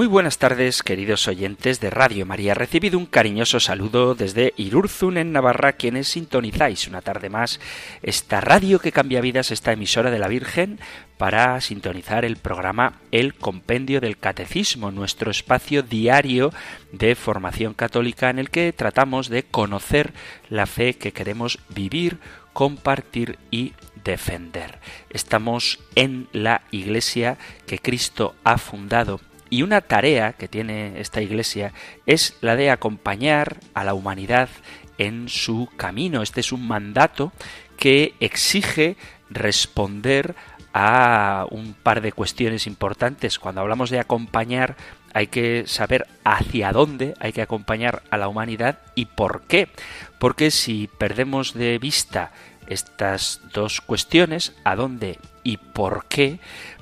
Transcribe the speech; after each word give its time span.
Muy 0.00 0.06
buenas 0.06 0.38
tardes, 0.38 0.82
queridos 0.82 1.28
oyentes 1.28 1.78
de 1.78 1.90
Radio 1.90 2.24
María. 2.24 2.54
Recibido 2.54 2.96
un 2.96 3.04
cariñoso 3.04 3.60
saludo 3.60 4.14
desde 4.14 4.54
Irurzun, 4.56 5.18
en 5.18 5.30
Navarra, 5.30 5.74
quienes 5.74 6.08
sintonizáis 6.08 6.88
una 6.88 7.02
tarde 7.02 7.28
más 7.28 7.60
esta 8.02 8.40
radio 8.40 8.78
que 8.78 8.92
cambia 8.92 9.20
vidas, 9.20 9.50
esta 9.50 9.72
emisora 9.72 10.10
de 10.10 10.18
la 10.18 10.28
Virgen, 10.28 10.80
para 11.18 11.60
sintonizar 11.60 12.24
el 12.24 12.38
programa 12.38 12.94
El 13.12 13.34
Compendio 13.34 14.00
del 14.00 14.16
Catecismo, 14.16 14.90
nuestro 14.90 15.30
espacio 15.30 15.82
diario 15.82 16.50
de 16.92 17.14
formación 17.14 17.74
católica 17.74 18.30
en 18.30 18.38
el 18.38 18.48
que 18.48 18.72
tratamos 18.72 19.28
de 19.28 19.42
conocer 19.42 20.14
la 20.48 20.64
fe 20.64 20.94
que 20.94 21.12
queremos 21.12 21.58
vivir, 21.68 22.20
compartir 22.54 23.38
y 23.50 23.74
defender. 24.02 24.78
Estamos 25.10 25.78
en 25.94 26.26
la 26.32 26.62
iglesia 26.70 27.36
que 27.66 27.78
Cristo 27.78 28.34
ha 28.44 28.56
fundado 28.56 29.20
y 29.50 29.62
una 29.62 29.80
tarea 29.80 30.32
que 30.32 30.48
tiene 30.48 31.00
esta 31.00 31.20
Iglesia 31.20 31.72
es 32.06 32.36
la 32.40 32.56
de 32.56 32.70
acompañar 32.70 33.58
a 33.74 33.84
la 33.84 33.94
humanidad 33.94 34.48
en 34.96 35.28
su 35.28 35.68
camino. 35.76 36.22
Este 36.22 36.40
es 36.40 36.52
un 36.52 36.66
mandato 36.66 37.32
que 37.76 38.14
exige 38.20 38.96
responder 39.28 40.34
a 40.72 41.46
un 41.50 41.74
par 41.74 42.00
de 42.00 42.12
cuestiones 42.12 42.66
importantes. 42.66 43.38
Cuando 43.38 43.60
hablamos 43.60 43.90
de 43.90 43.98
acompañar 43.98 44.76
hay 45.12 45.26
que 45.26 45.64
saber 45.66 46.06
hacia 46.24 46.72
dónde 46.72 47.14
hay 47.18 47.32
que 47.32 47.42
acompañar 47.42 48.02
a 48.10 48.16
la 48.16 48.28
humanidad 48.28 48.78
y 48.94 49.06
por 49.06 49.42
qué. 49.42 49.68
Porque 50.18 50.50
si 50.50 50.88
perdemos 50.98 51.54
de 51.54 51.78
vista 51.78 52.30
estas 52.68 53.40
dos 53.52 53.80
cuestiones, 53.80 54.54
a 54.62 54.76
dónde 54.76 55.18
y 55.42 55.56
por 55.56 56.06
qué, 56.06 56.38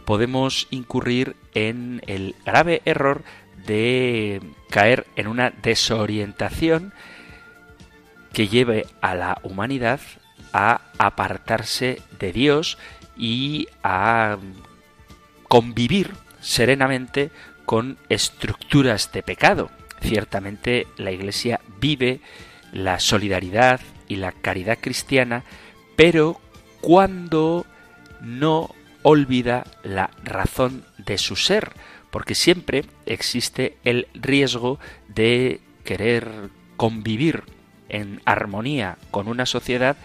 podemos 0.08 0.68
incurrir 0.70 1.36
en 1.52 2.00
el 2.06 2.34
grave 2.46 2.80
error 2.86 3.24
de 3.66 4.40
caer 4.70 5.06
en 5.16 5.26
una 5.26 5.50
desorientación 5.50 6.94
que 8.32 8.48
lleve 8.48 8.86
a 9.02 9.14
la 9.14 9.38
humanidad 9.42 10.00
a 10.54 10.80
apartarse 10.96 12.00
de 12.18 12.32
Dios 12.32 12.78
y 13.18 13.68
a 13.82 14.38
convivir 15.46 16.14
serenamente 16.40 17.30
con 17.66 17.98
estructuras 18.08 19.12
de 19.12 19.22
pecado. 19.22 19.70
Ciertamente 20.00 20.86
la 20.96 21.10
Iglesia 21.10 21.60
vive 21.82 22.22
la 22.72 22.98
solidaridad 22.98 23.82
y 24.08 24.16
la 24.16 24.32
caridad 24.32 24.78
cristiana, 24.80 25.44
pero 25.96 26.40
cuando 26.80 27.66
no 28.22 28.74
olvida 29.02 29.64
la 29.82 30.10
razón 30.24 30.84
de 30.98 31.18
su 31.18 31.36
ser, 31.36 31.72
porque 32.10 32.34
siempre 32.34 32.84
existe 33.06 33.76
el 33.84 34.08
riesgo 34.14 34.78
de 35.08 35.60
querer 35.84 36.50
convivir 36.76 37.44
en 37.88 38.20
armonía 38.24 38.98
con 39.10 39.28
una 39.28 39.46
sociedad 39.46 39.96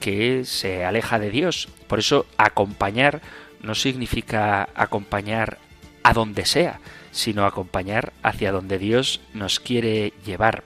que 0.00 0.44
se 0.44 0.84
aleja 0.84 1.18
de 1.18 1.30
Dios. 1.30 1.68
Por 1.86 1.98
eso 1.98 2.26
acompañar 2.36 3.20
no 3.62 3.74
significa 3.74 4.68
acompañar 4.74 5.58
a 6.02 6.12
donde 6.12 6.46
sea, 6.46 6.80
sino 7.10 7.44
acompañar 7.44 8.12
hacia 8.22 8.52
donde 8.52 8.78
Dios 8.78 9.20
nos 9.34 9.60
quiere 9.60 10.12
llevar. 10.24 10.64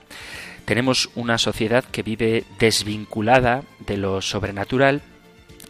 Tenemos 0.65 1.09
una 1.15 1.37
sociedad 1.37 1.83
que 1.83 2.03
vive 2.03 2.45
desvinculada 2.59 3.63
de 3.79 3.97
lo 3.97 4.21
sobrenatural 4.21 5.01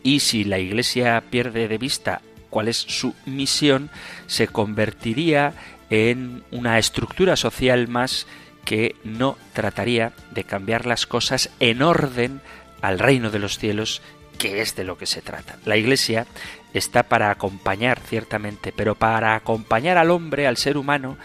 y 0.03 0.19
si 0.19 0.43
la 0.43 0.59
Iglesia 0.59 1.23
pierde 1.29 1.67
de 1.67 1.77
vista 1.77 2.21
cuál 2.49 2.67
es 2.67 2.77
su 2.77 3.15
misión, 3.25 3.89
se 4.27 4.47
convertiría 4.47 5.53
en 5.89 6.43
una 6.51 6.77
estructura 6.77 7.35
social 7.35 7.87
más 7.87 8.27
que 8.65 8.95
no 9.03 9.37
trataría 9.53 10.13
de 10.31 10.43
cambiar 10.43 10.85
las 10.85 11.05
cosas 11.05 11.49
en 11.59 11.81
orden 11.81 12.41
al 12.81 12.99
reino 12.99 13.31
de 13.31 13.39
los 13.39 13.57
cielos, 13.57 14.01
que 14.37 14.61
es 14.61 14.75
de 14.75 14.83
lo 14.83 14.97
que 14.97 15.05
se 15.05 15.21
trata. 15.21 15.57
La 15.65 15.77
Iglesia 15.77 16.27
está 16.73 17.03
para 17.03 17.29
acompañar, 17.29 17.99
ciertamente, 17.99 18.73
pero 18.75 18.95
para 18.95 19.35
acompañar 19.35 19.97
al 19.97 20.11
hombre, 20.11 20.47
al 20.47 20.57
ser 20.57 20.77
humano, 20.77 21.17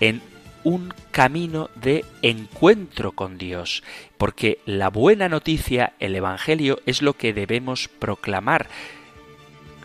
en 0.00 0.22
un 0.66 0.92
camino 1.12 1.70
de 1.76 2.04
encuentro 2.22 3.12
con 3.12 3.38
Dios, 3.38 3.84
porque 4.18 4.58
la 4.66 4.90
buena 4.90 5.28
noticia, 5.28 5.92
el 6.00 6.16
Evangelio, 6.16 6.80
es 6.86 7.02
lo 7.02 7.12
que 7.12 7.32
debemos 7.32 7.86
proclamar, 7.86 8.66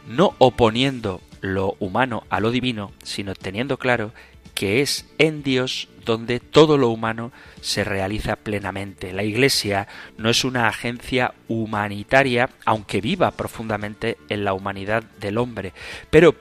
no 0.08 0.34
oponiendo 0.40 1.22
lo 1.40 1.75
humano 1.78 2.24
a 2.31 2.40
lo 2.40 2.50
divino, 2.50 2.94
sino 3.03 3.36
teniendo 3.36 3.78
claro 3.78 4.12
que 4.56 4.81
es 4.81 5.06
en 5.19 5.44
Dios 5.44 5.88
donde 6.03 6.40
todo 6.40 6.80
lo 6.80 6.90
humano 6.90 7.31
se 7.62 7.84
realiza 7.84 8.36
plenamente. 8.36 9.13
La 9.13 9.22
Iglesia 9.22 9.88
no 10.18 10.31
es 10.31 10.44
una 10.44 10.68
agencia 10.68 11.36
humanitaria, 11.48 12.50
aunque 12.66 13.02
viva 13.02 13.30
profundamente 13.30 14.18
en 14.30 14.44
la 14.44 14.53
humanidad 14.53 15.03
del 15.19 15.38
hombre, 15.38 15.74
pero 16.09 16.34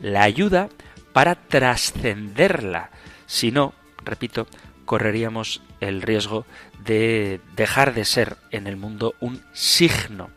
la 0.00 0.22
ayuda 0.22 0.70
para 1.12 1.34
trascenderla, 1.34 2.90
si 3.26 3.50
no, 3.50 3.74
repito, 4.04 4.46
correríamos 4.84 5.62
el 5.80 6.02
riesgo 6.02 6.46
de 6.84 7.40
dejar 7.54 7.94
de 7.94 8.04
ser 8.04 8.36
en 8.50 8.66
el 8.66 8.76
mundo 8.76 9.14
un 9.20 9.42
signo 9.52 10.30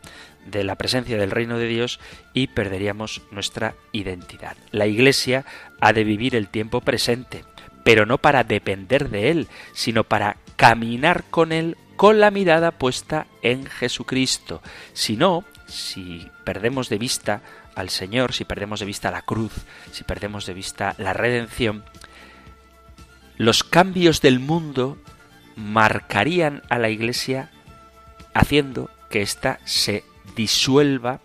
de 0.46 0.64
la 0.64 0.74
presencia 0.74 1.16
del 1.16 1.30
reino 1.30 1.58
de 1.58 1.68
Dios 1.68 2.00
y 2.34 2.48
perderíamos 2.48 3.22
nuestra 3.30 3.74
identidad. 3.92 4.56
La 4.72 4.86
Iglesia 4.86 5.44
ha 5.80 5.92
de 5.92 6.04
vivir 6.04 6.34
el 6.34 6.48
tiempo 6.48 6.80
presente, 6.80 7.44
pero 7.84 8.06
no 8.06 8.18
para 8.18 8.44
depender 8.44 9.10
de 9.10 9.30
Él, 9.30 9.48
sino 9.72 10.04
para 10.04 10.36
caminar 10.56 11.24
con 11.30 11.52
Él 11.52 11.76
con 11.96 12.18
la 12.18 12.30
mirada 12.30 12.70
puesta 12.70 13.26
en 13.42 13.66
Jesucristo. 13.66 14.62
Si 14.94 15.16
no, 15.16 15.44
si 15.66 16.28
perdemos 16.44 16.88
de 16.88 16.98
vista 16.98 17.42
al 17.74 17.90
Señor, 17.90 18.32
si 18.32 18.44
perdemos 18.44 18.80
de 18.80 18.86
vista 18.86 19.10
la 19.10 19.22
cruz, 19.22 19.52
si 19.92 20.02
perdemos 20.04 20.46
de 20.46 20.54
vista 20.54 20.94
la 20.98 21.12
redención, 21.12 21.84
los 23.40 23.64
cambios 23.64 24.20
del 24.20 24.38
mundo 24.38 24.98
marcarían 25.56 26.60
a 26.68 26.78
la 26.78 26.90
Iglesia 26.90 27.50
haciendo 28.34 28.90
que 29.08 29.22
ésta 29.22 29.60
se 29.64 30.04
disuelva 30.36 31.20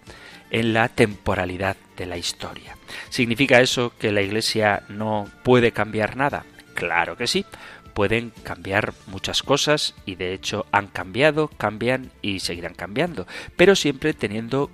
en 0.50 0.74
la 0.74 0.88
temporalidad 0.88 1.76
de 1.98 2.06
la 2.06 2.16
historia. 2.16 2.78
¿Significa 3.10 3.60
eso 3.60 3.92
que 4.00 4.14
la 4.14 4.22
Iglesia 4.22 4.84
no 4.88 5.28
puede 5.44 5.74
cambiar 5.74 6.16
nada? 6.16 6.46
Claro 6.74 7.18
que 7.18 7.28
sí, 7.28 7.46
pueden 7.94 8.30
cambiar 8.44 8.94
muchas 9.08 9.44
cosas 9.44 9.94
y 10.06 10.16
de 10.16 10.34
hecho 10.34 10.68
han 10.72 10.88
cambiado, 10.88 11.50
cambian 11.50 12.12
y 12.22 12.40
seguirán 12.40 12.76
cambiando, 12.76 13.28
pero 13.58 13.76
siempre 13.76 14.14
teniendo 14.14 14.72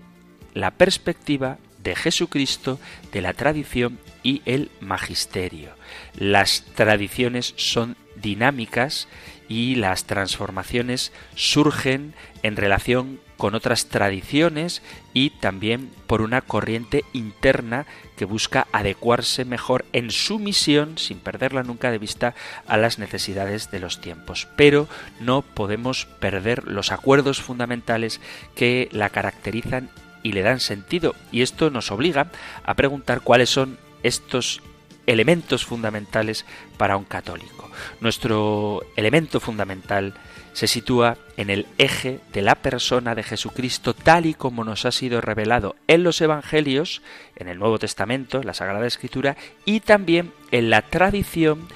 la 0.53 0.69
perspectiva 0.69 1.57
de 1.83 1.95
Jesucristo, 1.95 2.79
de 3.11 3.21
la 3.21 3.33
tradición 3.33 3.99
y 4.23 4.41
el 4.45 4.71
magisterio. 4.79 5.71
Las 6.15 6.63
tradiciones 6.75 7.53
son 7.57 7.95
dinámicas 8.15 9.07
y 9.47 9.75
las 9.75 10.05
transformaciones 10.05 11.11
surgen 11.35 12.13
en 12.43 12.55
relación 12.55 13.19
con 13.41 13.55
otras 13.55 13.87
tradiciones 13.87 14.83
y 15.15 15.31
también 15.31 15.89
por 16.05 16.21
una 16.21 16.41
corriente 16.41 17.03
interna 17.11 17.87
que 18.15 18.25
busca 18.25 18.67
adecuarse 18.71 19.45
mejor 19.45 19.83
en 19.93 20.11
su 20.11 20.37
misión, 20.37 20.99
sin 20.99 21.17
perderla 21.17 21.63
nunca 21.63 21.89
de 21.89 21.97
vista, 21.97 22.35
a 22.67 22.77
las 22.77 22.99
necesidades 22.99 23.71
de 23.71 23.79
los 23.79 23.99
tiempos. 23.99 24.47
Pero 24.55 24.87
no 25.19 25.41
podemos 25.41 26.05
perder 26.05 26.67
los 26.67 26.91
acuerdos 26.91 27.41
fundamentales 27.41 28.21
que 28.53 28.89
la 28.91 29.09
caracterizan 29.09 29.89
y 30.23 30.33
le 30.33 30.41
dan 30.41 30.59
sentido. 30.59 31.15
Y 31.31 31.41
esto 31.41 31.69
nos 31.69 31.91
obliga 31.91 32.31
a 32.63 32.73
preguntar 32.75 33.21
cuáles 33.21 33.49
son 33.49 33.77
estos 34.03 34.61
elementos 35.07 35.65
fundamentales 35.65 36.45
para 36.77 36.97
un 36.97 37.05
católico. 37.05 37.69
Nuestro 37.99 38.81
elemento 38.95 39.39
fundamental 39.39 40.13
se 40.53 40.67
sitúa 40.67 41.17
en 41.37 41.49
el 41.49 41.65
eje 41.77 42.19
de 42.33 42.41
la 42.41 42.55
persona 42.55 43.15
de 43.15 43.23
Jesucristo 43.23 43.93
tal 43.93 44.25
y 44.25 44.33
como 44.33 44.63
nos 44.63 44.85
ha 44.85 44.91
sido 44.91 45.21
revelado 45.21 45.75
en 45.87 46.03
los 46.03 46.19
Evangelios, 46.21 47.01
en 47.35 47.47
el 47.47 47.57
Nuevo 47.57 47.79
Testamento, 47.79 48.39
en 48.39 48.47
la 48.47 48.53
Sagrada 48.53 48.85
Escritura, 48.85 49.37
y 49.65 49.79
también 49.79 50.33
en 50.51 50.69
la 50.69 50.81
tradición 50.81 51.67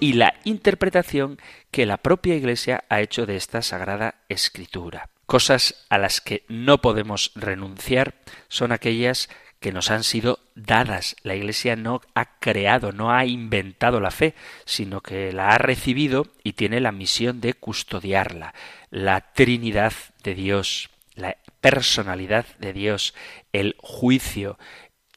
y 0.00 0.12
la 0.12 0.34
interpretación 0.44 1.38
que 1.70 1.86
la 1.86 1.96
propia 1.96 2.36
Iglesia 2.36 2.84
ha 2.88 3.00
hecho 3.00 3.26
de 3.26 3.36
esta 3.36 3.62
Sagrada 3.62 4.16
Escritura. 4.28 5.08
Cosas 5.28 5.84
a 5.90 5.98
las 5.98 6.22
que 6.22 6.46
no 6.48 6.80
podemos 6.80 7.32
renunciar 7.34 8.14
son 8.48 8.72
aquellas 8.72 9.28
que 9.60 9.72
nos 9.72 9.90
han 9.90 10.02
sido 10.02 10.38
dadas. 10.54 11.16
La 11.22 11.34
Iglesia 11.34 11.76
no 11.76 12.00
ha 12.14 12.38
creado, 12.38 12.92
no 12.92 13.12
ha 13.12 13.26
inventado 13.26 14.00
la 14.00 14.10
fe, 14.10 14.34
sino 14.64 15.02
que 15.02 15.30
la 15.34 15.50
ha 15.50 15.58
recibido 15.58 16.28
y 16.42 16.54
tiene 16.54 16.80
la 16.80 16.92
misión 16.92 17.42
de 17.42 17.52
custodiarla. 17.52 18.54
La 18.88 19.20
Trinidad 19.34 19.92
de 20.22 20.34
Dios, 20.34 20.88
la 21.14 21.36
personalidad 21.60 22.46
de 22.58 22.72
Dios, 22.72 23.12
el 23.52 23.76
juicio, 23.80 24.58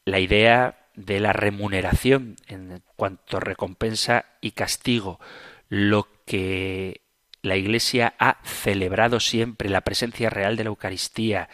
la 0.04 0.20
idea 0.20 0.90
de 0.94 1.22
la 1.22 1.32
remuneración 1.32 2.36
en 2.48 2.84
cuanto 2.98 3.40
recompensa 3.40 4.26
y 4.42 4.52
castigo, 4.52 5.22
lo 5.70 6.10
que 6.26 7.00
la 7.42 7.56
Iglesia 7.56 8.14
ha 8.20 8.38
celebrado 8.44 9.20
siempre, 9.20 9.70
la 9.70 9.82
presencia 9.82 10.30
real 10.30 10.56
de 10.58 10.64
la 10.64 10.70
Eucaristía. 10.70 11.50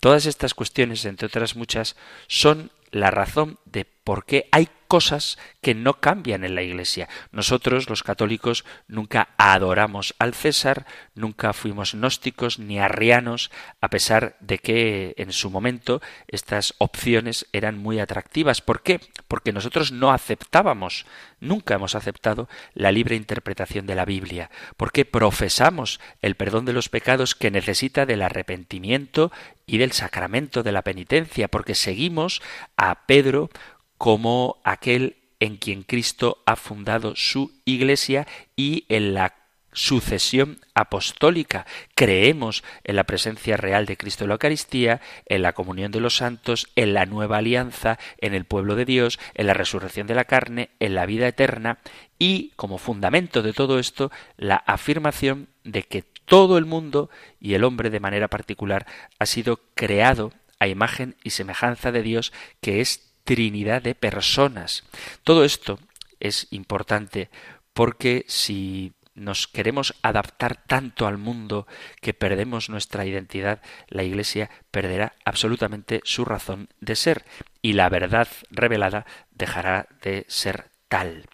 Todas 0.00 0.26
estas 0.26 0.54
cuestiones, 0.54 1.04
entre 1.04 1.26
otras 1.26 1.56
muchas, 1.56 1.96
son 2.26 2.70
la 2.90 3.10
razón 3.10 3.58
de 3.64 3.84
por 4.08 4.24
qué 4.24 4.48
hay 4.52 4.70
cosas 4.88 5.36
que 5.60 5.74
no 5.74 6.00
cambian 6.00 6.42
en 6.42 6.54
la 6.54 6.62
Iglesia. 6.62 7.10
Nosotros, 7.30 7.90
los 7.90 8.02
católicos, 8.02 8.64
nunca 8.86 9.28
adoramos 9.36 10.14
al 10.18 10.32
César, 10.32 10.86
nunca 11.14 11.52
fuimos 11.52 11.92
gnósticos 11.92 12.58
ni 12.58 12.78
arrianos, 12.78 13.50
a 13.82 13.90
pesar 13.90 14.38
de 14.40 14.60
que 14.60 15.12
en 15.18 15.32
su 15.32 15.50
momento 15.50 16.00
estas 16.26 16.74
opciones 16.78 17.46
eran 17.52 17.76
muy 17.76 18.00
atractivas. 18.00 18.62
¿Por 18.62 18.82
qué? 18.82 19.00
Porque 19.28 19.52
nosotros 19.52 19.92
no 19.92 20.10
aceptábamos, 20.10 21.04
nunca 21.38 21.74
hemos 21.74 21.94
aceptado 21.94 22.48
la 22.72 22.90
libre 22.90 23.14
interpretación 23.14 23.86
de 23.86 23.94
la 23.94 24.06
Biblia, 24.06 24.50
porque 24.78 25.04
profesamos 25.04 26.00
el 26.22 26.34
perdón 26.34 26.64
de 26.64 26.72
los 26.72 26.88
pecados 26.88 27.34
que 27.34 27.50
necesita 27.50 28.06
del 28.06 28.22
arrepentimiento 28.22 29.30
y 29.66 29.76
del 29.76 29.92
sacramento 29.92 30.62
de 30.62 30.72
la 30.72 30.80
penitencia, 30.80 31.48
porque 31.48 31.74
seguimos 31.74 32.40
a 32.78 33.04
Pedro 33.04 33.50
como 33.98 34.60
aquel 34.64 35.16
en 35.40 35.56
quien 35.56 35.82
Cristo 35.82 36.42
ha 36.46 36.56
fundado 36.56 37.14
su 37.14 37.52
Iglesia 37.64 38.26
y 38.56 38.84
en 38.88 39.14
la 39.14 39.34
sucesión 39.72 40.58
apostólica. 40.74 41.66
Creemos 41.94 42.64
en 42.84 42.96
la 42.96 43.04
presencia 43.04 43.56
real 43.56 43.86
de 43.86 43.96
Cristo 43.96 44.24
en 44.24 44.28
la 44.28 44.34
Eucaristía, 44.34 45.00
en 45.26 45.42
la 45.42 45.52
comunión 45.52 45.92
de 45.92 46.00
los 46.00 46.16
santos, 46.16 46.68
en 46.74 46.94
la 46.94 47.06
nueva 47.06 47.38
alianza, 47.38 47.98
en 48.18 48.34
el 48.34 48.44
pueblo 48.44 48.74
de 48.74 48.84
Dios, 48.84 49.20
en 49.34 49.46
la 49.46 49.54
resurrección 49.54 50.06
de 50.06 50.14
la 50.14 50.24
carne, 50.24 50.70
en 50.80 50.94
la 50.94 51.06
vida 51.06 51.28
eterna 51.28 51.78
y, 52.18 52.50
como 52.56 52.78
fundamento 52.78 53.42
de 53.42 53.52
todo 53.52 53.78
esto, 53.78 54.10
la 54.36 54.56
afirmación 54.56 55.48
de 55.62 55.84
que 55.84 56.02
todo 56.02 56.58
el 56.58 56.66
mundo 56.66 57.08
y 57.40 57.54
el 57.54 57.64
hombre 57.64 57.90
de 57.90 58.00
manera 58.00 58.28
particular 58.28 58.86
ha 59.18 59.26
sido 59.26 59.60
creado 59.74 60.32
a 60.58 60.66
imagen 60.66 61.14
y 61.22 61.30
semejanza 61.30 61.92
de 61.92 62.02
Dios, 62.02 62.32
que 62.60 62.80
es 62.80 63.07
trinidad 63.28 63.82
de 63.82 63.94
personas. 63.94 64.84
Todo 65.22 65.44
esto 65.44 65.78
es 66.18 66.46
importante 66.50 67.28
porque 67.74 68.24
si 68.26 68.94
nos 69.14 69.46
queremos 69.46 69.94
adaptar 70.00 70.56
tanto 70.56 71.06
al 71.06 71.18
mundo 71.18 71.66
que 72.00 72.14
perdemos 72.14 72.70
nuestra 72.70 73.04
identidad, 73.04 73.60
la 73.88 74.02
Iglesia 74.02 74.48
perderá 74.70 75.12
absolutamente 75.26 76.00
su 76.04 76.24
razón 76.24 76.70
de 76.80 76.96
ser 76.96 77.26
y 77.60 77.74
la 77.74 77.90
verdad 77.90 78.28
revelada 78.50 79.04
dejará 79.30 79.88
de 80.00 80.24
ser 80.26 80.70
tal. 80.88 81.26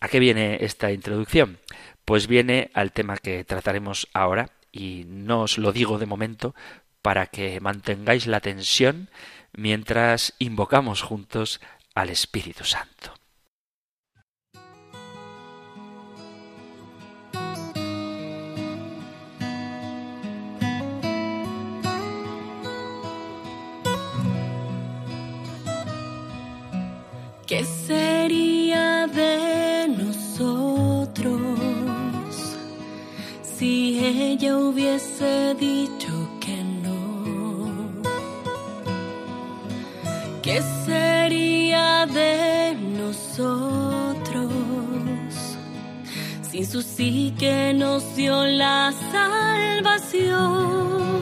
¿A 0.00 0.08
qué 0.08 0.18
viene 0.18 0.58
esta 0.60 0.92
introducción? 0.92 1.58
Pues 2.04 2.26
viene 2.26 2.70
al 2.74 2.92
tema 2.92 3.16
que 3.16 3.44
trataremos 3.44 4.08
ahora 4.12 4.50
y 4.72 5.06
no 5.06 5.40
os 5.40 5.56
lo 5.56 5.72
digo 5.72 5.98
de 5.98 6.04
momento 6.04 6.54
para 7.00 7.28
que 7.28 7.60
mantengáis 7.60 8.26
la 8.26 8.40
tensión 8.40 9.08
mientras 9.56 10.34
invocamos 10.38 11.02
juntos 11.02 11.60
al 11.94 12.10
Espíritu 12.10 12.64
Santo. 12.64 13.12
¿Qué 27.46 27.64
sería 27.64 29.06
de 29.06 29.86
nosotros 29.88 31.38
si 33.42 33.98
ella 34.04 34.56
hubiese 34.56 35.54
dicho 35.54 35.93
de 42.06 42.74
nosotros 42.98 44.52
sin 46.50 46.66
su 46.66 46.82
sí 46.82 47.34
que 47.38 47.72
nos 47.74 48.14
dio 48.14 48.44
la 48.44 48.92
salvación? 49.10 51.13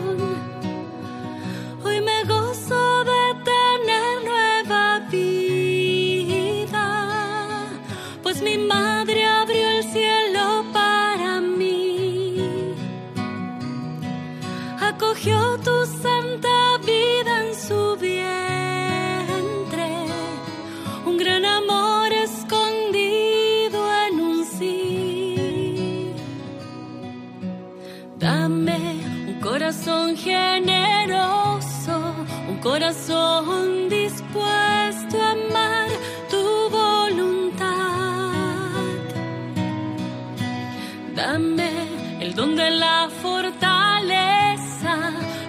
El 42.32 42.36
don 42.36 42.56
de 42.56 42.70
la 42.70 43.10
fortaleza, 43.22 44.94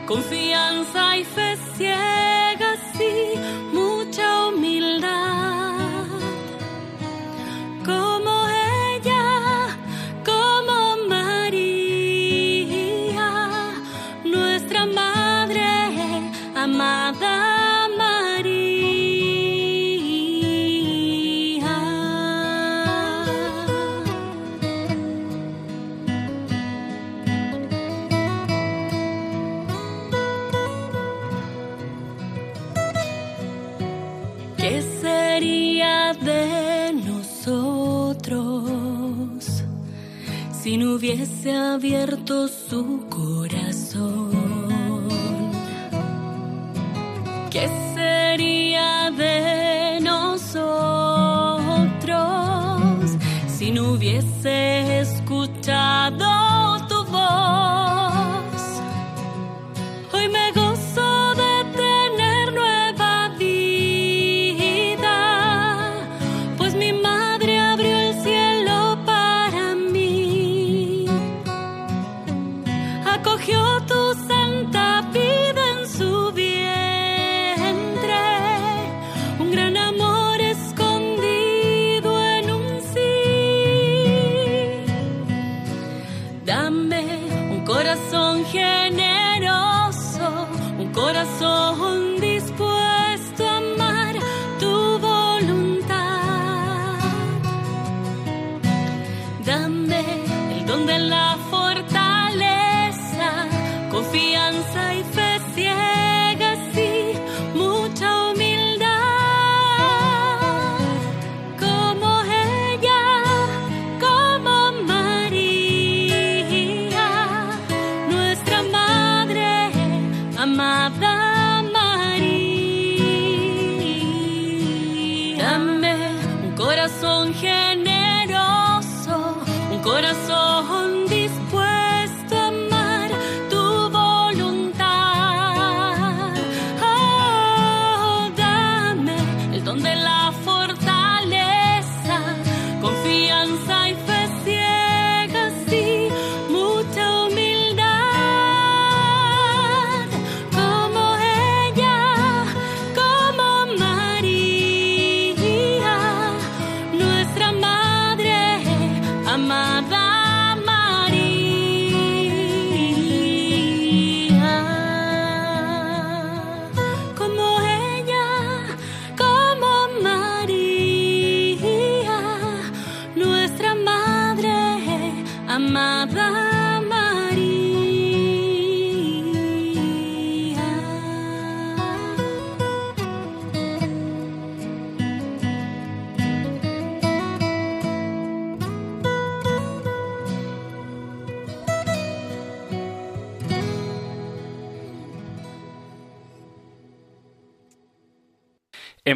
confianza 0.06 1.03
hubiese 41.04 41.52
abierto 41.52 42.48
su 42.48 43.06
corazón. 43.10 44.32
¿Qué 47.52 47.68
sería 47.94 49.12
de 49.12 50.00
nosotros 50.02 50.64
si 53.48 53.72
no 53.72 53.92
hubiese 53.92 55.02
escuchado 55.02 56.43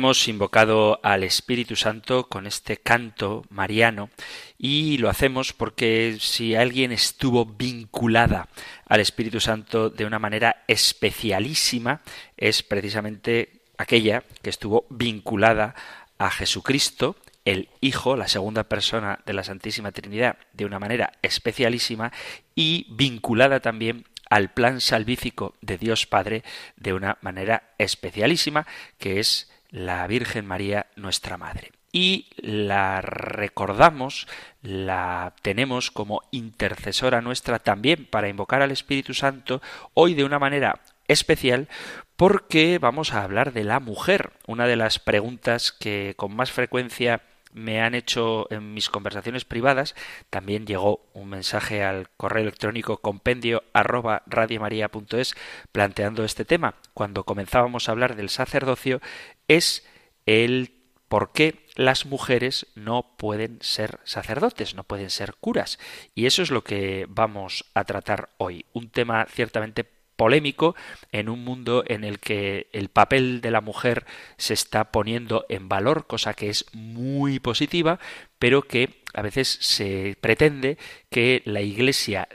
Hemos 0.08 0.30
invocado 0.30 1.02
al 1.04 1.26
Espíritu 1.26 1.76
Santo 1.76 2.30
con 2.30 2.48
este 2.48 2.78
canto 2.78 3.44
mariano 3.50 4.10
y 4.58 5.00
lo 5.00 5.10
hacemos 5.10 5.52
porque 5.52 6.16
si 6.22 6.56
alguien 6.56 6.94
estuvo 6.94 7.44
vinculada 7.44 8.48
al 8.86 9.02
Espíritu 9.02 9.42
Santo 9.42 9.90
de 9.90 10.06
una 10.06 10.18
manera 10.18 10.64
especialísima 10.70 12.00
es 12.38 12.64
precisamente 12.64 13.64
aquella 13.78 14.24
que 14.42 14.50
estuvo 14.50 14.86
vinculada 14.90 15.76
a 16.18 16.32
Jesucristo, 16.32 17.18
el 17.44 17.68
Hijo, 17.82 18.16
la 18.16 18.30
segunda 18.30 18.64
persona 18.64 19.20
de 19.26 19.34
la 19.34 19.44
Santísima 19.44 19.92
Trinidad, 19.92 20.38
de 20.54 20.64
una 20.64 20.80
manera 20.80 21.12
especialísima 21.22 22.14
y 22.56 22.88
vinculada 22.92 23.60
también 23.60 24.06
al 24.30 24.54
plan 24.54 24.80
salvífico 24.80 25.56
de 25.60 25.78
Dios 25.78 26.06
Padre 26.06 26.46
de 26.78 26.94
una 26.94 27.18
manera 27.20 27.74
especialísima, 27.78 28.66
que 29.00 29.20
es 29.20 29.50
la 29.70 30.06
Virgen 30.08 30.46
María, 30.46 30.88
nuestra 30.96 31.38
Madre. 31.38 31.72
Y 31.92 32.28
la 32.38 33.02
recordamos, 33.02 34.28
la 34.62 35.34
tenemos 35.42 35.90
como 35.90 36.22
intercesora 36.32 37.22
nuestra 37.22 37.60
también 37.60 38.06
para 38.06 38.30
invocar 38.30 38.62
al 38.62 38.72
Espíritu 38.72 39.14
Santo, 39.14 39.62
hoy 39.94 40.14
de 40.14 40.24
una 40.24 40.38
manera 40.40 40.82
especial 41.08 41.70
porque 42.18 42.80
vamos 42.80 43.14
a 43.14 43.24
hablar 43.24 43.54
de 43.54 43.64
la 43.64 43.80
mujer, 43.80 44.32
una 44.48 44.68
de 44.68 44.76
las 44.76 45.00
preguntas 45.00 45.72
que 45.72 46.14
con 46.18 46.36
más 46.36 46.52
frecuencia 46.52 47.22
me 47.54 47.82
han 47.82 47.96
hecho 47.96 48.51
en 48.51 48.74
mis 48.74 48.89
conversaciones 48.89 49.46
privadas. 49.46 49.96
También 50.30 50.66
llegó 50.66 51.08
un 51.13 51.30
mensaje 51.30 51.84
al 51.84 52.10
correo 52.18 52.44
electrónico 52.44 52.98
compendio 52.98 53.63
arroba 53.74 54.24
radiomaria.es 54.27 55.36
planteando 55.72 56.24
este 56.24 56.46
tema. 56.46 56.75
Cuando 56.94 57.24
comenzábamos 57.24 57.88
a 57.88 57.92
hablar 57.92 58.16
del 58.16 58.30
sacerdocio 58.30 59.01
es 59.48 59.86
el 60.25 60.74
por 61.08 61.32
qué 61.32 61.66
las 61.75 62.06
mujeres 62.06 62.68
no 62.75 63.16
pueden 63.18 63.60
ser 63.62 64.00
sacerdotes, 64.04 64.75
no 64.75 64.84
pueden 64.84 65.10
ser 65.10 65.36
curas. 65.36 65.80
Y 66.16 66.25
eso 66.25 66.42
es 66.42 66.51
lo 66.51 66.63
que 66.63 67.06
vamos 67.10 67.66
a 67.74 67.86
tratar 67.86 68.30
hoy. 68.38 68.66
Un 68.74 68.89
tema 68.89 69.25
ciertamente 69.30 69.97
polémico 70.18 70.76
en 71.14 71.30
un 71.30 71.46
mundo 71.46 71.84
en 71.88 72.04
el 72.04 72.20
que 72.20 72.68
el 72.74 72.90
papel 72.90 73.40
de 73.40 73.52
la 73.52 73.62
mujer 73.62 74.06
se 74.36 74.54
está 74.54 74.92
poniendo 74.92 75.46
en 75.48 75.70
valor, 75.70 76.08
cosa 76.08 76.34
que 76.34 76.50
es 76.50 76.66
muy 76.74 77.40
positiva, 77.40 78.00
pero 78.40 78.64
que 78.64 79.02
a 79.14 79.22
veces 79.22 79.48
se 79.48 80.18
pretende 80.20 80.78
que 81.10 81.42
la 81.46 81.62
Iglesia 81.62 82.28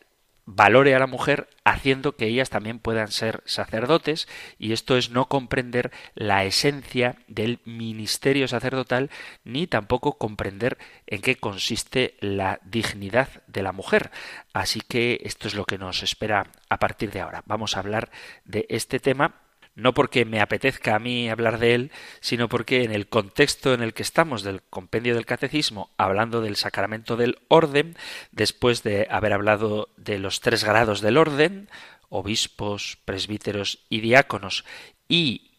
valore 0.45 0.95
a 0.95 0.99
la 0.99 1.07
mujer 1.07 1.49
haciendo 1.65 2.17
que 2.17 2.27
ellas 2.27 2.51
también 2.51 2.79
puedan 2.79 3.09
ser 3.09 3.43
sacerdotes 3.47 4.29
y 4.59 4.73
esto 4.73 4.97
es 4.97 5.11
no 5.11 5.27
comprender 5.27 5.93
la 6.15 6.45
esencia 6.45 7.17
del 7.29 7.61
ministerio 7.65 8.49
sacerdotal 8.49 9.11
ni 9.45 9.67
tampoco 9.67 10.19
comprender 10.19 10.79
en 11.07 11.21
qué 11.21 11.37
consiste 11.37 12.17
la 12.21 12.59
dignidad 12.65 13.29
de 13.47 13.63
la 13.63 13.73
mujer. 13.73 14.11
Así 14.53 14.81
que 14.81 15.21
esto 15.25 15.49
es 15.49 15.55
lo 15.55 15.65
que 15.65 15.79
nos 15.79 16.03
espera 16.03 16.47
a 16.69 16.79
partir 16.79 17.11
de 17.13 17.21
ahora. 17.21 17.43
Vamos 17.47 17.77
a 17.77 17.81
hablar 17.81 18.11
de 18.45 18.67
este 18.69 18.99
tema 18.99 19.35
no 19.75 19.95
porque 19.95 20.25
me 20.25 20.41
apetezca 20.41 20.95
a 20.95 20.99
mí 20.99 21.29
hablar 21.29 21.59
de 21.59 21.75
él, 21.75 21.93
sino 22.21 22.49
porque 22.49 22.85
en 22.85 22.93
el 22.93 23.09
contexto 23.09 23.75
en 23.75 23.83
el 23.83 23.95
que 23.95 24.03
estamos 24.03 24.43
del 24.43 24.63
compendio 24.63 25.15
del 25.15 25.27
catecismo, 25.27 25.91
hablando 25.97 26.41
del 26.41 26.57
sacramento 26.57 27.17
del 27.17 27.39
orden, 27.49 27.97
después 28.31 28.83
de 28.83 29.07
haber 29.11 29.33
hablado 29.33 29.89
de 29.97 30.19
los 30.19 30.41
tres 30.41 30.65
grados 30.65 31.01
del 31.01 31.17
orden, 31.17 31.69
obispos, 32.09 32.99
presbíteros 33.05 33.81
y 33.89 34.01
diáconos, 34.01 34.65
y 35.09 35.53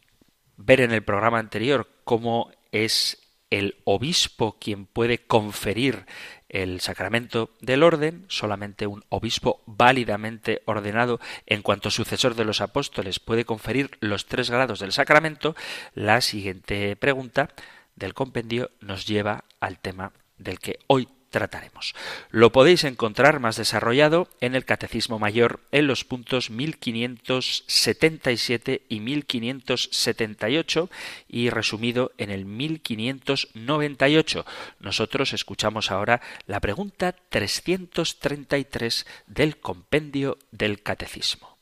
ver 0.57 0.81
en 0.81 0.91
el 0.91 1.03
programa 1.03 1.39
anterior 1.39 1.89
cómo 2.03 2.51
es 2.71 3.19
el 3.49 3.77
obispo 3.83 4.57
quien 4.59 4.85
puede 4.85 5.19
conferir 5.19 6.05
el 6.53 6.79
sacramento 6.81 7.49
del 7.59 7.83
orden, 7.83 8.25
solamente 8.29 8.87
un 8.87 9.03
obispo 9.09 9.61
válidamente 9.65 10.61
ordenado 10.65 11.19
en 11.47 11.63
cuanto 11.63 11.89
sucesor 11.89 12.35
de 12.35 12.45
los 12.45 12.61
apóstoles 12.61 13.19
puede 13.19 13.43
conferir 13.43 13.97
los 13.99 14.27
tres 14.27 14.51
grados 14.51 14.79
del 14.79 14.93
sacramento, 14.93 15.55
la 15.95 16.21
siguiente 16.21 16.95
pregunta 16.95 17.49
del 17.95 18.13
compendio 18.13 18.69
nos 18.79 19.07
lleva 19.07 19.43
al 19.59 19.79
tema 19.79 20.13
del 20.37 20.59
que 20.59 20.79
hoy 20.87 21.07
trataremos. 21.33 21.93
Lo 22.29 22.53
podéis 22.53 22.85
encontrar 22.85 23.41
más 23.41 23.57
desarrollado 23.57 24.29
en 24.39 24.55
el 24.55 24.63
Catecismo 24.63 25.19
Mayor 25.19 25.59
en 25.71 25.87
los 25.87 26.05
puntos 26.05 26.49
1577 26.51 28.83
y 28.87 29.01
1578 29.01 30.89
y 31.27 31.49
resumido 31.49 32.13
en 32.17 32.29
el 32.29 32.45
1598. 32.45 34.45
Nosotros 34.79 35.33
escuchamos 35.33 35.91
ahora 35.91 36.21
la 36.45 36.61
pregunta 36.61 37.13
333 37.29 39.07
del 39.25 39.57
compendio 39.57 40.37
del 40.51 40.83
Catecismo. 40.83 41.57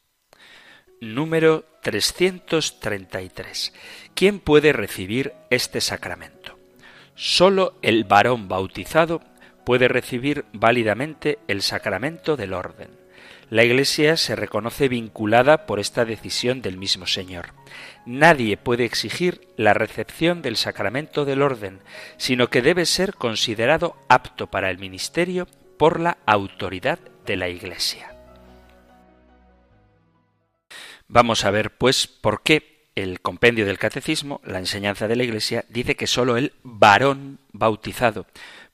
Número 0.99 1.63
333. 1.81 3.71
¿Quién 4.13 4.41
puede 4.41 4.73
recibir 4.73 5.33
este 5.49 5.79
sacramento? 5.79 6.59
Solo 7.15 7.75
el 7.81 8.03
varón 8.03 8.47
bautizado 8.47 9.30
puede 9.63 9.87
recibir 9.87 10.45
válidamente 10.53 11.39
el 11.47 11.61
sacramento 11.61 12.37
del 12.37 12.53
orden. 12.53 12.89
La 13.49 13.65
Iglesia 13.65 14.15
se 14.15 14.37
reconoce 14.37 14.87
vinculada 14.87 15.65
por 15.65 15.81
esta 15.81 16.05
decisión 16.05 16.61
del 16.61 16.77
mismo 16.77 17.05
Señor. 17.05 17.47
Nadie 18.05 18.55
puede 18.55 18.85
exigir 18.85 19.41
la 19.57 19.73
recepción 19.73 20.41
del 20.41 20.55
sacramento 20.55 21.25
del 21.25 21.41
orden, 21.41 21.81
sino 22.15 22.49
que 22.49 22.61
debe 22.61 22.85
ser 22.85 23.13
considerado 23.13 23.97
apto 24.07 24.47
para 24.47 24.69
el 24.69 24.77
ministerio 24.77 25.47
por 25.77 25.99
la 25.99 26.17
autoridad 26.25 26.99
de 27.25 27.35
la 27.35 27.49
Iglesia. 27.49 28.15
Vamos 31.09 31.43
a 31.43 31.51
ver, 31.51 31.71
pues, 31.71 32.07
por 32.07 32.43
qué 32.43 32.87
el 32.95 33.19
compendio 33.19 33.65
del 33.65 33.79
catecismo, 33.79 34.39
la 34.45 34.59
enseñanza 34.59 35.09
de 35.09 35.17
la 35.17 35.23
Iglesia, 35.23 35.65
dice 35.67 35.97
que 35.97 36.07
sólo 36.07 36.37
el 36.37 36.53
varón 36.63 37.39
bautizado 37.51 38.27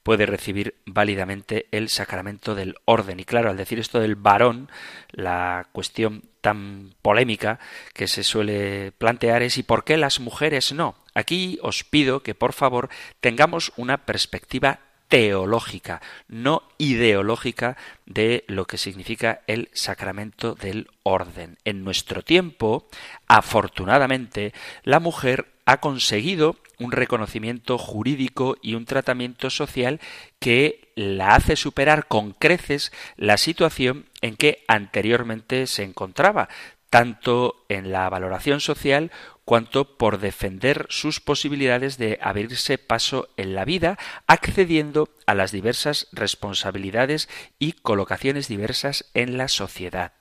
puede 0.08 0.26
recibir 0.26 0.76
válidamente 0.86 1.68
el 1.72 1.90
sacramento 1.90 2.56
del 2.56 2.76
orden. 2.86 3.20
Y 3.20 3.26
claro, 3.26 3.50
al 3.50 3.58
decir 3.58 3.78
esto 3.78 4.00
del 4.00 4.16
varón, 4.16 4.72
la 5.12 5.68
cuestión 5.74 6.24
tan 6.40 6.94
polémica 7.02 7.60
que 7.94 8.08
se 8.08 8.24
suele 8.24 8.94
plantear 8.94 9.44
es 9.44 9.58
¿y 9.58 9.64
por 9.64 9.84
qué 9.84 9.98
las 9.98 10.22
mujeres 10.22 10.72
no? 10.72 10.96
Aquí 11.14 11.60
os 11.62 11.84
pido 11.84 12.24
que 12.24 12.36
por 12.36 12.54
favor 12.54 12.88
tengamos 13.20 13.74
una 13.76 14.06
perspectiva 14.06 14.80
teológica, 15.10 16.02
no 16.30 16.64
ideológica 16.78 17.76
de 18.06 18.46
lo 18.48 18.64
que 18.64 18.78
significa 18.78 19.42
el 19.46 19.70
sacramento 19.74 20.56
del 20.56 20.88
orden. 21.04 21.58
En 21.66 21.84
nuestro 21.84 22.22
tiempo, 22.22 22.88
afortunadamente, 23.28 24.54
la 24.84 25.02
mujer 25.02 25.48
ha 25.66 25.82
conseguido 25.82 26.56
un 26.80 26.92
reconocimiento 26.92 27.78
jurídico 27.78 28.58
y 28.62 28.76
un 28.76 28.86
tratamiento 28.86 29.50
social 29.50 30.00
que 30.40 30.92
la 30.96 31.36
hace 31.36 31.56
superar 31.56 32.08
con 32.08 32.32
creces 32.32 32.92
la 33.16 33.38
situación 33.38 34.06
en 34.22 34.36
que 34.36 34.64
anteriormente 34.68 35.68
se 35.68 35.84
encontraba, 35.84 36.50
tanto 36.90 37.66
en 37.70 37.92
la 37.92 38.10
valoración 38.10 38.60
social 38.62 39.12
cuanto 39.44 39.98
por 39.98 40.20
defender 40.20 40.88
sus 40.90 41.22
posibilidades 41.22 41.98
de 41.98 42.20
abrirse 42.22 42.78
paso 42.78 43.30
en 43.38 43.56
la 43.56 43.64
vida, 43.64 43.98
accediendo 44.28 45.10
a 45.26 45.36
las 45.36 45.52
diversas 45.52 46.08
responsabilidades 46.12 47.30
y 47.58 47.74
colocaciones 47.74 48.50
diversas 48.50 49.06
en 49.14 49.38
la 49.38 49.48
sociedad. 49.48 50.14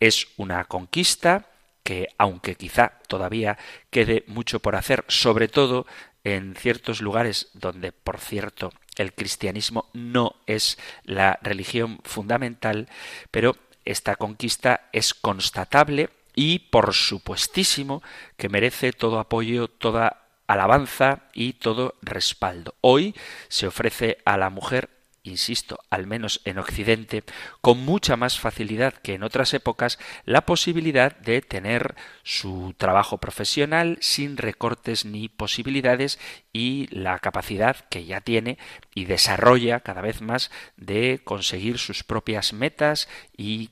Es 0.00 0.28
una 0.36 0.64
conquista 0.64 1.51
que, 1.82 2.08
aunque 2.18 2.54
quizá 2.54 3.00
todavía 3.08 3.58
quede 3.90 4.24
mucho 4.26 4.60
por 4.60 4.76
hacer, 4.76 5.04
sobre 5.08 5.48
todo 5.48 5.86
en 6.24 6.54
ciertos 6.54 7.00
lugares 7.00 7.48
donde, 7.54 7.92
por 7.92 8.18
cierto, 8.18 8.72
el 8.96 9.12
cristianismo 9.12 9.88
no 9.92 10.36
es 10.46 10.78
la 11.04 11.38
religión 11.42 12.00
fundamental, 12.04 12.88
pero 13.30 13.56
esta 13.84 14.16
conquista 14.16 14.88
es 14.92 15.14
constatable 15.14 16.10
y 16.34 16.60
por 16.60 16.94
supuestísimo 16.94 18.02
que 18.36 18.48
merece 18.48 18.92
todo 18.92 19.18
apoyo, 19.18 19.68
toda 19.68 20.28
alabanza 20.46 21.24
y 21.32 21.54
todo 21.54 21.94
respaldo. 22.02 22.74
Hoy 22.80 23.14
se 23.48 23.66
ofrece 23.66 24.18
a 24.24 24.36
la 24.36 24.50
mujer 24.50 24.90
insisto, 25.22 25.78
al 25.90 26.06
menos 26.06 26.40
en 26.44 26.58
Occidente, 26.58 27.24
con 27.60 27.78
mucha 27.78 28.16
más 28.16 28.38
facilidad 28.38 28.94
que 28.94 29.14
en 29.14 29.22
otras 29.22 29.54
épocas, 29.54 29.98
la 30.24 30.46
posibilidad 30.46 31.16
de 31.16 31.42
tener 31.42 31.94
su 32.22 32.74
trabajo 32.76 33.18
profesional 33.18 33.98
sin 34.00 34.36
recortes 34.36 35.04
ni 35.04 35.28
posibilidades 35.28 36.18
y 36.52 36.88
la 36.90 37.18
capacidad 37.18 37.76
que 37.88 38.04
ya 38.04 38.20
tiene 38.20 38.58
y 38.94 39.04
desarrolla 39.04 39.80
cada 39.80 40.00
vez 40.00 40.20
más 40.20 40.50
de 40.76 41.20
conseguir 41.22 41.78
sus 41.78 42.04
propias 42.04 42.52
metas 42.52 43.08
y 43.36 43.70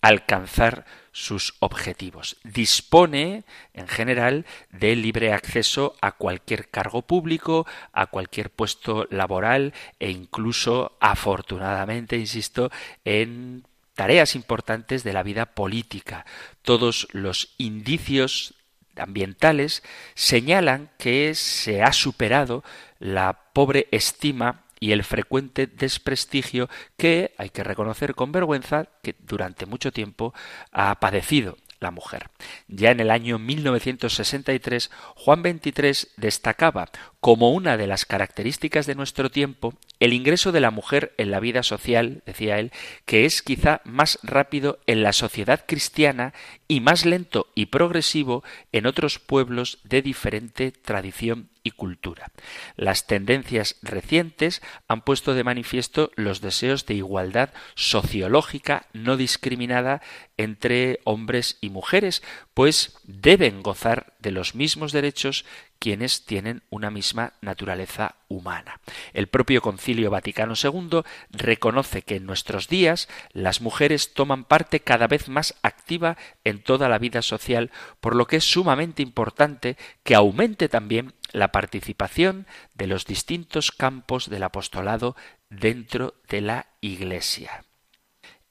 alcanzar 0.00 0.84
sus 1.12 1.54
objetivos. 1.60 2.36
Dispone, 2.44 3.44
en 3.72 3.88
general, 3.88 4.44
de 4.70 4.94
libre 4.96 5.32
acceso 5.32 5.96
a 6.02 6.12
cualquier 6.12 6.68
cargo 6.68 7.02
público, 7.02 7.66
a 7.92 8.06
cualquier 8.08 8.50
puesto 8.50 9.06
laboral 9.10 9.72
e 9.98 10.10
incluso, 10.10 10.92
afortunadamente, 11.00 12.18
insisto, 12.18 12.70
en 13.06 13.64
tareas 13.94 14.34
importantes 14.34 15.04
de 15.04 15.14
la 15.14 15.22
vida 15.22 15.46
política. 15.46 16.26
Todos 16.60 17.08
los 17.12 17.54
indicios 17.56 18.54
ambientales 18.94 19.82
señalan 20.14 20.90
que 20.98 21.34
se 21.34 21.82
ha 21.82 21.92
superado 21.92 22.62
la 22.98 23.38
pobre 23.54 23.88
estima 23.90 24.65
y 24.80 24.92
el 24.92 25.04
frecuente 25.04 25.66
desprestigio 25.66 26.68
que, 26.96 27.34
hay 27.38 27.50
que 27.50 27.64
reconocer 27.64 28.14
con 28.14 28.32
vergüenza, 28.32 28.88
que 29.02 29.14
durante 29.18 29.66
mucho 29.66 29.92
tiempo 29.92 30.34
ha 30.72 30.98
padecido 31.00 31.56
la 31.80 31.90
mujer. 31.90 32.30
Ya 32.68 32.90
en 32.90 33.00
el 33.00 33.10
año 33.10 33.38
1963, 33.38 34.90
Juan 35.14 35.42
XXIII 35.42 36.10
destacaba 36.16 36.88
como 37.20 37.50
una 37.50 37.76
de 37.76 37.86
las 37.86 38.04
características 38.04 38.86
de 38.86 38.94
nuestro 38.94 39.30
tiempo 39.30 39.74
el 40.00 40.12
ingreso 40.12 40.52
de 40.52 40.60
la 40.60 40.70
mujer 40.70 41.14
en 41.16 41.30
la 41.30 41.40
vida 41.40 41.62
social, 41.62 42.22
decía 42.26 42.58
él, 42.58 42.72
que 43.04 43.24
es 43.24 43.42
quizá 43.42 43.80
más 43.84 44.18
rápido 44.22 44.78
en 44.86 45.02
la 45.02 45.12
sociedad 45.12 45.64
cristiana 45.66 46.34
y 46.68 46.80
más 46.80 47.04
lento 47.04 47.48
y 47.54 47.66
progresivo 47.66 48.44
en 48.72 48.86
otros 48.86 49.18
pueblos 49.18 49.78
de 49.84 50.02
diferente 50.02 50.72
tradición 50.72 51.48
y 51.62 51.72
cultura. 51.72 52.30
Las 52.76 53.06
tendencias 53.06 53.76
recientes 53.82 54.62
han 54.86 55.02
puesto 55.02 55.34
de 55.34 55.44
manifiesto 55.44 56.12
los 56.14 56.40
deseos 56.40 56.86
de 56.86 56.94
igualdad 56.94 57.50
sociológica 57.74 58.86
no 58.92 59.16
discriminada 59.16 60.00
entre 60.36 61.00
hombres 61.04 61.58
y 61.60 61.70
mujeres, 61.70 62.22
pues 62.54 62.98
deben 63.04 63.62
gozar 63.62 64.14
de 64.20 64.30
los 64.30 64.54
mismos 64.54 64.92
derechos 64.92 65.44
quienes 65.78 66.24
tienen 66.24 66.62
una 66.70 66.90
misma 66.90 67.34
naturaleza 67.40 68.16
humana. 68.28 68.80
El 69.12 69.28
propio 69.28 69.62
Concilio 69.62 70.10
Vaticano 70.10 70.54
II 70.60 71.02
reconoce 71.30 72.02
que 72.02 72.16
en 72.16 72.26
nuestros 72.26 72.68
días 72.68 73.08
las 73.32 73.60
mujeres 73.60 74.14
toman 74.14 74.44
parte 74.44 74.80
cada 74.80 75.06
vez 75.06 75.28
más 75.28 75.54
activa 75.62 76.16
en 76.44 76.62
toda 76.62 76.88
la 76.88 76.98
vida 76.98 77.22
social, 77.22 77.70
por 78.00 78.16
lo 78.16 78.26
que 78.26 78.36
es 78.36 78.44
sumamente 78.44 79.02
importante 79.02 79.76
que 80.02 80.14
aumente 80.14 80.68
también 80.68 81.14
la 81.32 81.52
participación 81.52 82.46
de 82.74 82.86
los 82.86 83.04
distintos 83.04 83.72
campos 83.72 84.30
del 84.30 84.42
apostolado 84.42 85.16
dentro 85.50 86.14
de 86.28 86.40
la 86.40 86.66
Iglesia. 86.80 87.64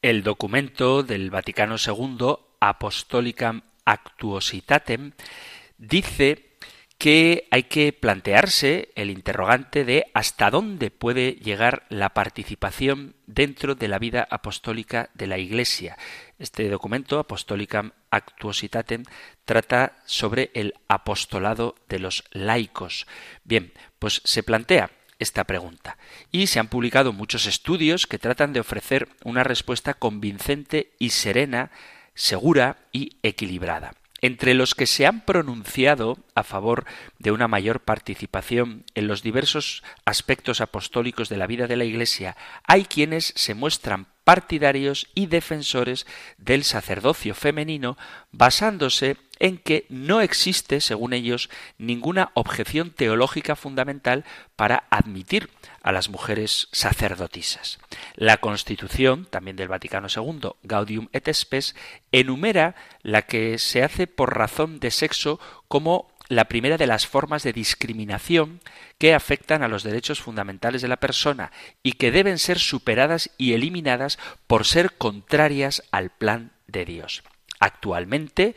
El 0.02 0.24
documento 0.24 1.04
del 1.04 1.32
Vaticano 1.32 1.76
II, 1.84 2.36
Apostolicam 2.60 3.64
Actuositatem, 3.86 5.14
dice 5.78 6.55
que 6.98 7.48
hay 7.52 7.64
que 7.64 7.92
plantearse 7.94 8.90
el 8.96 9.10
interrogante 9.10 9.84
de 9.84 10.06
hasta 10.14 10.50
dónde 10.50 10.92
puede 10.92 11.34
llegar 11.34 11.86
la 11.90 12.14
participación 12.14 13.16
dentro 13.28 13.76
de 13.76 13.88
la 13.88 14.00
vida 14.00 14.28
apostólica 14.30 15.10
de 15.14 15.28
la 15.28 15.38
Iglesia. 15.38 15.98
Este 16.40 16.70
documento, 16.70 17.20
Apostolicam 17.20 17.92
Actuositatem, 18.12 19.04
trata 19.44 19.98
sobre 20.06 20.52
el 20.54 20.74
apostolado 20.88 21.76
de 21.90 22.00
los 22.00 22.24
laicos. 22.32 23.08
Bien, 23.44 23.74
pues 24.00 24.22
se 24.24 24.44
plantea 24.44 24.92
esta 25.20 25.44
pregunta. 25.44 25.98
Y 26.32 26.48
se 26.48 26.60
han 26.60 26.68
publicado 26.68 27.14
muchos 27.14 27.46
estudios 27.46 28.08
que 28.08 28.20
tratan 28.20 28.54
de 28.54 28.62
ofrecer 28.62 29.10
una 29.24 29.44
respuesta 29.44 29.94
convincente 29.94 30.94
y 31.00 31.10
serena, 31.10 31.72
segura 32.14 32.78
y 32.92 33.18
equilibrada. 33.22 33.94
Entre 34.26 34.56
los 34.56 34.74
que 34.74 34.88
se 34.88 35.06
han 35.06 35.22
pronunciado 35.24 36.18
a 36.34 36.42
favor 36.42 36.86
de 37.20 37.30
una 37.30 37.48
mayor 37.48 37.82
participación 37.82 38.84
en 38.96 39.08
los 39.08 39.22
diversos 39.22 39.84
aspectos 40.04 40.62
apostólicos 40.62 41.30
de 41.30 41.38
la 41.38 41.46
vida 41.46 41.68
de 41.68 41.76
la 41.76 41.84
Iglesia, 41.84 42.36
hay 42.64 42.86
quienes 42.86 43.34
se 43.36 43.54
muestran 43.54 44.08
partidarios 44.24 45.10
y 45.14 45.28
defensores 45.28 46.08
del 46.40 46.64
sacerdocio 46.64 47.36
femenino 47.36 48.00
basándose 48.32 49.16
en 49.40 49.58
que 49.58 49.86
no 49.90 50.22
existe, 50.22 50.82
según 50.82 51.14
ellos, 51.14 51.50
ninguna 51.78 52.32
objeción 52.34 52.92
teológica 52.92 53.56
fundamental 53.56 54.26
para 54.56 54.86
admitir 54.90 55.50
a 55.82 55.92
las 55.92 56.10
mujeres 56.10 56.68
sacerdotisas. 56.72 57.80
La 58.16 58.38
Constitución, 58.38 59.26
también 59.30 59.56
del 59.56 59.68
Vaticano 59.68 60.08
II, 60.14 60.52
Gaudium 60.64 61.10
et 61.14 61.32
Spes, 61.34 61.76
enumera 62.12 62.76
la 63.02 63.24
que 63.24 63.58
se 63.58 63.84
hace 63.84 64.08
por 64.08 64.38
razón 64.38 64.80
de 64.80 64.92
sexo 64.92 65.40
como 65.68 66.16
la 66.28 66.46
primera 66.46 66.78
de 66.78 66.88
las 66.88 67.06
formas 67.06 67.44
de 67.44 67.54
discriminación 67.54 68.62
que 68.98 69.14
afectan 69.14 69.64
a 69.64 69.68
los 69.68 69.84
derechos 69.84 70.22
fundamentales 70.22 70.82
de 70.82 70.88
la 70.88 70.98
persona 70.98 71.52
y 71.84 71.94
que 71.94 72.12
deben 72.12 72.40
ser 72.40 72.60
superadas 72.60 73.30
y 73.38 73.54
eliminadas 73.54 74.18
por 74.48 74.66
ser 74.66 74.94
contrarias 74.94 75.84
al 75.92 76.10
plan 76.10 76.52
de 76.68 76.86
Dios. 76.86 77.24
Actualmente, 77.60 78.56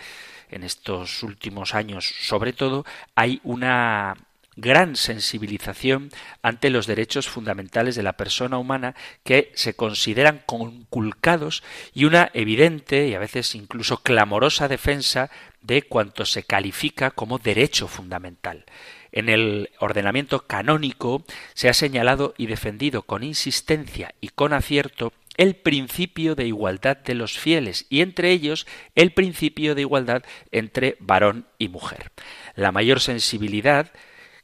en 0.50 0.64
estos 0.64 1.22
últimos 1.22 1.74
años 1.74 2.14
sobre 2.20 2.52
todo, 2.52 2.84
hay 3.14 3.40
una 3.44 4.16
gran 4.58 4.96
sensibilización 4.96 6.10
ante 6.42 6.70
los 6.70 6.88
derechos 6.88 7.28
fundamentales 7.28 7.94
de 7.94 8.02
la 8.02 8.14
persona 8.14 8.58
humana 8.58 8.96
que 9.22 9.52
se 9.54 9.74
consideran 9.74 10.42
conculcados 10.46 11.62
y 11.94 12.04
una 12.06 12.30
evidente 12.34 13.06
y 13.06 13.14
a 13.14 13.20
veces 13.20 13.54
incluso 13.54 14.02
clamorosa 14.02 14.66
defensa 14.66 15.30
de 15.62 15.82
cuanto 15.82 16.26
se 16.26 16.42
califica 16.42 17.12
como 17.12 17.38
derecho 17.38 17.86
fundamental. 17.86 18.64
En 19.12 19.28
el 19.28 19.70
ordenamiento 19.78 20.46
canónico 20.46 21.24
se 21.54 21.68
ha 21.68 21.74
señalado 21.74 22.34
y 22.36 22.46
defendido 22.46 23.02
con 23.02 23.22
insistencia 23.22 24.14
y 24.20 24.30
con 24.30 24.52
acierto 24.52 25.12
el 25.38 25.56
principio 25.56 26.34
de 26.34 26.46
igualdad 26.46 26.98
de 26.98 27.14
los 27.14 27.38
fieles 27.38 27.86
y 27.88 28.02
entre 28.02 28.30
ellos 28.32 28.66
el 28.94 29.12
principio 29.12 29.74
de 29.74 29.80
igualdad 29.80 30.24
entre 30.52 30.96
varón 31.00 31.46
y 31.56 31.68
mujer. 31.68 32.12
La 32.54 32.72
mayor 32.72 33.00
sensibilidad 33.00 33.90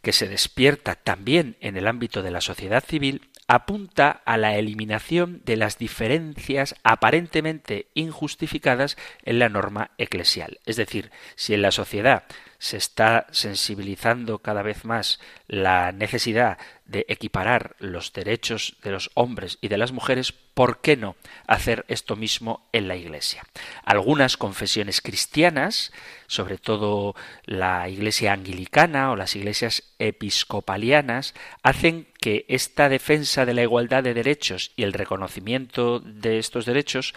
que 0.00 0.12
se 0.12 0.28
despierta 0.28 0.94
también 0.94 1.56
en 1.60 1.76
el 1.76 1.88
ámbito 1.88 2.22
de 2.22 2.30
la 2.30 2.40
sociedad 2.40 2.84
civil 2.84 3.28
apunta 3.46 4.22
a 4.24 4.36
la 4.36 4.56
eliminación 4.56 5.42
de 5.44 5.56
las 5.56 5.78
diferencias 5.78 6.76
aparentemente 6.82 7.88
injustificadas 7.94 8.96
en 9.24 9.38
la 9.38 9.48
norma 9.48 9.90
eclesial. 9.98 10.60
Es 10.64 10.76
decir, 10.76 11.10
si 11.34 11.54
en 11.54 11.62
la 11.62 11.70
sociedad 11.70 12.24
se 12.64 12.78
está 12.78 13.26
sensibilizando 13.30 14.38
cada 14.38 14.62
vez 14.62 14.86
más 14.86 15.20
la 15.48 15.92
necesidad 15.92 16.56
de 16.86 17.04
equiparar 17.10 17.76
los 17.78 18.14
derechos 18.14 18.78
de 18.82 18.90
los 18.90 19.10
hombres 19.12 19.58
y 19.60 19.68
de 19.68 19.76
las 19.76 19.92
mujeres, 19.92 20.32
¿por 20.32 20.80
qué 20.80 20.96
no 20.96 21.14
hacer 21.46 21.84
esto 21.88 22.16
mismo 22.16 22.66
en 22.72 22.88
la 22.88 22.96
Iglesia? 22.96 23.42
Algunas 23.84 24.38
confesiones 24.38 25.02
cristianas, 25.02 25.92
sobre 26.26 26.56
todo 26.56 27.14
la 27.44 27.86
Iglesia 27.90 28.32
anglicana 28.32 29.10
o 29.10 29.16
las 29.16 29.36
iglesias 29.36 29.82
episcopalianas, 29.98 31.34
hacen 31.62 32.08
que 32.18 32.46
esta 32.48 32.88
defensa 32.88 33.44
de 33.44 33.52
la 33.52 33.62
igualdad 33.62 34.02
de 34.02 34.14
derechos 34.14 34.72
y 34.74 34.84
el 34.84 34.94
reconocimiento 34.94 36.00
de 36.00 36.38
estos 36.38 36.64
derechos 36.64 37.12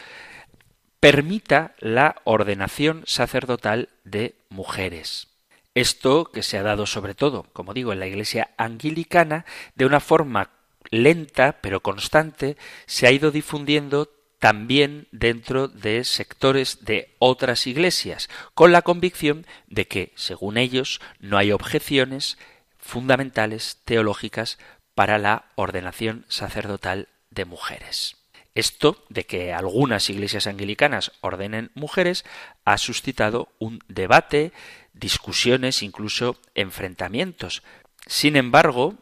permita 0.99 1.73
la 1.79 2.17
ordenación 2.25 3.03
sacerdotal 3.05 3.87
de 4.03 4.35
mujeres. 4.49 5.36
Esto 5.77 6.31
que 6.31 6.41
se 6.41 6.57
ha 6.57 6.63
dado 6.63 6.87
sobre 6.87 7.13
todo, 7.13 7.43
como 7.53 7.75
digo, 7.75 7.93
en 7.93 7.99
la 7.99 8.07
Iglesia 8.07 8.49
anglicana, 8.57 9.45
de 9.75 9.85
una 9.85 9.99
forma 9.99 10.49
lenta 10.89 11.59
pero 11.61 11.81
constante, 11.81 12.57
se 12.87 13.05
ha 13.05 13.11
ido 13.11 13.29
difundiendo 13.29 14.11
también 14.39 15.07
dentro 15.11 15.67
de 15.67 16.03
sectores 16.03 16.83
de 16.83 17.13
otras 17.19 17.67
iglesias, 17.67 18.27
con 18.55 18.71
la 18.71 18.81
convicción 18.81 19.45
de 19.67 19.87
que, 19.87 20.13
según 20.15 20.57
ellos, 20.57 20.99
no 21.19 21.37
hay 21.37 21.51
objeciones 21.51 22.39
fundamentales 22.79 23.77
teológicas 23.85 24.57
para 24.95 25.19
la 25.19 25.45
ordenación 25.53 26.25
sacerdotal 26.27 27.07
de 27.29 27.45
mujeres. 27.45 28.17
Esto 28.57 29.05
de 29.09 29.27
que 29.27 29.53
algunas 29.53 30.09
iglesias 30.09 30.47
anglicanas 30.47 31.11
ordenen 31.21 31.69
mujeres 31.75 32.25
ha 32.65 32.79
suscitado 32.79 33.49
un 33.59 33.83
debate, 33.87 34.51
discusiones, 34.99 35.83
incluso 35.83 36.37
enfrentamientos. 36.55 37.63
Sin 38.05 38.35
embargo, 38.35 38.95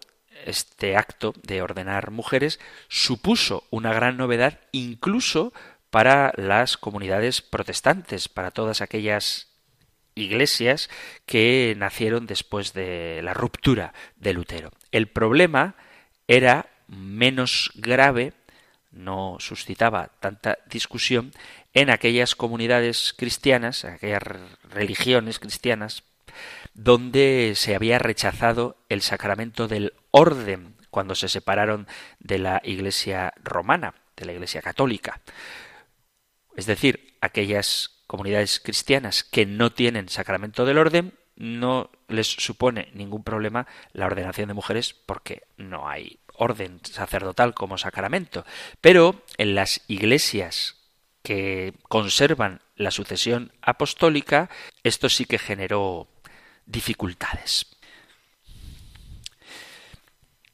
este 0.46 0.96
acto 0.96 1.34
de 1.44 1.62
ordenar 1.62 2.12
mujeres 2.12 2.60
supuso 2.88 3.66
una 3.70 3.94
gran 3.94 4.18
novedad 4.18 4.60
incluso 4.72 5.54
para 5.90 6.34
las 6.36 6.78
comunidades 6.78 7.42
protestantes, 7.42 8.28
para 8.28 8.52
todas 8.52 8.82
aquellas 8.82 9.48
iglesias 10.16 10.90
que 11.26 11.74
nacieron 11.78 12.26
después 12.26 12.74
de 12.74 13.22
la 13.24 13.34
ruptura 13.34 13.94
de 14.16 14.34
Lutero. 14.34 14.72
El 14.92 15.08
problema 15.08 15.76
era 16.28 16.70
menos 16.88 17.72
grave 17.76 18.34
no 18.92 19.38
suscitaba 19.40 20.12
tanta 20.20 20.58
discusión 20.68 21.32
en 21.76 21.90
aquellas 21.90 22.36
comunidades 22.36 23.14
cristianas, 23.16 23.84
aquellas 23.86 24.24
religiones 24.64 25.40
cristianas, 25.40 26.04
donde 26.74 27.54
se 27.56 27.76
había 27.76 28.00
rechazado 28.00 28.78
el 28.90 29.02
sacramento 29.02 29.68
del 29.68 29.94
orden 30.12 30.76
cuando 30.90 31.16
se 31.16 31.28
separaron 31.28 31.88
de 32.20 32.40
la 32.40 32.62
Iglesia 32.64 33.34
romana, 33.44 33.94
de 34.16 34.26
la 34.26 34.32
Iglesia 34.32 34.62
católica. 34.62 35.22
Es 36.56 36.66
decir, 36.66 37.18
aquellas 37.20 38.02
comunidades 38.08 38.62
cristianas 38.62 39.26
que 39.26 39.46
no 39.46 39.74
tienen 39.74 40.08
sacramento 40.08 40.66
del 40.66 40.78
orden 40.78 41.14
no 41.36 41.90
les 42.08 42.28
supone 42.28 42.90
ningún 42.94 43.24
problema 43.26 43.68
la 43.92 44.06
ordenación 44.06 44.48
de 44.48 44.54
mujeres 44.54 44.94
porque 44.94 45.44
no 45.58 45.90
hay 45.90 46.20
orden 46.38 46.80
sacerdotal 46.84 47.54
como 47.54 47.78
sacramento, 47.78 48.46
pero 48.80 49.22
en 49.38 49.56
las 49.56 49.82
iglesias 49.88 50.85
que 51.26 51.74
conservan 51.90 52.62
la 52.78 52.92
sucesión 52.92 53.52
apostólica, 53.62 54.50
esto 54.84 55.10
sí 55.10 55.26
que 55.26 55.40
generó 55.40 56.08
dificultades. 56.68 57.66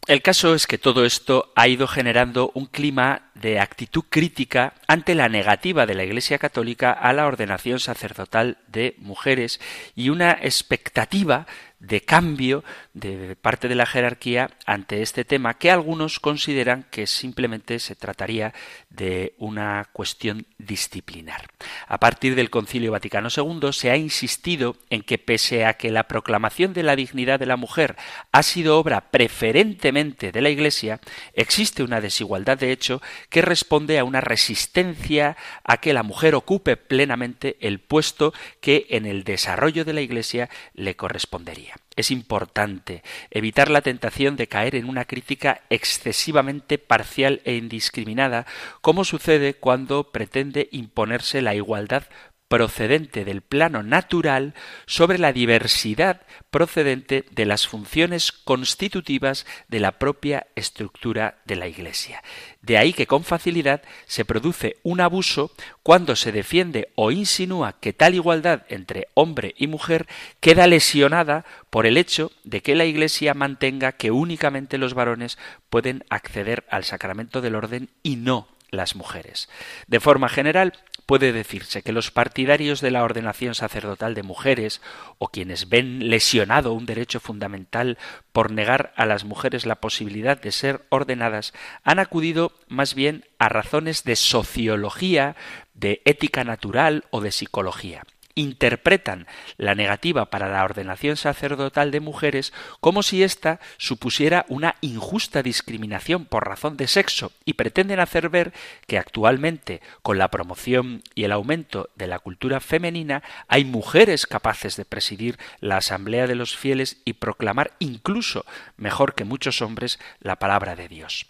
El 0.08 0.22
caso 0.22 0.56
es 0.56 0.66
que 0.66 0.78
todo 0.78 1.06
esto 1.06 1.52
ha 1.56 1.68
ido 1.68 1.88
generando 1.88 2.52
un 2.56 2.66
clima 2.66 3.30
de 3.36 3.60
actitud 3.60 4.04
crítica 4.10 4.74
ante 4.88 5.14
la 5.14 5.30
negativa 5.30 5.86
de 5.86 5.94
la 5.94 6.04
Iglesia 6.04 6.40
Católica 6.40 6.92
a 6.92 7.14
la 7.14 7.28
ordenación 7.28 7.80
sacerdotal 7.80 8.58
de 8.68 8.96
mujeres 8.98 9.60
y 9.96 10.10
una 10.10 10.32
expectativa 10.32 11.46
de 11.82 12.02
cambio 12.02 12.64
de 12.94 13.36
parte 13.36 13.68
de 13.68 13.76
la 13.76 13.86
jerarquía 13.86 14.52
ante 14.66 15.02
este 15.02 15.26
tema 15.26 15.56
que 15.56 15.72
algunos 15.72 16.20
consideran 16.20 16.86
que 16.92 17.08
simplemente 17.08 17.80
se 17.80 17.96
trataría 17.96 18.54
de 18.90 19.34
una 19.40 19.90
cuestión 19.92 20.46
disciplinar. 20.60 21.48
A 21.88 22.00
partir 22.00 22.36
del 22.36 22.52
Concilio 22.52 22.92
Vaticano 22.92 23.30
II 23.36 23.74
se 23.74 23.90
ha 23.90 23.98
insistido 23.98 24.78
en 24.90 25.02
que 25.02 25.18
pese 25.18 25.66
a 25.66 25.74
que 25.74 25.92
la 25.92 26.08
proclamación 26.08 26.74
de 26.74 26.84
la 26.84 26.96
dignidad 26.96 27.40
de 27.40 27.48
la 27.48 27.58
mujer 27.58 27.96
ha 28.32 28.44
sido 28.44 28.78
obra 28.78 29.10
preferentemente 29.10 30.32
de 30.32 30.42
la 30.42 30.50
Iglesia, 30.50 31.00
existe 31.34 31.84
una 31.84 32.00
desigualdad 32.00 32.60
de 32.60 32.72
hecho 32.72 33.02
que 33.30 33.42
responde 33.42 33.98
a 33.98 34.04
una 34.04 34.22
resistencia 34.22 35.36
a 35.64 35.78
que 35.78 35.94
la 35.94 36.04
mujer 36.04 36.36
ocupe 36.36 36.78
plenamente 36.78 37.58
el 37.60 37.80
puesto 37.80 38.34
que 38.60 38.86
en 38.90 39.06
el 39.08 39.24
desarrollo 39.24 39.84
de 39.84 39.94
la 39.94 40.02
Iglesia 40.02 40.50
le 40.76 40.96
correspondería. 40.96 41.71
Es 41.96 42.10
importante 42.10 43.04
evitar 43.32 43.70
la 43.70 43.82
tentación 43.82 44.38
de 44.38 44.48
caer 44.48 44.76
en 44.76 44.88
una 44.88 45.06
crítica 45.06 45.62
excesivamente 45.70 46.78
parcial 46.78 47.42
e 47.44 47.56
indiscriminada, 47.56 48.46
como 48.82 49.04
sucede 49.04 49.56
cuando 49.56 50.12
pretende 50.12 50.70
imponerse 50.72 51.42
la 51.42 51.54
igualdad 51.54 52.04
procedente 52.52 53.24
del 53.24 53.40
plano 53.40 53.82
natural 53.82 54.54
sobre 54.86 55.18
la 55.18 55.32
diversidad 55.32 56.20
procedente 56.50 57.24
de 57.32 57.46
las 57.46 57.66
funciones 57.66 58.34
constitutivas 58.34 59.46
de 59.70 59.80
la 59.80 59.94
propia 59.94 60.48
estructura 60.56 61.38
de 61.46 61.56
la 61.56 61.70
Iglesia. 61.70 62.22
De 62.62 62.78
ahí 62.78 62.92
que 62.92 63.08
con 63.08 63.24
facilidad 63.24 63.84
se 64.06 64.26
produce 64.26 64.76
un 64.84 65.00
abuso 65.00 65.54
cuando 65.82 66.18
se 66.18 66.34
defiende 66.34 66.92
o 66.96 67.12
insinúa 67.12 67.80
que 67.80 67.94
tal 67.94 68.16
igualdad 68.16 68.64
entre 68.68 69.08
hombre 69.14 69.56
y 69.58 69.68
mujer 69.68 70.06
queda 70.42 70.68
lesionada 70.68 71.46
por 71.70 71.86
el 71.86 71.96
hecho 71.96 72.34
de 72.44 72.62
que 72.62 72.76
la 72.76 72.84
Iglesia 72.84 73.34
mantenga 73.34 73.94
que 73.94 74.12
únicamente 74.12 74.78
los 74.78 74.94
varones 74.94 75.38
pueden 75.70 76.04
acceder 76.10 76.66
al 76.70 76.84
sacramento 76.84 77.40
del 77.40 77.56
orden 77.56 77.88
y 78.04 78.18
no 78.18 78.50
las 78.72 78.96
mujeres. 78.96 79.50
De 79.88 80.00
forma 80.00 80.30
general, 80.30 80.74
puede 81.06 81.32
decirse 81.34 81.82
que 81.82 81.92
los 81.92 82.12
partidarios 82.12 82.82
de 82.82 82.92
la 82.92 83.04
ordenación 83.04 83.56
sacerdotal 83.56 84.14
de 84.14 84.24
mujeres 84.24 84.82
o 85.18 85.28
quienes 85.28 85.70
ven 85.70 86.10
lesionado 86.10 86.74
un 86.74 86.86
derecho 86.86 87.20
fundamental 87.20 87.98
por 88.32 88.52
negar 88.52 88.94
a 88.96 89.06
las 89.06 89.24
mujeres 89.24 89.66
la 89.66 89.76
posibilidad 89.76 90.40
de 90.40 90.52
ser 90.52 90.86
ordenadas 90.90 91.54
han 91.84 92.00
acudido 92.00 92.54
más 92.68 92.96
bien 92.96 93.26
a 93.40 93.50
razones 93.50 94.04
de 94.04 94.16
sociología, 94.16 95.36
de 95.74 96.02
ética 96.06 96.44
natural 96.44 97.06
o 97.12 97.22
de 97.22 97.32
psicología 97.32 98.04
interpretan 98.36 99.28
la 99.58 99.76
negativa 99.76 100.30
para 100.30 100.50
la 100.50 100.64
ordenación 100.64 101.18
sacerdotal 101.18 101.92
de 101.92 102.00
mujeres 102.00 102.54
como 102.80 103.04
si 103.04 103.24
ésta 103.24 103.60
supusiera 103.78 104.46
una 104.48 104.76
injusta 104.82 105.44
discriminación 105.44 106.26
por 106.26 106.48
razón 106.48 106.78
de 106.78 106.88
sexo 106.88 107.32
y 107.46 107.54
pretenden 107.54 108.00
hacer 108.00 108.30
ver 108.30 108.54
que 108.88 108.98
actualmente, 108.98 109.82
con 110.02 110.18
la 110.18 110.30
promoción 110.30 111.04
y 111.16 111.24
el 111.24 111.32
aumento 111.32 111.90
de 111.96 112.08
la 112.08 112.20
cultura 112.20 112.60
femenina, 112.60 113.24
hay 113.48 113.66
mujeres 113.66 114.26
capaces 114.26 114.76
de 114.76 114.86
presidir 114.86 115.38
la 115.60 115.78
Asamblea 115.78 116.28
de 116.28 116.36
los 116.36 116.56
Fieles 116.56 117.02
y 117.06 117.14
proclamar 117.14 117.72
incluso 117.80 118.46
mejor 118.78 119.16
que 119.16 119.26
muchos 119.26 119.62
hombres 119.62 120.00
la 120.20 120.38
palabra 120.38 120.76
de 120.76 120.88
Dios. 120.88 121.28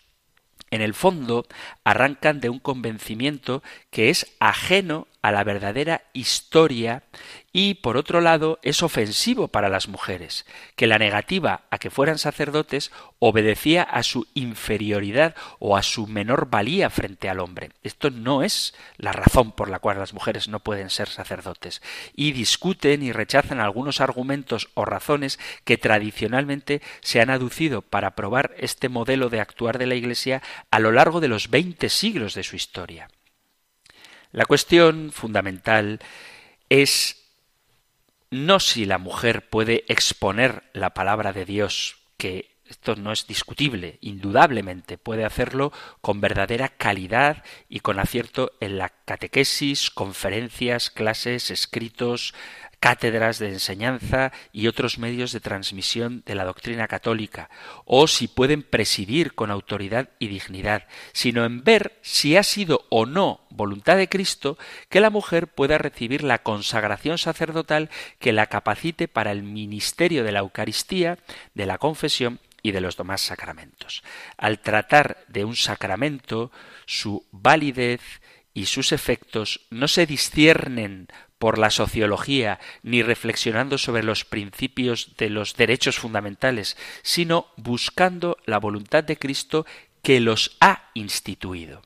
En 0.71 0.81
el 0.81 0.93
fondo 0.93 1.45
arrancan 1.83 2.39
de 2.39 2.49
un 2.49 2.59
convencimiento 2.59 3.61
que 3.89 4.09
es 4.09 4.33
ajeno 4.39 5.07
a 5.21 5.31
la 5.31 5.43
verdadera 5.43 6.03
historia 6.13 7.03
y, 7.53 7.75
por 7.75 7.97
otro 7.97 8.21
lado, 8.21 8.59
es 8.63 8.81
ofensivo 8.81 9.49
para 9.49 9.69
las 9.69 9.87
mujeres, 9.87 10.45
que 10.75 10.87
la 10.87 10.97
negativa 10.97 11.63
a 11.69 11.77
que 11.77 11.89
fueran 11.89 12.17
sacerdotes 12.17 12.91
obedecía 13.19 13.83
a 13.83 14.03
su 14.03 14.27
inferioridad 14.33 15.35
o 15.59 15.77
a 15.77 15.83
su 15.83 16.07
menor 16.07 16.49
valía 16.49 16.89
frente 16.89 17.29
al 17.29 17.39
hombre. 17.39 17.71
Esto 17.83 18.09
no 18.09 18.41
es 18.41 18.73
la 18.97 19.11
razón 19.11 19.51
por 19.51 19.69
la 19.69 19.79
cual 19.79 19.99
las 19.99 20.13
mujeres 20.13 20.47
no 20.47 20.59
pueden 20.59 20.89
ser 20.89 21.09
sacerdotes, 21.09 21.81
y 22.15 22.31
discuten 22.31 23.03
y 23.03 23.11
rechazan 23.11 23.59
algunos 23.59 24.01
argumentos 24.01 24.69
o 24.73 24.85
razones 24.85 25.39
que 25.65 25.77
tradicionalmente 25.77 26.81
se 27.01 27.21
han 27.21 27.29
aducido 27.29 27.81
para 27.81 28.15
probar 28.15 28.55
este 28.57 28.89
modelo 28.89 29.29
de 29.29 29.41
actuar 29.41 29.77
de 29.77 29.87
la 29.87 29.95
Iglesia 29.95 30.41
a 30.71 30.79
lo 30.79 30.91
largo 30.91 31.19
de 31.19 31.27
los 31.27 31.49
veinte 31.49 31.89
siglos 31.89 32.33
de 32.33 32.43
su 32.43 32.55
historia. 32.55 33.09
La 34.31 34.45
cuestión 34.45 35.11
fundamental 35.11 35.99
es 36.69 37.17
no 38.29 38.59
si 38.59 38.85
la 38.85 38.97
mujer 38.97 39.49
puede 39.49 39.83
exponer 39.89 40.63
la 40.73 40.93
palabra 40.93 41.33
de 41.33 41.45
Dios, 41.45 41.97
que 42.17 42.51
esto 42.65 42.95
no 42.95 43.11
es 43.11 43.27
discutible, 43.27 43.97
indudablemente 43.99 44.97
puede 44.97 45.25
hacerlo 45.25 45.73
con 45.99 46.21
verdadera 46.21 46.69
calidad 46.69 47.43
y 47.67 47.81
con 47.81 47.99
acierto 47.99 48.53
en 48.61 48.77
la 48.77 48.87
catequesis, 48.87 49.91
conferencias, 49.91 50.89
clases, 50.89 51.51
escritos, 51.51 52.33
cátedras 52.81 53.37
de 53.37 53.49
enseñanza 53.49 54.31
y 54.51 54.67
otros 54.67 54.97
medios 54.97 55.31
de 55.31 55.39
transmisión 55.39 56.23
de 56.25 56.33
la 56.33 56.45
doctrina 56.45 56.87
católica, 56.87 57.49
o 57.85 58.07
si 58.07 58.27
pueden 58.27 58.63
presidir 58.63 59.35
con 59.35 59.51
autoridad 59.51 60.09
y 60.17 60.27
dignidad, 60.27 60.87
sino 61.13 61.45
en 61.45 61.63
ver 61.63 61.99
si 62.01 62.35
ha 62.35 62.43
sido 62.43 62.87
o 62.89 63.05
no 63.05 63.41
voluntad 63.51 63.97
de 63.97 64.09
Cristo 64.09 64.57
que 64.89 64.99
la 64.99 65.11
mujer 65.11 65.47
pueda 65.47 65.77
recibir 65.77 66.23
la 66.23 66.39
consagración 66.39 67.19
sacerdotal 67.19 67.91
que 68.17 68.33
la 68.33 68.47
capacite 68.47 69.07
para 69.07 69.31
el 69.31 69.43
ministerio 69.43 70.23
de 70.23 70.31
la 70.31 70.39
Eucaristía, 70.39 71.19
de 71.53 71.67
la 71.67 71.77
confesión 71.77 72.39
y 72.63 72.71
de 72.71 72.81
los 72.81 72.97
demás 72.97 73.21
sacramentos. 73.21 74.01
Al 74.37 74.59
tratar 74.59 75.23
de 75.27 75.45
un 75.45 75.55
sacramento, 75.55 76.51
su 76.87 77.27
validez 77.31 78.01
y 78.55 78.65
sus 78.65 78.91
efectos 78.91 79.67
no 79.69 79.87
se 79.87 80.07
disciernen 80.07 81.07
por 81.41 81.57
la 81.57 81.71
sociología 81.71 82.59
ni 82.83 83.01
reflexionando 83.01 83.79
sobre 83.79 84.03
los 84.03 84.25
principios 84.25 85.15
de 85.17 85.31
los 85.31 85.55
derechos 85.55 85.97
fundamentales, 85.97 86.77
sino 87.01 87.47
buscando 87.57 88.37
la 88.45 88.59
voluntad 88.59 89.03
de 89.03 89.17
Cristo 89.17 89.65
que 90.03 90.19
los 90.19 90.55
ha 90.59 90.91
instituido. 90.93 91.81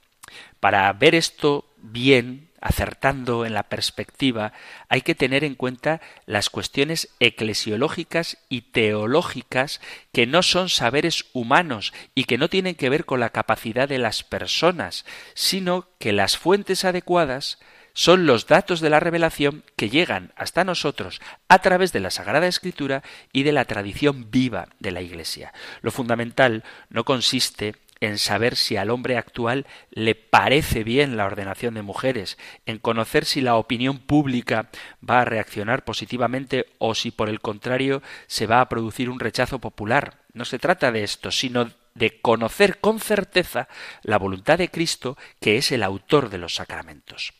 Para 0.60 0.91
ver 0.91 1.15
esto 1.15 1.70
bien, 1.78 2.50
acertando 2.60 3.46
en 3.46 3.54
la 3.54 3.63
perspectiva, 3.63 4.52
hay 4.89 5.04
que 5.04 5.15
tener 5.15 5.46
en 5.46 5.56
cuenta 5.56 6.02
las 6.26 6.50
cuestiones 6.50 7.08
eclesiológicas 7.22 8.38
y 8.50 8.62
teológicas 8.74 9.80
que 10.12 10.28
no 10.28 10.44
son 10.44 10.68
saberes 10.68 11.28
humanos 11.32 11.94
y 12.13 12.26
que 12.26 12.38
no 12.38 12.50
tienen 12.50 12.76
que 12.76 12.89
ver 12.89 13.06
con 13.06 13.22
la 13.22 13.30
capacidad 13.30 13.88
de 13.88 14.00
las 14.00 14.26
personas, 14.26 15.06
sino 15.34 15.88
que 15.98 16.12
las 16.12 16.38
fuentes 16.38 16.84
adecuadas 16.84 17.58
son 17.95 18.27
los 18.27 18.45
datos 18.45 18.81
de 18.81 18.91
la 18.91 18.99
revelación 18.99 19.63
que 19.77 19.89
llegan 19.89 20.34
hasta 20.36 20.65
nosotros 20.65 21.21
a 21.47 21.60
través 21.60 21.93
de 21.93 22.01
la 22.01 22.12
Sagrada 22.12 22.45
Escritura 22.45 23.01
y 23.31 23.43
de 23.43 23.53
la 23.53 23.65
tradición 23.65 24.29
viva 24.29 24.67
de 24.79 24.91
la 24.91 25.01
Iglesia. 25.01 25.53
Lo 25.81 25.91
fundamental 25.91 26.63
no 26.89 27.05
consiste 27.05 27.75
en 28.01 28.17
saber 28.17 28.58
si 28.58 28.75
al 28.75 28.89
hombre 28.89 29.17
actual 29.17 29.65
le 29.91 30.13
parece 30.13 30.84
bien 30.84 31.15
la 31.15 31.25
ordenación 31.25 31.73
de 31.73 31.81
mujeres, 31.81 32.38
en 32.65 32.79
conocer 32.79 33.23
si 33.23 33.39
la 33.39 33.55
opinión 33.55 33.97
pública 33.99 34.69
va 35.08 35.21
a 35.21 35.25
reaccionar 35.25 35.86
positivamente 35.86 36.65
o 36.77 36.95
si 36.95 37.12
por 37.12 37.29
el 37.29 37.39
contrario 37.39 38.03
se 38.27 38.45
va 38.45 38.60
a 38.60 38.67
producir 38.67 39.10
un 39.10 39.21
rechazo 39.21 39.60
popular. 39.60 40.19
No 40.34 40.43
se 40.43 40.60
trata 40.60 40.91
de 40.91 41.03
esto, 41.03 41.31
sino 41.31 41.71
de 41.93 42.19
conocer 42.19 42.79
con 42.79 42.99
certeza 42.99 43.69
la 44.03 44.17
voluntad 44.17 44.58
de 44.58 44.69
Cristo, 44.69 45.17
que 45.39 45.55
es 45.55 45.71
el 45.71 45.81
autor 45.81 46.29
de 46.29 46.39
los 46.39 46.55
sacramentos. 46.55 47.34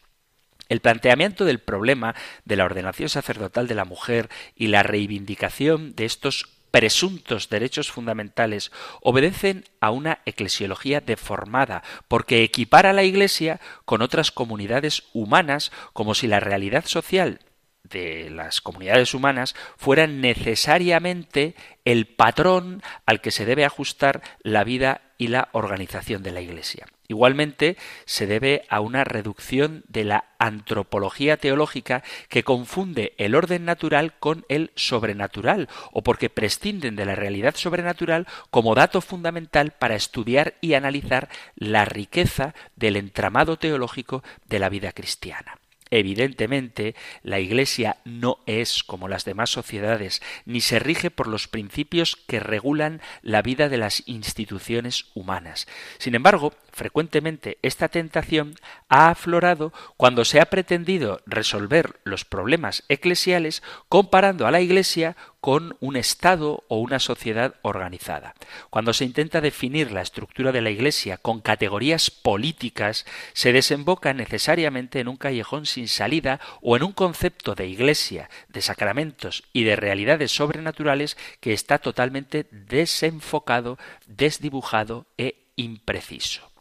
El 0.70 0.82
planteamiento 0.82 1.46
del 1.46 1.60
problema 1.60 2.16
de 2.44 2.56
la 2.56 2.66
ordenación 2.66 3.10
sacerdotal 3.10 3.68
de 3.68 3.76
la 3.76 3.86
mujer 3.86 4.30
y 4.56 4.68
la 4.68 4.84
reivindicación 4.84 5.96
de 5.96 6.06
estos 6.06 6.48
presuntos 6.76 7.48
derechos 7.48 7.90
fundamentales 7.90 8.70
obedecen 9.02 9.64
a 9.80 9.92
una 9.92 10.20
eclesiología 10.26 11.00
deformada, 11.00 11.84
porque 12.10 12.44
equipara 12.44 12.90
a 12.90 12.94
la 12.94 13.04
Iglesia 13.04 13.62
con 13.86 14.02
otras 14.02 14.30
comunidades 14.30 15.04
humanas 15.14 15.72
como 15.94 16.16
si 16.16 16.28
la 16.28 16.42
realidad 16.42 16.84
social 16.86 17.40
de 17.84 18.30
las 18.30 18.60
comunidades 18.60 19.14
humanas 19.14 19.56
fuera 19.78 20.06
necesariamente 20.06 21.56
el 21.86 22.08
patrón 22.08 22.84
al 23.06 23.22
que 23.22 23.32
se 23.32 23.46
debe 23.46 23.64
ajustar 23.64 24.22
la 24.42 24.66
vida 24.66 25.02
y 25.18 25.28
la 25.28 25.48
organización 25.54 26.24
de 26.24 26.32
la 26.32 26.42
Iglesia. 26.42 26.88
Igualmente 27.08 27.78
se 28.06 28.26
debe 28.26 28.66
a 28.70 28.80
una 28.80 29.04
reducción 29.04 29.84
de 29.88 30.06
la 30.06 30.26
antropología 30.40 31.38
teológica 31.38 32.04
que 32.30 32.44
confunde 32.44 33.14
el 33.18 33.36
orden 33.36 33.66
natural 33.66 34.14
con 34.20 34.46
el 34.50 34.72
sobrenatural 34.76 35.70
o 35.92 36.02
porque 36.02 36.30
prescinden 36.30 36.96
de 36.96 37.06
la 37.06 37.16
realidad 37.16 37.56
sobrenatural 37.56 38.28
como 38.50 38.76
dato 38.76 39.02
fundamental 39.02 39.72
para 39.72 39.96
estudiar 39.96 40.56
y 40.62 40.74
analizar 40.74 41.30
la 41.56 41.86
riqueza 41.86 42.56
del 42.76 42.96
entramado 42.96 43.58
teológico 43.58 44.24
de 44.48 44.60
la 44.60 44.70
vida 44.70 44.92
cristiana. 44.92 45.60
Evidentemente, 45.92 46.96
la 47.22 47.40
Iglesia 47.40 47.98
no 48.06 48.40
es 48.48 48.84
como 48.84 49.08
las 49.08 49.24
demás 49.24 49.52
sociedades, 49.52 50.22
ni 50.46 50.60
se 50.62 50.80
rige 50.80 51.12
por 51.12 51.28
los 51.28 51.48
principios 51.48 52.16
que 52.16 52.40
regulan 52.40 53.02
la 53.22 53.44
vida 53.44 53.70
de 53.70 53.78
las 53.78 54.04
instituciones 54.08 55.06
humanas. 55.14 55.68
Sin 56.00 56.16
embargo, 56.16 56.54
frecuentemente 56.76 57.58
esta 57.62 57.88
tentación 57.88 58.56
ha 58.90 59.10
aflorado 59.10 59.72
cuando 59.96 60.26
se 60.26 60.42
ha 60.42 60.46
pretendido 60.48 61.22
resolver 61.26 62.02
los 62.04 62.26
problemas 62.26 62.84
eclesiales 62.90 63.64
comparando 63.88 64.46
a 64.46 64.52
la 64.52 64.60
Iglesia 64.60 65.16
con 65.40 65.78
un 65.80 65.96
Estado 65.96 66.66
o 66.68 66.80
una 66.80 67.00
sociedad 67.00 67.56
organizada. 67.62 68.36
Cuando 68.70 68.92
se 68.92 69.06
intenta 69.06 69.40
definir 69.40 69.92
la 69.94 70.02
estructura 70.02 70.52
de 70.52 70.62
la 70.62 70.70
Iglesia 70.70 71.18
con 71.18 71.40
categorías 71.40 72.12
políticas, 72.12 73.06
se 73.32 73.54
desemboca 73.54 74.14
necesariamente 74.14 75.00
en 75.00 75.08
un 75.08 75.16
callejón 75.16 75.66
sin 75.66 75.88
salida 75.88 76.42
o 76.62 76.76
en 76.76 76.84
un 76.84 76.92
concepto 76.92 77.56
de 77.56 77.68
Iglesia, 77.68 78.30
de 78.50 78.62
sacramentos 78.62 79.44
y 79.54 79.64
de 79.64 79.78
realidades 79.78 80.34
sobrenaturales 80.34 81.16
que 81.40 81.54
está 81.54 81.78
totalmente 81.78 82.48
desenfocado, 82.52 83.78
desdibujado 84.08 85.06
e 85.18 85.54
impreciso. 85.56 86.55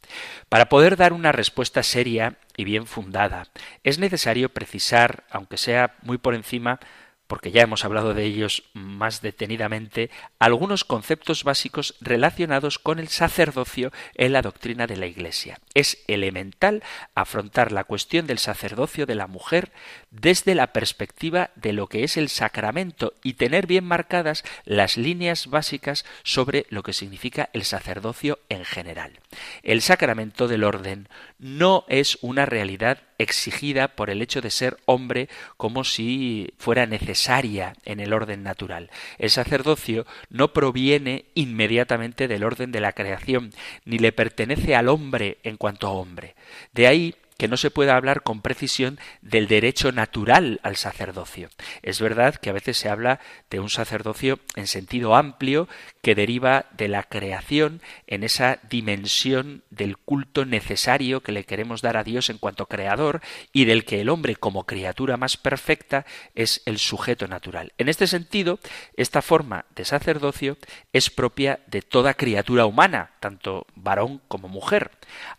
Para 0.48 0.68
poder 0.68 0.96
dar 0.96 1.12
una 1.12 1.32
respuesta 1.32 1.82
seria 1.82 2.36
y 2.56 2.64
bien 2.64 2.86
fundada, 2.86 3.48
es 3.82 3.98
necesario 3.98 4.48
precisar, 4.48 5.24
aunque 5.30 5.56
sea 5.56 5.96
muy 6.02 6.18
por 6.18 6.34
encima, 6.34 6.80
porque 7.26 7.50
ya 7.50 7.62
hemos 7.62 7.84
hablado 7.84 8.14
de 8.14 8.24
ellos 8.24 8.64
más 8.74 9.22
detenidamente, 9.22 10.10
algunos 10.38 10.84
conceptos 10.84 11.42
básicos 11.42 11.96
relacionados 12.00 12.78
con 12.78 12.98
el 12.98 13.08
sacerdocio 13.08 13.92
en 14.14 14.32
la 14.32 14.42
doctrina 14.42 14.86
de 14.86 14.96
la 14.96 15.06
Iglesia. 15.06 15.58
Es 15.72 16.04
elemental 16.06 16.82
afrontar 17.14 17.72
la 17.72 17.84
cuestión 17.84 18.26
del 18.26 18.38
sacerdocio 18.38 19.06
de 19.06 19.14
la 19.14 19.26
mujer 19.26 19.72
desde 20.20 20.54
la 20.54 20.72
perspectiva 20.72 21.50
de 21.56 21.72
lo 21.72 21.88
que 21.88 22.04
es 22.04 22.16
el 22.16 22.28
sacramento 22.28 23.14
y 23.22 23.34
tener 23.34 23.66
bien 23.66 23.84
marcadas 23.84 24.44
las 24.64 24.96
líneas 24.96 25.48
básicas 25.48 26.04
sobre 26.22 26.66
lo 26.70 26.82
que 26.82 26.92
significa 26.92 27.50
el 27.52 27.64
sacerdocio 27.64 28.38
en 28.48 28.64
general. 28.64 29.18
El 29.62 29.82
sacramento 29.82 30.46
del 30.46 30.62
orden 30.62 31.08
no 31.38 31.84
es 31.88 32.18
una 32.22 32.46
realidad 32.46 33.02
exigida 33.18 33.88
por 33.88 34.10
el 34.10 34.22
hecho 34.22 34.40
de 34.40 34.50
ser 34.50 34.76
hombre 34.86 35.28
como 35.56 35.84
si 35.84 36.52
fuera 36.58 36.86
necesaria 36.86 37.74
en 37.84 38.00
el 38.00 38.12
orden 38.12 38.42
natural. 38.42 38.90
El 39.18 39.30
sacerdocio 39.30 40.06
no 40.30 40.52
proviene 40.52 41.26
inmediatamente 41.34 42.28
del 42.28 42.44
orden 42.44 42.70
de 42.72 42.80
la 42.80 42.92
creación, 42.92 43.50
ni 43.84 43.98
le 43.98 44.12
pertenece 44.12 44.76
al 44.76 44.88
hombre 44.88 45.38
en 45.42 45.56
cuanto 45.56 45.90
hombre. 45.90 46.34
De 46.72 46.86
ahí 46.86 47.14
que 47.36 47.48
no 47.48 47.56
se 47.56 47.70
pueda 47.70 47.96
hablar 47.96 48.22
con 48.22 48.42
precisión 48.42 48.98
del 49.22 49.48
derecho 49.48 49.92
natural 49.92 50.60
al 50.62 50.76
sacerdocio. 50.76 51.50
Es 51.82 52.00
verdad 52.00 52.36
que 52.36 52.50
a 52.50 52.54
veces 52.54 52.76
se 52.76 52.88
habla 52.88 53.20
de 53.50 53.60
un 53.60 53.70
sacerdocio 53.70 54.38
en 54.56 54.66
sentido 54.66 55.16
amplio 55.16 55.68
que 56.02 56.14
deriva 56.14 56.66
de 56.76 56.88
la 56.88 57.02
creación 57.02 57.80
en 58.06 58.24
esa 58.24 58.58
dimensión 58.68 59.64
del 59.70 59.96
culto 59.96 60.44
necesario 60.44 61.22
que 61.22 61.32
le 61.32 61.44
queremos 61.44 61.82
dar 61.82 61.96
a 61.96 62.04
Dios 62.04 62.30
en 62.30 62.38
cuanto 62.38 62.66
creador 62.66 63.20
y 63.52 63.64
del 63.64 63.84
que 63.84 64.00
el 64.00 64.08
hombre 64.08 64.36
como 64.36 64.64
criatura 64.64 65.16
más 65.16 65.36
perfecta 65.36 66.06
es 66.34 66.62
el 66.66 66.78
sujeto 66.78 67.26
natural. 67.26 67.72
En 67.78 67.88
este 67.88 68.06
sentido, 68.06 68.60
esta 68.96 69.22
forma 69.22 69.64
de 69.74 69.84
sacerdocio 69.84 70.56
es 70.92 71.10
propia 71.10 71.60
de 71.66 71.82
toda 71.82 72.14
criatura 72.14 72.66
humana, 72.66 73.12
tanto 73.20 73.66
varón 73.74 74.20
como 74.28 74.48
mujer. 74.48 74.92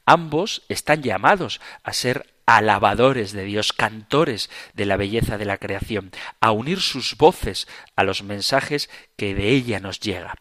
Ambos 0.06 0.64
están 0.70 1.02
llamados 1.02 1.62
a 1.86 1.94
ser 1.94 2.34
alabadores 2.46 3.32
de 3.32 3.46
Dios, 3.46 3.72
cantores 3.72 4.50
de 4.74 4.86
la 4.86 4.98
belleza 4.98 5.38
de 5.38 5.46
la 5.46 5.58
creación, 5.58 6.12
a 6.42 6.52
unir 6.52 6.82
sus 6.82 7.16
voces 7.16 7.68
a 7.96 8.04
los 8.04 8.24
mensajes 8.24 8.90
que 9.16 9.34
de 9.34 9.50
ella 9.50 9.80
nos 9.80 10.00
llega. 10.00 10.36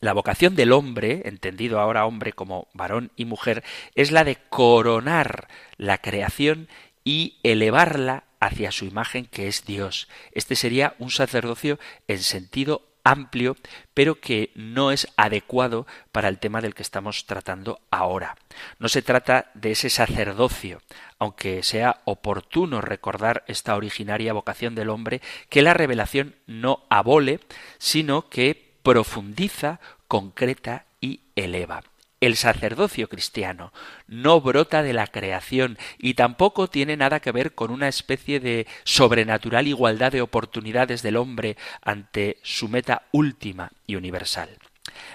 La 0.00 0.12
vocación 0.12 0.54
del 0.54 0.72
hombre, 0.72 1.22
entendido 1.24 1.80
ahora 1.80 2.06
hombre 2.06 2.32
como 2.32 2.68
varón 2.74 3.10
y 3.16 3.24
mujer, 3.24 3.64
es 3.94 4.12
la 4.12 4.24
de 4.24 4.36
coronar 4.36 5.48
la 5.78 5.98
creación 5.98 6.68
y 7.02 7.38
elevarla 7.42 8.24
hacia 8.38 8.70
su 8.70 8.84
imagen 8.84 9.24
que 9.24 9.48
es 9.48 9.64
Dios. 9.64 10.08
Este 10.32 10.54
sería 10.54 10.94
un 10.98 11.10
sacerdocio 11.10 11.78
en 12.08 12.18
sentido 12.18 12.86
amplio, 13.06 13.56
pero 13.94 14.20
que 14.20 14.50
no 14.56 14.90
es 14.90 15.06
adecuado 15.16 15.86
para 16.10 16.28
el 16.28 16.38
tema 16.38 16.60
del 16.60 16.74
que 16.74 16.82
estamos 16.82 17.24
tratando 17.24 17.80
ahora. 17.90 18.36
No 18.80 18.88
se 18.88 19.00
trata 19.00 19.50
de 19.54 19.70
ese 19.70 19.90
sacerdocio, 19.90 20.82
aunque 21.18 21.62
sea 21.62 22.02
oportuno 22.04 22.80
recordar 22.80 23.44
esta 23.46 23.76
originaria 23.76 24.32
vocación 24.32 24.74
del 24.74 24.90
hombre, 24.90 25.22
que 25.48 25.62
la 25.62 25.72
revelación 25.72 26.34
no 26.46 26.82
abole, 26.90 27.38
sino 27.78 28.28
que 28.28 28.74
profundiza, 28.82 29.78
concreta 30.08 30.86
y 31.00 31.20
eleva. 31.36 31.82
El 32.20 32.36
sacerdocio 32.36 33.08
cristiano 33.08 33.72
no 34.06 34.40
brota 34.40 34.82
de 34.82 34.94
la 34.94 35.06
creación 35.06 35.76
y 35.98 36.14
tampoco 36.14 36.68
tiene 36.68 36.96
nada 36.96 37.20
que 37.20 37.30
ver 37.30 37.54
con 37.54 37.70
una 37.70 37.88
especie 37.88 38.40
de 38.40 38.66
sobrenatural 38.84 39.68
igualdad 39.68 40.12
de 40.12 40.22
oportunidades 40.22 41.02
del 41.02 41.16
hombre 41.16 41.58
ante 41.82 42.38
su 42.42 42.68
meta 42.68 43.02
última 43.12 43.70
y 43.86 43.96
universal. 43.96 44.48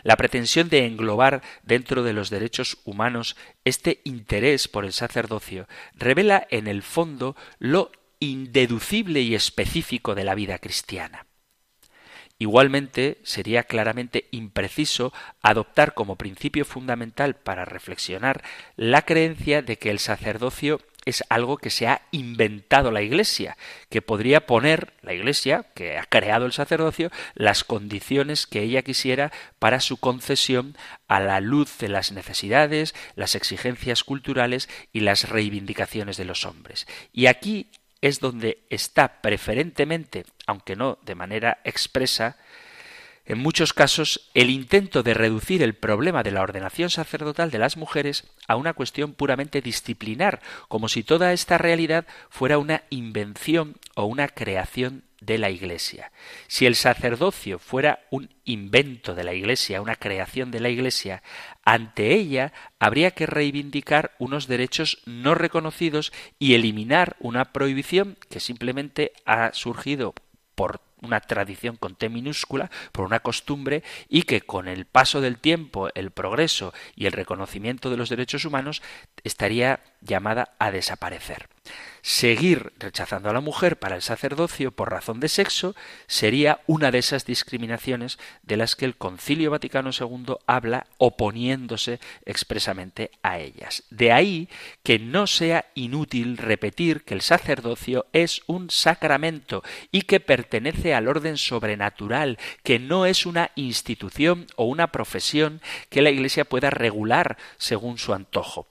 La 0.04 0.16
pretensión 0.16 0.70
de 0.70 0.86
englobar 0.86 1.42
dentro 1.64 2.04
de 2.04 2.14
los 2.14 2.30
derechos 2.30 2.78
humanos 2.84 3.36
este 3.66 4.02
interés 4.04 4.68
por 4.68 4.86
el 4.86 4.94
sacerdocio 4.94 5.68
revela 5.96 6.46
en 6.52 6.68
el 6.68 6.84
fondo 6.84 7.36
lo 7.58 7.92
indeducible 8.20 9.22
y 9.22 9.34
específico 9.34 10.14
de 10.14 10.24
la 10.24 10.36
vida 10.36 10.60
cristiana. 10.60 11.26
Igualmente, 12.42 13.20
sería 13.22 13.66
claramente 13.66 14.26
impreciso 14.32 15.14
adoptar 15.44 15.94
como 15.94 16.16
principio 16.16 16.66
fundamental 16.66 17.36
para 17.36 17.66
reflexionar 17.66 18.42
la 18.76 19.04
creencia 19.04 19.62
de 19.62 19.78
que 19.78 19.92
el 19.92 20.00
sacerdocio 20.00 20.82
es 21.06 21.24
algo 21.30 21.58
que 21.58 21.70
se 21.70 21.88
ha 21.88 22.02
inventado 22.10 22.90
la 22.90 23.04
Iglesia, 23.04 23.58
que 23.92 24.02
podría 24.02 24.48
poner 24.48 24.94
la 25.04 25.14
Iglesia, 25.14 25.68
que 25.76 26.00
ha 26.00 26.06
creado 26.06 26.48
el 26.48 26.52
sacerdocio, 26.52 27.12
las 27.36 27.64
condiciones 27.64 28.48
que 28.48 28.64
ella 28.64 28.82
quisiera 28.82 29.32
para 29.60 29.80
su 29.80 29.98
concesión 29.98 30.76
a 31.08 31.20
la 31.20 31.42
luz 31.42 31.78
de 31.78 31.90
las 31.90 32.12
necesidades, 32.12 32.96
las 33.16 33.36
exigencias 33.36 34.04
culturales 34.04 34.68
y 34.92 35.02
las 35.02 35.30
reivindicaciones 35.30 36.18
de 36.18 36.26
los 36.26 36.48
hombres. 36.48 36.88
Y 37.14 37.28
aquí 37.28 37.70
es 38.02 38.20
donde 38.20 38.64
está 38.70 39.22
preferentemente, 39.22 40.26
aunque 40.48 40.76
no 40.76 40.98
de 41.04 41.16
manera 41.16 41.60
expresa, 41.64 42.38
en 43.26 43.38
muchos 43.38 43.74
casos, 43.74 44.30
el 44.34 44.50
intento 44.50 45.04
de 45.04 45.14
reducir 45.14 45.62
el 45.62 45.76
problema 45.76 46.24
de 46.24 46.32
la 46.32 46.42
ordenación 46.42 46.90
sacerdotal 46.90 47.52
de 47.52 47.60
las 47.60 47.78
mujeres 47.78 48.26
a 48.48 48.56
una 48.56 48.74
cuestión 48.74 49.14
puramente 49.14 49.62
disciplinar, 49.62 50.42
como 50.68 50.90
si 50.90 51.04
toda 51.04 51.32
esta 51.32 51.58
realidad 51.58 52.06
fuera 52.30 52.58
una 52.58 52.84
invención 52.90 53.78
o 53.96 54.06
una 54.06 54.28
creación 54.28 55.04
de 55.22 55.38
la 55.38 55.50
Iglesia. 55.50 56.12
Si 56.48 56.66
el 56.66 56.76
sacerdocio 56.76 57.60
fuera 57.60 58.00
un 58.10 58.30
invento 58.44 59.16
de 59.16 59.24
la 59.24 59.34
Iglesia, 59.34 59.82
una 59.82 59.96
creación 59.96 60.52
de 60.52 60.60
la 60.60 60.70
Iglesia, 60.70 61.24
ante 61.64 62.14
ella 62.14 62.52
habría 62.80 63.12
que 63.12 63.28
reivindicar 63.28 64.12
unos 64.20 64.48
derechos 64.48 65.02
no 65.06 65.36
reconocidos 65.36 66.12
y 66.40 66.56
eliminar 66.56 67.16
una 67.20 67.54
prohibición 67.54 68.18
que 68.30 68.40
simplemente 68.40 69.14
ha 69.26 69.54
surgido 69.54 70.14
por 70.56 70.82
una 71.02 71.20
tradición 71.20 71.76
con 71.76 71.96
T 71.96 72.10
minúscula, 72.10 72.70
por 72.92 73.06
una 73.06 73.20
costumbre, 73.20 73.84
y 74.08 74.24
que 74.24 74.42
con 74.42 74.68
el 74.68 74.86
paso 74.86 75.22
del 75.22 75.38
tiempo, 75.38 75.90
el 75.96 76.12
progreso 76.12 76.74
y 76.96 77.06
el 77.06 77.14
reconocimiento 77.14 77.90
de 77.90 77.98
los 77.98 78.10
derechos 78.10 78.46
humanos 78.46 78.82
estaría 79.24 79.82
llamada 80.02 80.56
a 80.60 80.72
desaparecer. 80.72 81.48
Seguir 82.02 82.74
rechazando 82.80 83.30
a 83.30 83.34
la 83.34 83.42
mujer 83.42 83.78
para 83.78 83.96
el 83.96 84.02
sacerdocio 84.02 84.72
por 84.72 84.90
razón 84.90 85.20
de 85.20 85.30
sexo 85.30 85.76
sería 86.08 86.62
una 86.66 86.90
de 86.90 86.98
esas 86.98 87.26
discriminaciones 87.26 88.18
de 88.42 88.58
las 88.58 88.76
que 88.76 88.86
el 88.86 88.98
Concilio 88.98 89.52
Vaticano 89.52 89.92
II 89.92 90.38
habla 90.48 90.88
oponiéndose 90.98 92.00
expresamente 92.26 93.12
a 93.22 93.38
ellas. 93.38 93.84
De 93.92 94.12
ahí 94.12 94.50
que 94.82 94.98
no 94.98 95.28
sea 95.28 95.66
inútil 95.76 96.38
repetir 96.38 97.04
que 97.04 97.14
el 97.14 97.22
sacerdocio 97.22 98.08
es 98.14 98.42
un 98.48 98.72
sacramento 98.72 99.62
y 99.92 100.02
que 100.02 100.20
pertenece 100.20 100.91
al 100.94 101.08
orden 101.08 101.38
sobrenatural, 101.38 102.38
que 102.64 102.80
no 102.80 103.06
es 103.06 103.26
una 103.26 103.52
institución 103.56 104.48
o 104.56 104.66
una 104.66 104.92
profesión 104.92 105.62
que 105.90 106.02
la 106.02 106.10
Iglesia 106.10 106.46
pueda 106.46 106.70
regular 106.70 107.38
según 107.58 107.98
su 107.98 108.14
antojo 108.14 108.68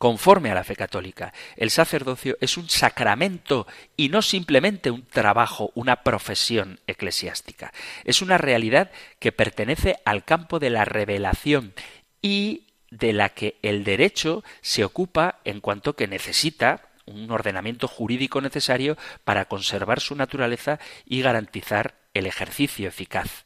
conforme 0.00 0.50
a 0.50 0.54
la 0.54 0.64
fe 0.64 0.76
católica. 0.76 1.34
El 1.56 1.70
sacerdocio 1.70 2.38
es 2.40 2.56
un 2.56 2.70
sacramento 2.70 3.66
y 3.98 4.08
no 4.08 4.22
simplemente 4.22 4.90
un 4.90 5.04
trabajo, 5.04 5.72
una 5.74 5.96
profesión 5.96 6.80
eclesiástica. 6.86 7.70
Es 8.04 8.22
una 8.22 8.38
realidad 8.38 8.90
que 9.18 9.30
pertenece 9.30 9.98
al 10.06 10.24
campo 10.24 10.58
de 10.58 10.70
la 10.70 10.86
revelación 10.86 11.74
y 12.22 12.64
de 12.90 13.12
la 13.12 13.28
que 13.28 13.58
el 13.60 13.84
derecho 13.84 14.42
se 14.62 14.84
ocupa 14.84 15.40
en 15.44 15.60
cuanto 15.60 15.94
que 15.96 16.08
necesita 16.08 16.89
un 17.10 17.30
ordenamiento 17.30 17.88
jurídico 17.88 18.40
necesario 18.40 18.96
para 19.24 19.46
conservar 19.46 20.00
su 20.00 20.14
naturaleza 20.14 20.78
y 21.04 21.22
garantizar 21.22 21.94
el 22.14 22.26
ejercicio 22.26 22.88
eficaz. 22.88 23.44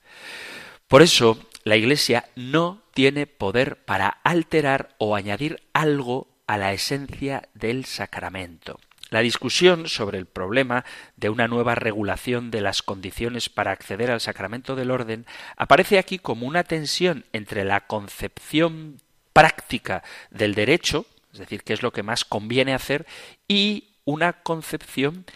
Por 0.89 1.03
eso, 1.03 1.39
la 1.65 1.77
Iglesia 1.77 2.27
no 2.37 2.83
tiene 2.93 3.27
poder 3.27 3.85
para 3.85 4.09
alterar 4.09 4.95
o 4.99 5.17
añadir 5.17 5.63
algo 5.73 6.29
a 6.47 6.59
la 6.59 6.73
esencia 6.73 7.49
del 7.55 7.85
sacramento. 7.85 8.79
La 9.11 9.21
discusión 9.21 9.89
sobre 9.89 10.19
el 10.19 10.27
problema 10.27 10.85
de 11.17 11.29
una 11.29 11.47
nueva 11.47 11.75
regulación 11.75 12.51
de 12.51 12.61
las 12.61 12.83
condiciones 12.83 13.49
para 13.49 13.71
acceder 13.71 14.11
al 14.11 14.21
sacramento 14.21 14.77
del 14.77 14.91
orden 14.91 15.27
aparece 15.57 15.99
aquí 15.99 16.19
como 16.19 16.47
una 16.47 16.65
tensión 16.65 17.25
entre 17.33 17.65
la 17.65 17.87
concepción 17.87 19.01
práctica 19.33 20.03
del 20.31 20.55
derecho, 20.55 21.07
es 21.35 21.41
decir, 21.41 21.65
qué 21.65 21.73
es 21.73 21.83
lo 21.83 21.93
que 21.93 22.03
más 22.03 22.25
conviene 22.25 22.75
hacer, 22.75 23.07
y 23.47 23.97
una 24.05 24.43
concepción 24.43 25.27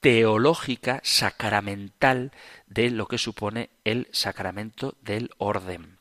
teológica 0.00 1.00
sacramental 1.02 2.30
de 2.66 2.90
lo 2.90 3.08
que 3.08 3.18
supone 3.18 3.70
el 3.84 4.08
sacramento 4.12 4.96
del 5.00 5.30
orden. 5.38 5.96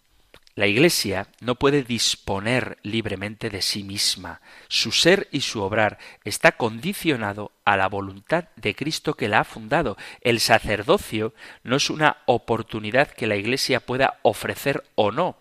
La 0.55 0.67
Iglesia 0.67 1.27
no 1.41 1.55
puede 1.55 1.83
disponer 1.83 2.77
libremente 2.81 3.49
de 3.49 3.61
sí 3.61 3.83
misma. 3.83 4.39
Su 4.69 4.93
ser 4.93 5.27
y 5.31 5.41
su 5.41 5.61
obrar 5.61 5.97
está 6.23 6.53
condicionado 6.53 7.51
a 7.65 7.75
la 7.75 7.89
voluntad 7.89 8.45
de 8.55 8.73
Cristo 8.73 9.15
que 9.15 9.27
la 9.27 9.41
ha 9.41 9.43
fundado. 9.43 9.97
El 10.21 10.39
sacerdocio 10.39 11.33
no 11.63 11.75
es 11.75 11.89
una 11.89 12.17
oportunidad 12.25 13.09
que 13.09 13.27
la 13.27 13.35
Iglesia 13.35 13.81
pueda 13.81 14.19
ofrecer 14.21 14.85
o 14.95 15.11
no. 15.11 15.37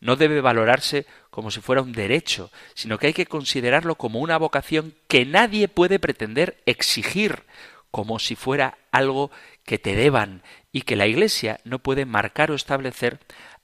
No 0.00 0.16
debe 0.16 0.40
valorarse 0.40 1.06
como 1.36 1.50
si 1.50 1.60
fuera 1.60 1.82
un 1.82 1.92
derecho, 1.92 2.50
sino 2.72 2.96
que 2.96 3.08
hay 3.08 3.12
que 3.12 3.26
considerarlo 3.26 3.96
como 3.96 4.20
una 4.20 4.38
vocación 4.38 4.94
que 5.06 5.26
nadie 5.26 5.68
puede 5.68 5.98
pretender 5.98 6.62
exigir, 6.64 7.42
como 7.90 8.18
si 8.18 8.36
fuera 8.36 8.78
algo 8.90 9.30
que 9.62 9.78
te 9.78 9.94
deban 9.94 10.42
y 10.72 10.80
que 10.80 10.96
la 10.96 11.06
Iglesia 11.06 11.60
no 11.64 11.78
puede 11.78 12.06
marcar 12.06 12.50
o 12.50 12.54
establecer 12.54 13.18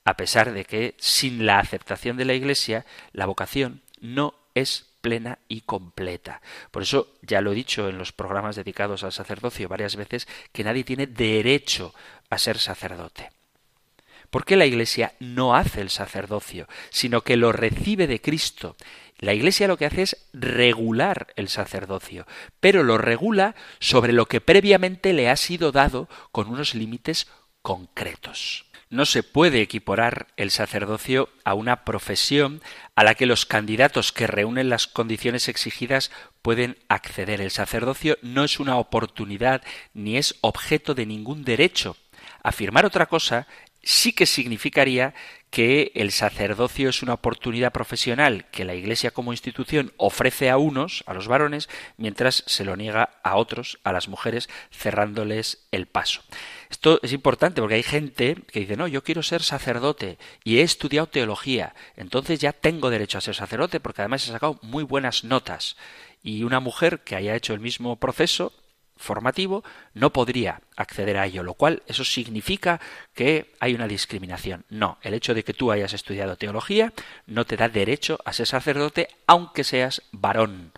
a 0.05 0.19
pesar 0.19 0.53
de 0.53 0.67
que 0.67 0.97
sin 0.99 1.47
la 1.47 1.61
aceptación 1.61 2.19
de 2.19 2.27
la 2.27 2.35
Iglesia 2.35 2.85
la 3.13 3.25
vocación 3.25 3.81
no 4.03 4.35
es 4.55 4.93
plena 5.01 5.39
y 5.49 5.63
completa. 5.63 6.43
Por 6.73 6.83
eso 6.83 7.15
ya 7.23 7.41
lo 7.41 7.53
he 7.53 7.55
dicho 7.55 7.89
en 7.89 7.97
los 7.97 8.13
programas 8.13 8.55
dedicados 8.55 9.03
al 9.03 9.13
sacerdocio 9.13 9.71
varias 9.71 9.97
veces 9.97 10.29
que 10.53 10.63
nadie 10.63 10.85
tiene 10.85 11.07
derecho 11.07 11.95
a 12.29 12.37
ser 12.37 12.59
sacerdote. 12.59 13.31
¿Por 14.33 14.47
qué 14.47 14.57
la 14.57 14.65
Iglesia 14.65 15.13
no 15.21 15.55
hace 15.55 15.83
el 15.83 15.91
sacerdocio, 15.91 16.67
sino 16.89 17.21
que 17.21 17.37
lo 17.37 17.53
recibe 17.53 18.07
de 18.07 18.23
Cristo? 18.23 18.77
La 19.19 19.35
Iglesia 19.35 19.69
lo 19.69 19.77
que 19.77 19.85
hace 19.85 20.01
es 20.01 20.27
regular 20.33 21.35
el 21.37 21.51
sacerdocio, 21.51 22.27
pero 22.59 22.83
lo 22.83 22.97
regula 22.97 23.55
sobre 23.79 24.15
lo 24.15 24.25
que 24.25 24.41
previamente 24.41 25.13
le 25.13 25.29
ha 25.29 25.37
sido 25.37 25.71
dado 25.71 26.09
con 26.33 26.49
unos 26.49 26.75
límites 26.75 27.29
concretos 27.61 28.65
no 28.93 29.07
se 29.07 29.23
puede 29.23 29.63
equiporar 29.63 30.27
el 30.37 30.51
sacerdocio 30.51 31.31
a 31.45 31.55
una 31.55 31.83
profesión 31.83 32.61
a 32.95 33.05
la 33.05 33.15
que 33.15 33.25
los 33.25 33.47
candidatos 33.47 34.13
que 34.13 34.27
reúnen 34.27 34.69
las 34.69 34.87
condiciones 34.87 35.49
exigidas 35.49 36.11
pueden 36.43 36.77
acceder. 36.89 37.41
El 37.41 37.51
sacerdocio 37.51 38.19
no 38.21 38.45
es 38.45 38.61
una 38.61 38.77
oportunidad 38.77 39.63
ni 39.95 40.19
es 40.19 40.35
objeto 40.43 40.95
de 40.95 41.07
ningún 41.07 41.43
derecho. 41.43 41.97
Afirmar 42.43 42.85
otra 42.85 43.07
cosa 43.07 43.47
sí 43.83 44.13
que 44.13 44.27
significaría 44.27 45.15
que 45.53 45.93
el 45.95 46.13
sacerdocio 46.13 46.89
es 46.89 47.03
una 47.03 47.13
oportunidad 47.13 47.73
profesional 47.73 48.47
que 48.51 48.65
la 48.65 48.75
Iglesia 48.75 49.11
como 49.11 49.35
institución 49.35 49.93
ofrece 49.99 50.49
a 50.49 50.57
unos, 50.57 51.05
a 51.07 51.13
los 51.13 51.29
varones, 51.29 51.69
mientras 51.99 52.43
se 52.47 52.65
lo 52.65 52.75
niega 52.75 53.11
a 53.23 53.37
otros, 53.37 53.79
a 53.85 53.93
las 53.93 54.09
mujeres, 54.09 54.49
cerrándoles 54.71 55.67
el 55.71 55.85
paso. 55.85 56.23
Esto 56.71 57.01
es 57.03 57.13
importante 57.13 57.61
porque 57.61 57.75
hay 57.75 57.83
gente 57.83 58.39
que 58.51 58.61
dice, 58.61 58.79
no, 58.79 58.89
yo 58.89 59.05
quiero 59.05 59.23
ser 59.23 59.43
sacerdote 59.43 60.17
y 60.43 60.57
he 60.57 60.63
estudiado 60.63 61.09
teología, 61.09 61.75
entonces 61.97 62.41
ya 62.41 62.55
tengo 62.55 62.89
derecho 62.89 63.19
a 63.19 63.21
ser 63.21 63.35
sacerdote 63.35 63.79
porque 63.79 64.01
además 64.01 64.27
he 64.27 64.33
sacado 64.33 64.59
muy 64.63 64.85
buenas 64.85 65.23
notas. 65.23 65.77
Y 66.23 66.45
una 66.45 66.61
mujer 66.61 67.01
que 67.01 67.17
haya 67.17 67.35
hecho 67.35 67.53
el 67.53 67.61
mismo 67.61 67.97
proceso 67.97 68.55
formativo 69.03 69.65
no 69.95 70.11
podría 70.11 70.61
acceder 70.77 71.19
a 71.19 71.27
ello, 71.27 71.43
lo 71.43 71.55
cual 71.55 71.83
eso 71.87 72.05
significa 72.05 72.81
que 73.15 73.53
hay 73.61 73.75
una 73.75 73.89
discriminación. 73.89 74.65
No, 74.71 74.99
el 75.03 75.15
hecho 75.15 75.35
de 75.35 75.45
que 75.45 75.55
tú 75.55 75.71
hayas 75.71 75.93
estudiado 75.93 76.37
teología 76.37 76.93
no 77.27 77.45
te 77.45 77.57
da 77.57 77.69
derecho 77.69 78.19
a 78.25 78.33
ser 78.33 78.47
sacerdote 78.47 79.09
aunque 79.27 79.65
seas 79.65 80.03
varón 80.13 80.73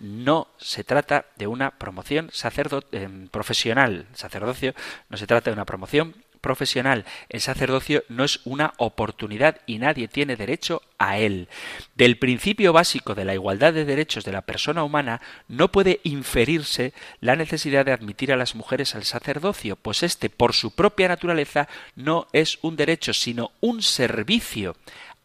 no 0.00 0.48
se 0.56 0.82
trata 0.82 1.26
de 1.36 1.46
una 1.46 1.72
promoción 1.72 2.30
sacerdote, 2.32 3.02
em, 3.02 3.28
profesional, 3.28 4.06
sacerdocio, 4.14 4.74
no 5.10 5.16
se 5.16 5.26
trata 5.26 5.50
de 5.50 5.54
una 5.54 5.66
promoción 5.66 6.14
profesional. 6.40 7.04
El 7.28 7.40
sacerdocio 7.40 8.04
no 8.08 8.24
es 8.24 8.40
una 8.44 8.72
oportunidad 8.78 9.58
y 9.66 9.78
nadie 9.78 10.08
tiene 10.08 10.36
derecho 10.36 10.82
a 10.98 11.18
él. 11.18 11.48
Del 11.94 12.18
principio 12.18 12.72
básico 12.72 13.14
de 13.14 13.24
la 13.24 13.34
igualdad 13.34 13.72
de 13.72 13.84
derechos 13.84 14.24
de 14.24 14.32
la 14.32 14.42
persona 14.42 14.84
humana 14.84 15.20
no 15.48 15.70
puede 15.70 16.00
inferirse 16.02 16.92
la 17.20 17.36
necesidad 17.36 17.84
de 17.84 17.92
admitir 17.92 18.32
a 18.32 18.36
las 18.36 18.54
mujeres 18.54 18.94
al 18.94 19.04
sacerdocio, 19.04 19.76
pues 19.76 20.02
éste, 20.02 20.30
por 20.30 20.52
su 20.52 20.74
propia 20.74 21.08
naturaleza, 21.08 21.68
no 21.96 22.26
es 22.32 22.58
un 22.62 22.76
derecho, 22.76 23.12
sino 23.12 23.52
un 23.60 23.82
servicio 23.82 24.76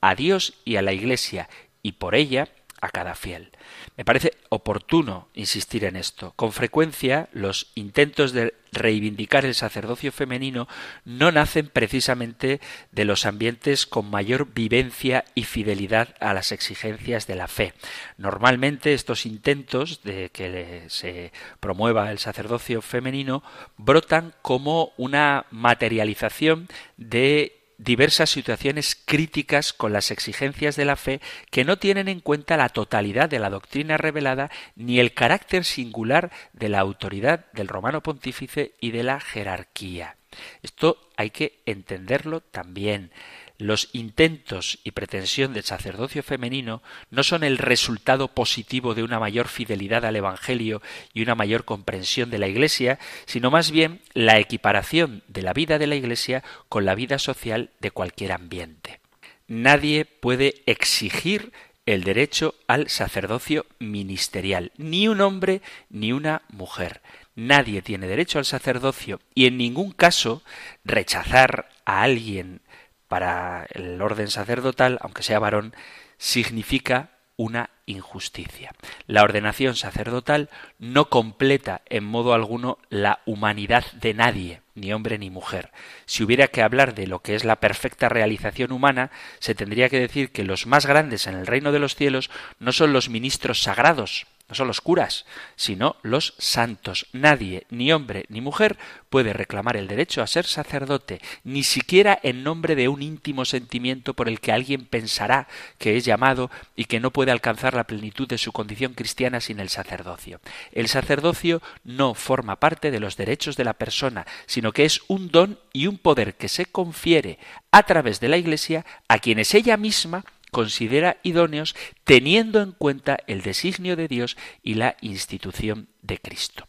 a 0.01 0.15
Dios 0.15 0.53
y 0.65 0.75
a 0.75 0.81
la 0.81 0.93
Iglesia, 0.93 1.49
y 1.81 1.93
por 1.93 2.15
ella 2.15 2.47
a 2.85 2.89
cada 2.89 3.15
fiel. 3.15 3.51
Me 3.97 4.05
parece 4.05 4.33
oportuno 4.49 5.27
insistir 5.33 5.85
en 5.85 5.95
esto. 5.95 6.33
Con 6.35 6.51
frecuencia 6.51 7.29
los 7.33 7.71
intentos 7.75 8.31
de 8.31 8.53
reivindicar 8.71 9.45
el 9.45 9.55
sacerdocio 9.55 10.11
femenino 10.11 10.67
no 11.05 11.31
nacen 11.31 11.67
precisamente 11.67 12.59
de 12.91 13.05
los 13.05 13.25
ambientes 13.25 13.85
con 13.85 14.09
mayor 14.09 14.53
vivencia 14.53 15.25
y 15.33 15.43
fidelidad 15.43 16.15
a 16.19 16.33
las 16.33 16.51
exigencias 16.51 17.25
de 17.25 17.35
la 17.35 17.47
fe. 17.47 17.73
Normalmente 18.17 18.93
estos 18.93 19.25
intentos 19.25 20.03
de 20.03 20.29
que 20.29 20.83
se 20.89 21.31
promueva 21.59 22.11
el 22.11 22.19
sacerdocio 22.19 22.81
femenino 22.81 23.43
brotan 23.77 24.33
como 24.41 24.93
una 24.97 25.45
materialización 25.51 26.67
de 26.97 27.64
diversas 27.77 28.29
situaciones 28.29 28.95
críticas 29.05 29.73
con 29.73 29.93
las 29.93 30.11
exigencias 30.11 30.75
de 30.75 30.85
la 30.85 30.95
fe 30.95 31.21
que 31.51 31.65
no 31.65 31.77
tienen 31.77 32.07
en 32.07 32.19
cuenta 32.19 32.57
la 32.57 32.69
totalidad 32.69 33.29
de 33.29 33.39
la 33.39 33.49
doctrina 33.49 33.97
revelada 33.97 34.51
ni 34.75 34.99
el 34.99 35.13
carácter 35.13 35.65
singular 35.65 36.31
de 36.53 36.69
la 36.69 36.79
autoridad 36.79 37.45
del 37.53 37.67
romano 37.67 38.01
pontífice 38.01 38.73
y 38.79 38.91
de 38.91 39.03
la 39.03 39.19
jerarquía. 39.19 40.15
Esto 40.61 40.97
hay 41.17 41.29
que 41.29 41.61
entenderlo 41.65 42.41
también 42.41 43.11
los 43.57 43.89
intentos 43.93 44.79
y 44.83 44.91
pretensión 44.91 45.53
del 45.53 45.63
sacerdocio 45.63 46.23
femenino 46.23 46.81
no 47.09 47.23
son 47.23 47.43
el 47.43 47.57
resultado 47.57 48.27
positivo 48.27 48.93
de 48.95 49.03
una 49.03 49.19
mayor 49.19 49.47
fidelidad 49.47 50.05
al 50.05 50.15
Evangelio 50.15 50.81
y 51.13 51.21
una 51.21 51.35
mayor 51.35 51.65
comprensión 51.65 52.29
de 52.29 52.37
la 52.37 52.47
Iglesia, 52.47 52.99
sino 53.25 53.51
más 53.51 53.71
bien 53.71 54.01
la 54.13 54.39
equiparación 54.39 55.23
de 55.27 55.41
la 55.41 55.53
vida 55.53 55.79
de 55.79 55.87
la 55.87 55.95
Iglesia 55.95 56.43
con 56.69 56.85
la 56.85 56.95
vida 56.95 57.19
social 57.19 57.69
de 57.79 57.91
cualquier 57.91 58.31
ambiente. 58.31 58.99
Nadie 59.47 60.05
puede 60.05 60.63
exigir 60.65 61.51
el 61.85 62.03
derecho 62.03 62.55
al 62.67 62.89
sacerdocio 62.89 63.65
ministerial, 63.79 64.71
ni 64.77 65.07
un 65.07 65.21
hombre 65.21 65.61
ni 65.89 66.11
una 66.11 66.41
mujer. 66.49 67.01
Nadie 67.35 67.81
tiene 67.81 68.07
derecho 68.07 68.39
al 68.39 68.45
sacerdocio 68.45 69.19
y 69.35 69.45
en 69.45 69.57
ningún 69.57 69.91
caso 69.91 70.41
rechazar 70.83 71.69
a 71.85 72.01
alguien 72.01 72.61
para 73.07 73.67
el 73.71 74.01
orden 74.01 74.29
sacerdotal, 74.29 74.97
aunque 75.01 75.23
sea 75.23 75.39
varón, 75.39 75.75
significa 76.17 77.11
una 77.37 77.69
injusticia. 77.85 78.73
La 79.07 79.23
ordenación 79.23 79.75
sacerdotal 79.75 80.49
no 80.79 81.09
completa 81.09 81.81
en 81.89 82.03
modo 82.05 82.33
alguno 82.33 82.77
la 82.89 83.19
humanidad 83.25 83.85
de 83.93 84.13
nadie, 84.13 84.61
ni 84.73 84.93
hombre 84.93 85.17
ni 85.17 85.29
mujer. 85.29 85.71
Si 86.05 86.23
hubiera 86.23 86.47
que 86.47 86.61
hablar 86.61 86.95
de 86.95 87.07
lo 87.07 87.19
que 87.19 87.35
es 87.35 87.43
la 87.43 87.57
perfecta 87.57 88.09
realización 88.09 88.71
humana, 88.71 89.11
se 89.39 89.55
tendría 89.55 89.89
que 89.89 89.99
decir 89.99 90.31
que 90.31 90.43
los 90.43 90.65
más 90.65 90.85
grandes 90.85 91.27
en 91.27 91.35
el 91.35 91.47
reino 91.47 91.71
de 91.71 91.79
los 91.79 91.95
cielos 91.95 92.29
no 92.59 92.71
son 92.71 92.93
los 92.93 93.09
ministros 93.09 93.61
sagrados, 93.61 94.25
no 94.47 94.55
son 94.55 94.67
los 94.67 94.81
curas, 94.81 95.25
sino 95.55 95.95
los 96.03 96.35
santos. 96.37 97.07
Nadie, 97.13 97.65
ni 97.69 97.91
hombre 97.91 98.25
ni 98.29 98.41
mujer, 98.41 98.77
puede 99.09 99.33
reclamar 99.33 99.75
el 99.75 99.87
derecho 99.87 100.21
a 100.21 100.27
ser 100.27 100.45
sacerdote, 100.45 101.21
ni 101.43 101.63
siquiera 101.63 102.19
en 102.21 102.43
nombre 102.43 102.75
de 102.75 102.87
un 102.87 103.01
íntimo 103.01 103.45
sentimiento 103.45 104.13
por 104.13 104.27
el 104.27 104.39
que 104.39 104.51
alguien 104.51 104.85
pensará 104.85 105.47
que 105.77 105.97
es 105.97 106.05
llamado 106.05 106.51
y 106.75 106.85
que 106.85 106.99
no 106.99 107.11
puede 107.11 107.31
alcanzar 107.31 107.73
la 107.73 107.85
plenitud 107.85 108.27
de 108.27 108.37
su 108.37 108.51
condición 108.51 108.93
cristiana 108.93 109.41
sin 109.41 109.59
el 109.59 109.69
sacerdocio. 109.69 110.39
El 110.71 110.87
sacerdocio 110.87 111.61
no 111.83 112.13
forma 112.13 112.59
parte 112.59 112.91
de 112.91 112.99
los 112.99 113.17
derechos 113.17 113.55
de 113.57 113.63
la 113.63 113.73
persona, 113.73 114.27
sino 114.45 114.71
que 114.71 114.85
es 114.85 115.01
un 115.07 115.29
don 115.29 115.59
y 115.73 115.87
un 115.87 115.97
poder 115.97 116.35
que 116.35 116.49
se 116.49 116.65
confiere 116.65 117.39
a 117.71 117.83
través 117.83 118.19
de 118.19 118.29
la 118.29 118.37
Iglesia 118.37 118.85
a 119.07 119.19
quienes 119.19 119.53
ella 119.53 119.77
misma 119.77 120.23
considera 120.55 121.17
idóneos 121.21 121.75
teniendo 122.05 122.61
en 122.61 122.71
cuenta 122.71 123.17
el 123.27 123.41
designio 123.41 123.97
de 123.97 124.07
Dios 124.07 124.37
y 124.63 124.75
la 124.75 124.95
institución 125.01 125.89
de 126.01 126.17
Cristo. 126.17 126.65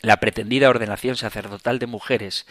La 0.00 0.16
pretendida 0.20 0.70
ordenación 0.70 1.16
sacerdotal 1.16 1.78
de 1.78 1.86
mujeres 1.86 2.46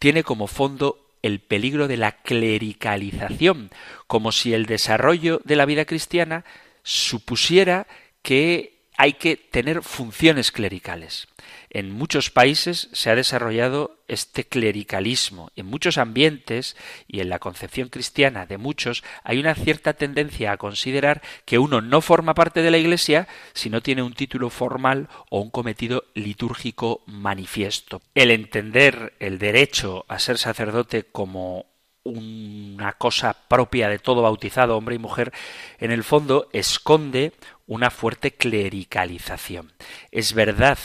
tiene 0.00 0.24
como 0.24 0.48
fondo 0.48 1.06
el 1.22 1.38
peligro 1.38 1.86
de 1.86 1.96
la 1.96 2.10
clericalización, 2.10 3.70
como 4.08 4.32
si 4.32 4.52
el 4.52 4.66
desarrollo 4.66 5.40
de 5.44 5.54
la 5.54 5.64
vida 5.64 5.84
cristiana 5.84 6.44
supusiera 6.82 7.86
que 8.22 8.80
hay 8.96 9.12
que 9.12 9.36
tener 9.36 9.80
funciones 9.84 10.50
clericales. 10.50 11.28
En 11.72 11.92
muchos 11.92 12.30
países 12.30 12.88
se 12.92 13.10
ha 13.10 13.14
desarrollado 13.14 13.96
este 14.08 14.44
clericalismo. 14.44 15.52
En 15.54 15.66
muchos 15.66 15.98
ambientes 15.98 16.76
y 17.06 17.20
en 17.20 17.28
la 17.28 17.38
concepción 17.38 17.88
cristiana 17.88 18.44
de 18.44 18.58
muchos 18.58 19.04
hay 19.22 19.38
una 19.38 19.54
cierta 19.54 19.92
tendencia 19.92 20.50
a 20.50 20.56
considerar 20.56 21.22
que 21.44 21.58
uno 21.58 21.80
no 21.80 22.00
forma 22.00 22.34
parte 22.34 22.62
de 22.62 22.72
la 22.72 22.78
Iglesia 22.78 23.28
si 23.52 23.70
no 23.70 23.82
tiene 23.82 24.02
un 24.02 24.14
título 24.14 24.50
formal 24.50 25.08
o 25.30 25.40
un 25.40 25.50
cometido 25.50 26.04
litúrgico 26.14 27.04
manifiesto. 27.06 28.02
El 28.16 28.32
entender 28.32 29.14
el 29.20 29.38
derecho 29.38 30.04
a 30.08 30.18
ser 30.18 30.38
sacerdote 30.38 31.04
como 31.04 31.66
una 32.02 32.94
cosa 32.94 33.36
propia 33.46 33.88
de 33.88 34.00
todo 34.00 34.22
bautizado, 34.22 34.76
hombre 34.76 34.96
y 34.96 34.98
mujer, 34.98 35.32
en 35.78 35.92
el 35.92 36.02
fondo 36.02 36.48
esconde 36.52 37.32
una 37.66 37.90
fuerte 37.90 38.32
clericalización. 38.32 39.72
Es 40.10 40.32
verdad 40.32 40.78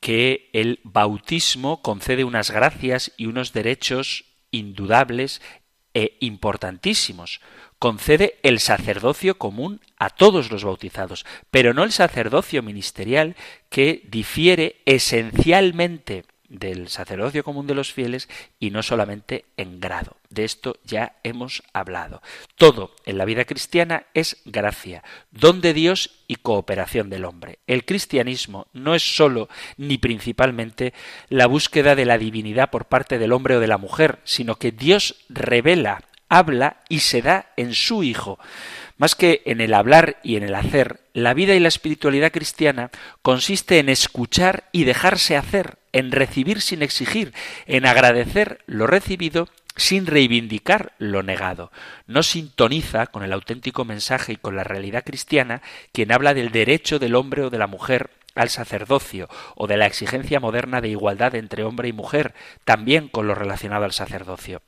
que 0.00 0.48
el 0.52 0.80
bautismo 0.82 1.82
concede 1.82 2.24
unas 2.24 2.50
gracias 2.50 3.12
y 3.16 3.26
unos 3.26 3.52
derechos 3.52 4.24
indudables 4.50 5.40
e 5.94 6.16
importantísimos. 6.20 7.40
Concede 7.78 8.38
el 8.42 8.60
sacerdocio 8.60 9.38
común 9.38 9.80
a 9.98 10.10
todos 10.10 10.50
los 10.50 10.64
bautizados, 10.64 11.24
pero 11.50 11.74
no 11.74 11.84
el 11.84 11.92
sacerdocio 11.92 12.62
ministerial 12.62 13.36
que 13.68 14.02
difiere 14.08 14.80
esencialmente 14.84 16.24
del 16.50 16.88
sacerdocio 16.88 17.44
común 17.44 17.66
de 17.66 17.74
los 17.74 17.92
fieles 17.92 18.28
y 18.58 18.70
no 18.70 18.82
solamente 18.82 19.46
en 19.56 19.80
grado. 19.80 20.16
De 20.28 20.44
esto 20.44 20.76
ya 20.84 21.16
hemos 21.22 21.62
hablado. 21.72 22.20
Todo 22.56 22.94
en 23.06 23.16
la 23.16 23.24
vida 23.24 23.46
cristiana 23.46 24.04
es 24.12 24.42
gracia, 24.44 25.02
don 25.30 25.60
de 25.60 25.72
Dios 25.72 26.10
y 26.26 26.36
cooperación 26.36 27.08
del 27.08 27.24
hombre. 27.24 27.60
El 27.66 27.84
cristianismo 27.84 28.66
no 28.72 28.94
es 28.94 29.16
sólo 29.16 29.48
ni 29.76 29.96
principalmente 29.96 30.92
la 31.28 31.46
búsqueda 31.46 31.94
de 31.94 32.04
la 32.04 32.18
divinidad 32.18 32.70
por 32.70 32.86
parte 32.86 33.18
del 33.18 33.32
hombre 33.32 33.56
o 33.56 33.60
de 33.60 33.68
la 33.68 33.78
mujer, 33.78 34.18
sino 34.24 34.56
que 34.56 34.72
Dios 34.72 35.24
revela, 35.28 36.02
habla 36.28 36.80
y 36.88 37.00
se 37.00 37.22
da 37.22 37.52
en 37.56 37.74
su 37.74 38.02
Hijo. 38.02 38.38
Más 39.00 39.14
que 39.14 39.40
en 39.46 39.62
el 39.62 39.72
hablar 39.72 40.18
y 40.22 40.36
en 40.36 40.42
el 40.42 40.54
hacer, 40.54 41.00
la 41.14 41.32
vida 41.32 41.54
y 41.54 41.58
la 41.58 41.68
espiritualidad 41.68 42.30
cristiana 42.30 42.90
consiste 43.22 43.78
en 43.78 43.88
escuchar 43.88 44.64
y 44.72 44.84
dejarse 44.84 45.38
hacer, 45.38 45.78
en 45.92 46.12
recibir 46.12 46.60
sin 46.60 46.82
exigir, 46.82 47.32
en 47.64 47.86
agradecer 47.86 48.58
lo 48.66 48.86
recibido 48.86 49.48
sin 49.74 50.04
reivindicar 50.04 50.92
lo 50.98 51.22
negado. 51.22 51.72
No 52.06 52.22
sintoniza 52.22 53.06
con 53.06 53.22
el 53.22 53.32
auténtico 53.32 53.86
mensaje 53.86 54.34
y 54.34 54.36
con 54.36 54.54
la 54.54 54.64
realidad 54.64 55.02
cristiana 55.02 55.62
quien 55.92 56.12
habla 56.12 56.34
del 56.34 56.50
derecho 56.50 56.98
del 56.98 57.14
hombre 57.14 57.44
o 57.44 57.48
de 57.48 57.56
la 57.56 57.66
mujer 57.66 58.10
al 58.34 58.50
sacerdocio 58.50 59.30
o 59.54 59.66
de 59.66 59.78
la 59.78 59.86
exigencia 59.86 60.40
moderna 60.40 60.82
de 60.82 60.90
igualdad 60.90 61.36
entre 61.36 61.64
hombre 61.64 61.88
y 61.88 61.94
mujer, 61.94 62.34
también 62.66 63.08
con 63.08 63.26
lo 63.26 63.34
relacionado 63.34 63.86
al 63.86 63.92
sacerdocio. 63.92 64.60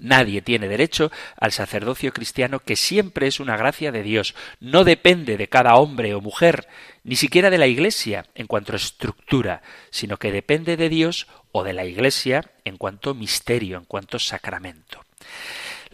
Nadie 0.00 0.42
tiene 0.42 0.68
derecho 0.68 1.12
al 1.36 1.52
sacerdocio 1.52 2.12
cristiano 2.12 2.58
que 2.58 2.76
siempre 2.76 3.26
es 3.26 3.40
una 3.40 3.56
gracia 3.56 3.92
de 3.92 4.02
Dios. 4.02 4.34
No 4.60 4.84
depende 4.84 5.36
de 5.36 5.48
cada 5.48 5.76
hombre 5.76 6.14
o 6.14 6.20
mujer, 6.20 6.66
ni 7.04 7.16
siquiera 7.16 7.50
de 7.50 7.58
la 7.58 7.66
Iglesia 7.66 8.26
en 8.34 8.46
cuanto 8.46 8.74
estructura, 8.74 9.62
sino 9.90 10.16
que 10.16 10.32
depende 10.32 10.76
de 10.76 10.88
Dios 10.88 11.28
o 11.52 11.62
de 11.62 11.72
la 11.72 11.84
Iglesia 11.84 12.50
en 12.64 12.76
cuanto 12.76 13.14
misterio, 13.14 13.78
en 13.78 13.84
cuanto 13.84 14.18
sacramento. 14.18 15.03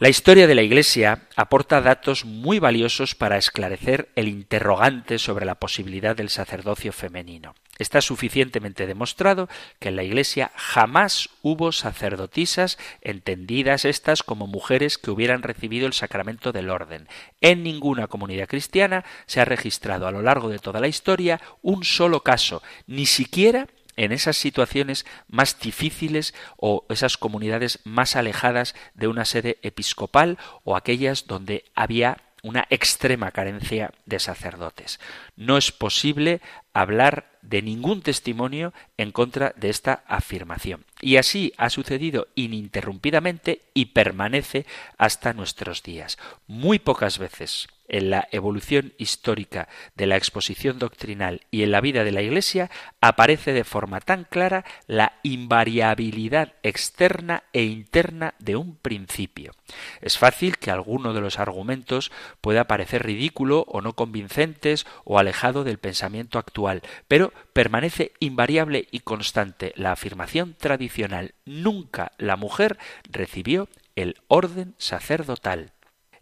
La 0.01 0.09
historia 0.09 0.47
de 0.47 0.55
la 0.55 0.63
Iglesia 0.63 1.29
aporta 1.37 1.83
datos 1.83 2.25
muy 2.25 2.59
valiosos 2.59 3.15
para 3.15 3.37
esclarecer 3.37 4.09
el 4.17 4.29
interrogante 4.29 5.19
sobre 5.19 5.45
la 5.45 5.57
posibilidad 5.57 6.17
del 6.17 6.31
sacerdocio 6.31 6.91
femenino. 6.91 7.55
Está 7.79 8.01
suficientemente 8.01 8.87
demostrado 8.87 9.51
que 9.79 9.89
en 9.89 9.97
la 9.97 10.03
Iglesia 10.03 10.53
jamás 10.55 11.29
hubo 11.43 11.71
sacerdotisas 11.71 12.79
entendidas 13.03 13.85
estas 13.85 14.23
como 14.23 14.47
mujeres 14.47 14.97
que 14.97 15.11
hubieran 15.11 15.43
recibido 15.43 15.87
el 15.87 15.93
sacramento 15.93 16.51
del 16.51 16.71
orden. 16.71 17.07
En 17.43 17.63
ninguna 17.63 18.07
comunidad 18.07 18.49
cristiana 18.49 19.05
se 19.27 19.43
ha 19.43 19.45
registrado 19.45 20.07
a 20.07 20.13
lo 20.13 20.23
largo 20.23 20.49
de 20.49 20.61
toda 20.61 20.81
la 20.81 20.89
historia 20.89 21.43
un 21.61 21.85
solo 21.85 22.23
caso, 22.23 22.63
ni 22.87 23.05
siquiera 23.05 23.67
en 24.01 24.13
esas 24.13 24.39
situaciones 24.39 25.05
más 25.29 25.61
difíciles 25.61 26.35
o 26.57 26.87
esas 26.89 27.19
comunidades 27.19 27.81
más 27.85 28.17
alejadas 28.17 28.75
de 28.95 29.09
una 29.09 29.27
sede 29.27 29.59
episcopal 29.61 30.39
o 30.65 30.75
aquellas 30.75 31.27
donde 31.27 31.65
había 31.75 32.17
una 32.43 32.67
extrema 32.71 33.31
carencia 33.31 33.93
de 34.07 34.19
sacerdotes. 34.19 35.01
No 35.37 35.59
es 35.59 35.71
posible 35.71 36.41
hablar 36.73 37.39
de 37.43 37.61
ningún 37.61 38.01
testimonio 38.01 38.73
en 38.97 39.13
contra 39.13 39.53
de 39.57 39.69
esta 39.69 40.03
afirmación. 40.07 40.87
Y 41.03 41.19
así 41.19 41.53
ha 41.59 41.69
sucedido 41.69 42.29
ininterrumpidamente 42.35 43.61
y 43.75 43.87
permanece 43.87 44.65
hasta 44.97 45.35
nuestros 45.35 45.83
días. 45.83 46.17
Muy 46.47 46.79
pocas 46.79 47.19
veces 47.19 47.69
en 47.91 48.11
la 48.11 48.29
evolución 48.33 48.95
histórica 48.97 49.69
de 49.95 50.07
la 50.07 50.17
exposición 50.17 50.79
doctrinal 50.79 51.43
y 51.51 51.63
en 51.63 51.73
la 51.73 51.81
vida 51.81 52.05
de 52.05 52.13
la 52.13 52.23
Iglesia 52.23 52.71
aparece 53.01 53.53
de 53.53 53.65
forma 53.65 54.01
tan 54.01 54.25
clara 54.25 54.65
la 54.87 55.13
invariabilidad 55.23 56.55
externa 56.63 57.43
e 57.53 57.65
interna 57.65 58.35
de 58.39 58.57
un 58.57 58.77
principio. 58.77 59.53
Es 60.01 60.19
fácil 60.19 60.57
que 60.57 60.71
alguno 60.71 61.13
de 61.13 61.21
los 61.21 61.39
argumentos 61.39 62.11
pueda 62.41 62.65
parecer 62.65 63.05
ridículo 63.05 63.65
o 63.69 63.81
no 63.81 63.95
convincentes 63.95 64.87
o 65.05 65.19
alejado 65.19 65.65
del 65.65 65.79
pensamiento 65.79 66.39
actual, 66.39 66.83
pero 67.09 67.33
permanece 67.53 68.13
invariable 68.21 68.89
y 68.91 69.01
constante 69.01 69.73
la 69.77 69.93
afirmación 69.93 70.55
tradicional 70.55 71.35
nunca 71.45 72.13
la 72.19 72.37
mujer 72.37 72.79
recibió 73.11 73.69
el 73.97 74.17
orden 74.29 74.75
sacerdotal. 74.79 75.73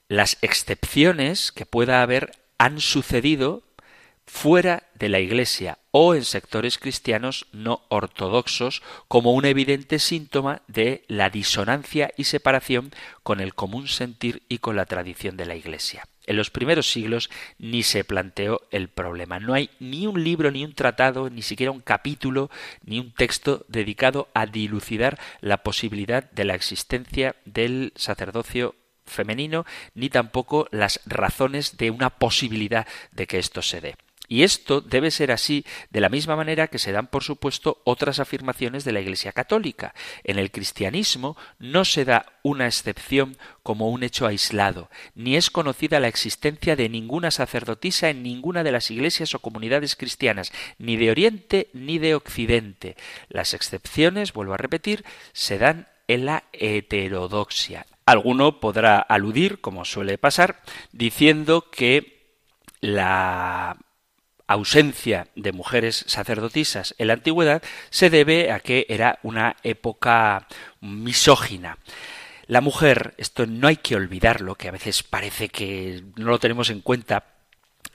Las 0.08 0.38
excepciones 0.40 1.52
que 1.52 1.66
pueda 1.66 2.00
haber 2.00 2.32
han 2.56 2.80
sucedido 2.80 3.62
fuera 4.24 4.84
de 4.94 5.10
la 5.10 5.20
Iglesia 5.20 5.78
o 5.90 6.14
en 6.14 6.24
sectores 6.24 6.78
cristianos 6.78 7.46
no 7.52 7.82
ortodoxos 7.90 8.82
como 9.06 9.32
un 9.32 9.44
evidente 9.44 9.98
síntoma 9.98 10.62
de 10.66 11.04
la 11.08 11.28
disonancia 11.28 12.10
y 12.16 12.24
separación 12.24 12.90
con 13.22 13.40
el 13.40 13.54
común 13.54 13.86
sentir 13.86 14.42
y 14.48 14.58
con 14.58 14.76
la 14.76 14.86
tradición 14.86 15.36
de 15.36 15.44
la 15.44 15.56
Iglesia. 15.56 16.08
En 16.24 16.38
los 16.38 16.48
primeros 16.48 16.90
siglos 16.90 17.28
ni 17.58 17.82
se 17.82 18.02
planteó 18.02 18.62
el 18.70 18.88
problema. 18.88 19.38
No 19.40 19.52
hay 19.52 19.68
ni 19.78 20.06
un 20.06 20.24
libro, 20.24 20.50
ni 20.50 20.64
un 20.64 20.72
tratado, 20.72 21.28
ni 21.28 21.42
siquiera 21.42 21.70
un 21.70 21.80
capítulo, 21.80 22.50
ni 22.82 22.98
un 22.98 23.12
texto 23.12 23.66
dedicado 23.68 24.28
a 24.32 24.46
dilucidar 24.46 25.18
la 25.42 25.58
posibilidad 25.58 26.30
de 26.30 26.46
la 26.46 26.54
existencia 26.54 27.36
del 27.44 27.92
sacerdocio 27.94 28.74
femenino, 29.08 29.66
ni 29.94 30.10
tampoco 30.10 30.68
las 30.70 31.00
razones 31.06 31.76
de 31.76 31.90
una 31.90 32.10
posibilidad 32.10 32.86
de 33.12 33.26
que 33.26 33.38
esto 33.38 33.62
se 33.62 33.80
dé. 33.80 33.96
Y 34.30 34.42
esto 34.42 34.82
debe 34.82 35.10
ser 35.10 35.32
así 35.32 35.64
de 35.88 36.02
la 36.02 36.10
misma 36.10 36.36
manera 36.36 36.66
que 36.66 36.78
se 36.78 36.92
dan, 36.92 37.06
por 37.06 37.24
supuesto, 37.24 37.80
otras 37.84 38.20
afirmaciones 38.20 38.84
de 38.84 38.92
la 38.92 39.00
Iglesia 39.00 39.32
Católica. 39.32 39.94
En 40.22 40.38
el 40.38 40.50
cristianismo 40.50 41.34
no 41.58 41.86
se 41.86 42.04
da 42.04 42.26
una 42.42 42.66
excepción 42.66 43.38
como 43.62 43.88
un 43.88 44.02
hecho 44.02 44.26
aislado, 44.26 44.90
ni 45.14 45.36
es 45.36 45.50
conocida 45.50 45.98
la 45.98 46.08
existencia 46.08 46.76
de 46.76 46.90
ninguna 46.90 47.30
sacerdotisa 47.30 48.10
en 48.10 48.22
ninguna 48.22 48.62
de 48.64 48.72
las 48.72 48.90
iglesias 48.90 49.34
o 49.34 49.38
comunidades 49.38 49.96
cristianas, 49.96 50.52
ni 50.76 50.98
de 50.98 51.10
Oriente 51.10 51.70
ni 51.72 51.98
de 51.98 52.14
Occidente. 52.14 52.96
Las 53.30 53.54
excepciones, 53.54 54.34
vuelvo 54.34 54.52
a 54.52 54.58
repetir, 54.58 55.06
se 55.32 55.56
dan 55.56 55.88
en 56.06 56.26
la 56.26 56.44
heterodoxia. 56.52 57.86
Alguno 58.08 58.58
podrá 58.58 59.00
aludir, 59.00 59.60
como 59.60 59.84
suele 59.84 60.16
pasar, 60.16 60.62
diciendo 60.92 61.70
que 61.70 62.38
la 62.80 63.76
ausencia 64.46 65.28
de 65.36 65.52
mujeres 65.52 66.06
sacerdotisas 66.08 66.94
en 66.96 67.08
la 67.08 67.12
antigüedad 67.12 67.62
se 67.90 68.08
debe 68.08 68.50
a 68.50 68.60
que 68.60 68.86
era 68.88 69.18
una 69.22 69.56
época 69.62 70.46
misógina. 70.80 71.76
La 72.46 72.62
mujer, 72.62 73.12
esto 73.18 73.44
no 73.44 73.68
hay 73.68 73.76
que 73.76 73.96
olvidarlo, 73.96 74.54
que 74.54 74.68
a 74.68 74.72
veces 74.72 75.02
parece 75.02 75.50
que 75.50 76.02
no 76.16 76.30
lo 76.30 76.38
tenemos 76.38 76.70
en 76.70 76.80
cuenta, 76.80 77.26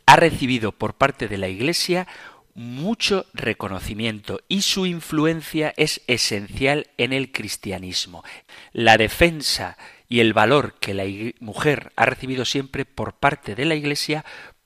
ha 0.05 0.15
recibido 0.15 0.73
por 0.73 0.93
parte 0.93 1.27
de 1.27 1.39
la 1.39 1.47
Iglesia 1.47 2.07
mucho 2.53 3.25
reconocimiento 3.33 4.41
y 4.47 4.61
su 4.61 4.85
influencia 4.85 5.73
es 5.75 6.01
esencial 6.05 6.87
en 6.97 7.13
el 7.13 7.31
cristianismo. 7.31 8.23
La 8.73 8.97
defensa 8.97 9.77
y 10.13 10.19
el 10.19 10.33
valor 10.33 10.75
que 10.79 10.93
la 10.93 11.05
mujer 11.39 11.91
ha 11.95 12.05
recibido 12.05 12.45
siempre 12.45 12.85
por 12.85 13.13
parte 13.15 13.55
de 13.55 13.65
la 13.65 13.73
Iglesia 13.73 14.23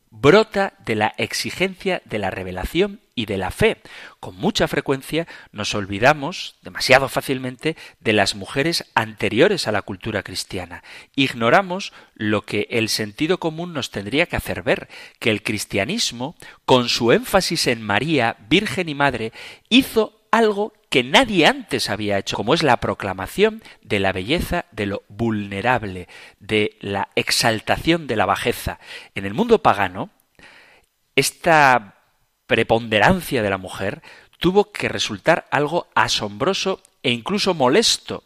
brota 0.09 0.73
de 0.85 0.95
la 0.95 1.13
exigencia 1.17 2.01
de 2.03 2.19
la 2.19 2.29
revelación 2.29 2.99
y 3.15 3.27
de 3.27 3.37
la 3.37 3.49
fe. 3.49 3.77
Con 4.19 4.35
mucha 4.35 4.67
frecuencia 4.67 5.25
nos 5.53 5.73
olvidamos 5.73 6.57
demasiado 6.63 7.07
fácilmente 7.07 7.77
de 8.01 8.11
las 8.11 8.35
mujeres 8.35 8.91
anteriores 8.93 9.69
a 9.69 9.71
la 9.71 9.83
cultura 9.83 10.21
cristiana. 10.21 10.83
Ignoramos 11.15 11.93
lo 12.13 12.41
que 12.41 12.67
el 12.69 12.89
sentido 12.89 13.39
común 13.39 13.71
nos 13.71 13.89
tendría 13.89 14.25
que 14.25 14.35
hacer 14.35 14.63
ver, 14.63 14.89
que 15.17 15.29
el 15.29 15.43
cristianismo, 15.43 16.35
con 16.65 16.89
su 16.89 17.13
énfasis 17.13 17.67
en 17.67 17.81
María, 17.81 18.35
Virgen 18.49 18.89
y 18.89 18.95
Madre, 18.95 19.31
hizo 19.69 20.16
algo 20.37 20.73
que 20.89 21.03
nadie 21.03 21.47
antes 21.47 21.89
había 21.89 22.17
hecho, 22.17 22.37
como 22.37 22.53
es 22.53 22.63
la 22.63 22.77
proclamación 22.77 23.63
de 23.81 23.99
la 23.99 24.11
belleza 24.11 24.65
de 24.71 24.85
lo 24.85 25.03
vulnerable, 25.09 26.07
de 26.39 26.77
la 26.79 27.09
exaltación 27.15 28.07
de 28.07 28.15
la 28.15 28.25
bajeza. 28.25 28.79
En 29.15 29.25
el 29.25 29.33
mundo 29.33 29.63
pagano, 29.63 30.09
esta 31.15 31.95
preponderancia 32.45 33.41
de 33.41 33.49
la 33.49 33.57
mujer 33.57 34.01
tuvo 34.39 34.71
que 34.71 34.87
resultar 34.87 35.47
algo 35.51 35.87
asombroso 35.95 36.81
e 37.01 37.11
incluso 37.11 37.53
molesto, 37.53 38.23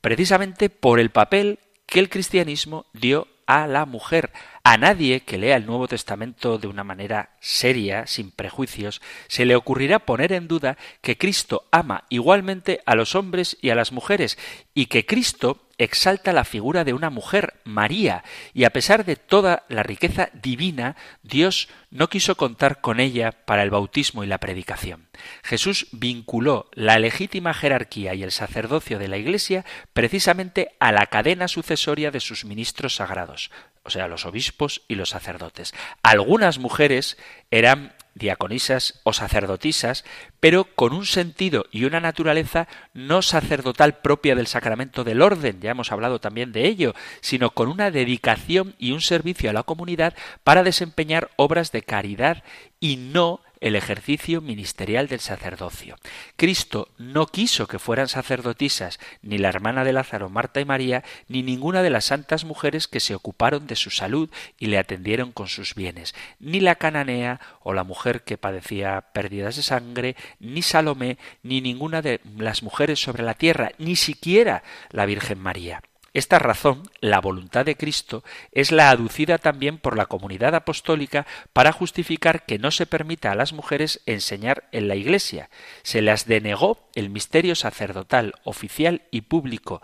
precisamente 0.00 0.70
por 0.70 1.00
el 1.00 1.10
papel 1.10 1.58
que 1.86 1.98
el 1.98 2.08
cristianismo 2.08 2.86
dio 2.92 3.26
a 3.46 3.66
la 3.66 3.86
mujer. 3.86 4.30
A 4.64 4.76
nadie 4.76 5.20
que 5.20 5.38
lea 5.38 5.56
el 5.56 5.66
Nuevo 5.66 5.88
Testamento 5.88 6.58
de 6.58 6.68
una 6.68 6.84
manera 6.84 7.30
seria, 7.40 8.06
sin 8.06 8.30
prejuicios, 8.30 9.02
se 9.28 9.44
le 9.44 9.56
ocurrirá 9.56 9.98
poner 10.00 10.32
en 10.32 10.48
duda 10.48 10.78
que 11.00 11.18
Cristo 11.18 11.64
ama 11.70 12.04
igualmente 12.08 12.80
a 12.86 12.94
los 12.94 13.14
hombres 13.14 13.56
y 13.60 13.70
a 13.70 13.74
las 13.74 13.92
mujeres, 13.92 14.38
y 14.74 14.86
que 14.86 15.04
Cristo 15.06 15.66
exalta 15.84 16.32
la 16.32 16.44
figura 16.44 16.84
de 16.84 16.92
una 16.92 17.10
mujer, 17.10 17.54
María, 17.64 18.24
y 18.54 18.64
a 18.64 18.70
pesar 18.70 19.04
de 19.04 19.16
toda 19.16 19.64
la 19.68 19.82
riqueza 19.82 20.30
divina, 20.32 20.96
Dios 21.22 21.68
no 21.90 22.08
quiso 22.08 22.36
contar 22.36 22.80
con 22.80 23.00
ella 23.00 23.32
para 23.32 23.62
el 23.62 23.70
bautismo 23.70 24.24
y 24.24 24.26
la 24.26 24.38
predicación. 24.38 25.08
Jesús 25.42 25.88
vinculó 25.92 26.70
la 26.72 26.98
legítima 26.98 27.54
jerarquía 27.54 28.14
y 28.14 28.22
el 28.22 28.32
sacerdocio 28.32 28.98
de 28.98 29.08
la 29.08 29.18
Iglesia 29.18 29.64
precisamente 29.92 30.70
a 30.78 30.92
la 30.92 31.06
cadena 31.06 31.48
sucesoria 31.48 32.10
de 32.10 32.20
sus 32.20 32.44
ministros 32.44 32.96
sagrados, 32.96 33.50
o 33.84 33.90
sea, 33.90 34.08
los 34.08 34.26
obispos 34.26 34.82
y 34.88 34.94
los 34.94 35.10
sacerdotes. 35.10 35.74
Algunas 36.02 36.58
mujeres 36.58 37.18
eran 37.50 37.94
diaconisas 38.14 39.00
o 39.04 39.12
sacerdotisas, 39.12 40.04
pero 40.40 40.64
con 40.64 40.92
un 40.92 41.06
sentido 41.06 41.66
y 41.70 41.84
una 41.84 42.00
naturaleza 42.00 42.68
no 42.94 43.22
sacerdotal 43.22 43.98
propia 43.98 44.34
del 44.34 44.46
sacramento 44.46 45.04
del 45.04 45.22
orden, 45.22 45.60
ya 45.60 45.70
hemos 45.70 45.92
hablado 45.92 46.20
también 46.20 46.52
de 46.52 46.66
ello, 46.66 46.94
sino 47.20 47.50
con 47.50 47.68
una 47.68 47.90
dedicación 47.90 48.74
y 48.78 48.92
un 48.92 49.00
servicio 49.00 49.50
a 49.50 49.52
la 49.52 49.62
comunidad 49.62 50.14
para 50.44 50.62
desempeñar 50.62 51.30
obras 51.36 51.72
de 51.72 51.82
caridad 51.82 52.42
y 52.80 52.96
no 52.96 53.40
el 53.62 53.76
ejercicio 53.76 54.40
ministerial 54.40 55.06
del 55.06 55.20
sacerdocio. 55.20 55.96
Cristo 56.36 56.88
no 56.98 57.28
quiso 57.28 57.68
que 57.68 57.78
fueran 57.78 58.08
sacerdotisas 58.08 58.98
ni 59.22 59.38
la 59.38 59.48
hermana 59.48 59.84
de 59.84 59.92
Lázaro, 59.92 60.28
Marta 60.28 60.60
y 60.60 60.64
María, 60.64 61.04
ni 61.28 61.42
ninguna 61.42 61.82
de 61.82 61.90
las 61.90 62.06
santas 62.06 62.44
mujeres 62.44 62.88
que 62.88 62.98
se 62.98 63.14
ocuparon 63.14 63.68
de 63.68 63.76
su 63.76 63.90
salud 63.90 64.28
y 64.58 64.66
le 64.66 64.78
atendieron 64.78 65.30
con 65.30 65.46
sus 65.46 65.76
bienes, 65.76 66.12
ni 66.40 66.58
la 66.58 66.74
cananea 66.74 67.40
o 67.62 67.72
la 67.72 67.84
mujer 67.84 68.24
que 68.24 68.36
padecía 68.36 69.00
pérdidas 69.12 69.54
de 69.54 69.62
sangre, 69.62 70.16
ni 70.40 70.62
Salomé, 70.62 71.16
ni 71.44 71.60
ninguna 71.60 72.02
de 72.02 72.20
las 72.36 72.64
mujeres 72.64 73.00
sobre 73.00 73.22
la 73.22 73.34
tierra, 73.34 73.70
ni 73.78 73.94
siquiera 73.94 74.64
la 74.90 75.06
Virgen 75.06 75.38
María. 75.38 75.82
Esta 76.14 76.38
razón, 76.38 76.82
la 77.00 77.20
voluntad 77.20 77.64
de 77.64 77.76
Cristo, 77.76 78.22
es 78.52 78.70
la 78.70 78.90
aducida 78.90 79.38
también 79.38 79.78
por 79.78 79.96
la 79.96 80.06
comunidad 80.06 80.54
apostólica 80.54 81.26
para 81.54 81.72
justificar 81.72 82.44
que 82.44 82.58
no 82.58 82.70
se 82.70 82.84
permita 82.84 83.32
a 83.32 83.34
las 83.34 83.54
mujeres 83.54 84.02
enseñar 84.04 84.68
en 84.72 84.88
la 84.88 84.94
Iglesia. 84.94 85.48
Se 85.82 86.02
las 86.02 86.26
denegó 86.26 86.90
el 86.94 87.08
misterio 87.08 87.54
sacerdotal, 87.54 88.34
oficial 88.44 89.02
y 89.10 89.22
público 89.22 89.80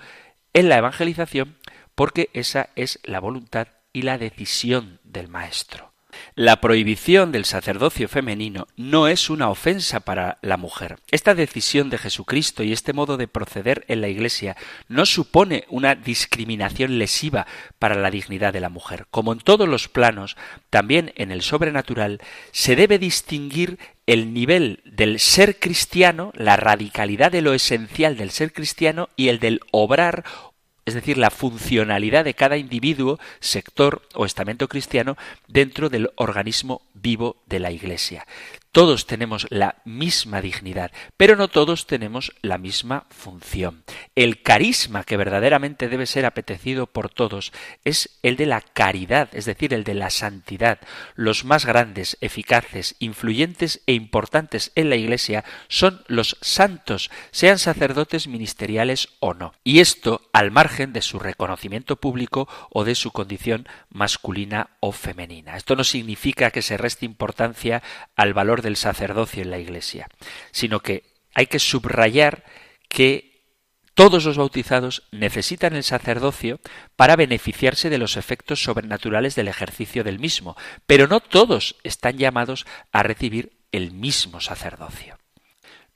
en 0.52 0.68
la 0.68 0.76
evangelización 0.76 1.56
porque 1.94 2.30
esa 2.32 2.70
es 2.76 3.00
la 3.02 3.20
voluntad 3.20 3.68
y 3.92 4.02
la 4.02 4.18
decisión 4.18 5.00
del 5.04 5.28
Maestro. 5.28 5.87
La 6.34 6.60
prohibición 6.60 7.32
del 7.32 7.44
sacerdocio 7.44 8.08
femenino 8.08 8.66
no 8.76 9.08
es 9.08 9.28
una 9.28 9.50
ofensa 9.50 10.00
para 10.00 10.38
la 10.40 10.56
mujer. 10.56 10.98
Esta 11.10 11.34
decisión 11.34 11.90
de 11.90 11.98
Jesucristo 11.98 12.62
y 12.62 12.72
este 12.72 12.92
modo 12.92 13.16
de 13.16 13.28
proceder 13.28 13.84
en 13.88 14.00
la 14.00 14.08
Iglesia 14.08 14.56
no 14.88 15.04
supone 15.04 15.64
una 15.68 15.94
discriminación 15.94 16.98
lesiva 16.98 17.46
para 17.78 17.96
la 17.96 18.10
dignidad 18.10 18.52
de 18.52 18.60
la 18.60 18.68
mujer. 18.68 19.06
Como 19.10 19.32
en 19.32 19.40
todos 19.40 19.68
los 19.68 19.88
planos, 19.88 20.36
también 20.70 21.12
en 21.16 21.30
el 21.30 21.42
sobrenatural, 21.42 22.20
se 22.52 22.76
debe 22.76 22.98
distinguir 22.98 23.78
el 24.06 24.32
nivel 24.32 24.80
del 24.86 25.20
ser 25.20 25.58
cristiano, 25.58 26.32
la 26.34 26.56
radicalidad 26.56 27.30
de 27.30 27.42
lo 27.42 27.52
esencial 27.52 28.16
del 28.16 28.30
ser 28.30 28.54
cristiano 28.54 29.10
y 29.16 29.28
el 29.28 29.38
del 29.38 29.60
obrar 29.70 30.24
es 30.88 30.94
decir, 30.94 31.18
la 31.18 31.30
funcionalidad 31.30 32.24
de 32.24 32.34
cada 32.34 32.56
individuo, 32.56 33.18
sector 33.40 34.02
o 34.14 34.24
estamento 34.24 34.68
cristiano 34.68 35.16
dentro 35.46 35.88
del 35.88 36.10
organismo 36.16 36.82
vivo 36.94 37.36
de 37.46 37.60
la 37.60 37.70
Iglesia. 37.70 38.26
Todos 38.78 39.06
tenemos 39.06 39.48
la 39.50 39.82
misma 39.84 40.40
dignidad, 40.40 40.92
pero 41.16 41.34
no 41.34 41.48
todos 41.48 41.88
tenemos 41.88 42.32
la 42.42 42.58
misma 42.58 43.06
función. 43.10 43.82
El 44.14 44.40
carisma 44.42 45.02
que 45.02 45.16
verdaderamente 45.16 45.88
debe 45.88 46.06
ser 46.06 46.24
apetecido 46.24 46.86
por 46.86 47.10
todos 47.10 47.52
es 47.84 48.20
el 48.22 48.36
de 48.36 48.46
la 48.46 48.60
caridad, 48.60 49.30
es 49.32 49.46
decir, 49.46 49.74
el 49.74 49.82
de 49.82 49.94
la 49.94 50.10
santidad. 50.10 50.78
Los 51.16 51.44
más 51.44 51.66
grandes, 51.66 52.18
eficaces, 52.20 52.94
influyentes 53.00 53.80
e 53.88 53.94
importantes 53.94 54.70
en 54.76 54.90
la 54.90 54.94
Iglesia 54.94 55.44
son 55.66 56.04
los 56.06 56.36
santos, 56.40 57.10
sean 57.32 57.58
sacerdotes 57.58 58.28
ministeriales 58.28 59.08
o 59.18 59.34
no. 59.34 59.54
Y 59.64 59.80
esto 59.80 60.20
al 60.32 60.52
margen 60.52 60.92
de 60.92 61.02
su 61.02 61.18
reconocimiento 61.18 61.96
público 61.96 62.48
o 62.70 62.84
de 62.84 62.94
su 62.94 63.10
condición 63.10 63.66
masculina 63.90 64.70
o 64.78 64.92
femenina. 64.92 65.56
Esto 65.56 65.74
no 65.74 65.82
significa 65.82 66.52
que 66.52 66.62
se 66.62 66.76
reste 66.76 67.06
importancia 67.06 67.82
al 68.14 68.34
valor 68.34 68.62
del 68.68 68.76
sacerdocio 68.76 69.42
en 69.42 69.50
la 69.50 69.58
Iglesia, 69.58 70.08
sino 70.52 70.80
que 70.80 71.04
hay 71.34 71.46
que 71.46 71.58
subrayar 71.58 72.44
que 72.88 73.28
todos 73.94 74.24
los 74.26 74.36
bautizados 74.36 75.08
necesitan 75.10 75.74
el 75.74 75.82
sacerdocio 75.82 76.60
para 76.94 77.16
beneficiarse 77.16 77.90
de 77.90 77.98
los 77.98 78.16
efectos 78.16 78.62
sobrenaturales 78.62 79.34
del 79.34 79.48
ejercicio 79.48 80.04
del 80.04 80.18
mismo, 80.18 80.54
pero 80.86 81.08
no 81.08 81.20
todos 81.20 81.76
están 81.82 82.18
llamados 82.18 82.66
a 82.92 83.02
recibir 83.02 83.58
el 83.72 83.90
mismo 83.90 84.40
sacerdocio. 84.40 85.17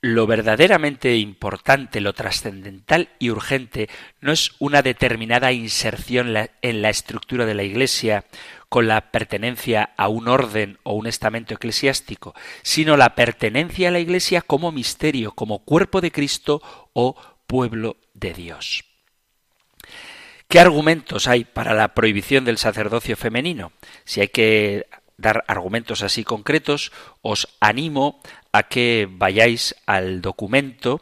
Lo 0.05 0.27
verdaderamente 0.27 1.15
importante, 1.15 2.01
lo 2.01 2.11
trascendental 2.11 3.07
y 3.19 3.29
urgente 3.29 3.87
no 4.19 4.33
es 4.33 4.51
una 4.59 4.81
determinada 4.81 5.53
inserción 5.53 6.35
en 6.61 6.81
la 6.81 6.89
estructura 6.89 7.45
de 7.45 7.53
la 7.53 7.63
Iglesia 7.63 8.25
con 8.67 8.89
la 8.89 9.11
pertenencia 9.11 9.91
a 9.95 10.09
un 10.09 10.27
orden 10.27 10.77
o 10.83 10.91
un 10.91 11.07
estamento 11.07 11.53
eclesiástico, 11.53 12.35
sino 12.63 12.97
la 12.97 13.15
pertenencia 13.15 13.87
a 13.87 13.91
la 13.91 14.01
Iglesia 14.01 14.41
como 14.41 14.73
misterio, 14.73 15.31
como 15.31 15.59
cuerpo 15.59 16.01
de 16.01 16.11
Cristo 16.11 16.61
o 16.91 17.15
pueblo 17.47 17.95
de 18.13 18.33
Dios. 18.33 18.83
¿Qué 20.49 20.59
argumentos 20.59 21.29
hay 21.29 21.45
para 21.45 21.73
la 21.73 21.93
prohibición 21.93 22.43
del 22.43 22.57
sacerdocio 22.57 23.15
femenino? 23.15 23.71
Si 24.03 24.19
hay 24.19 24.27
que 24.27 24.85
dar 25.15 25.45
argumentos 25.47 26.03
así 26.03 26.25
concretos, 26.25 26.91
os 27.21 27.47
animo 27.61 28.21
a 28.53 28.63
que 28.63 29.09
vayáis 29.11 29.75
al 29.85 30.21
documento 30.21 31.01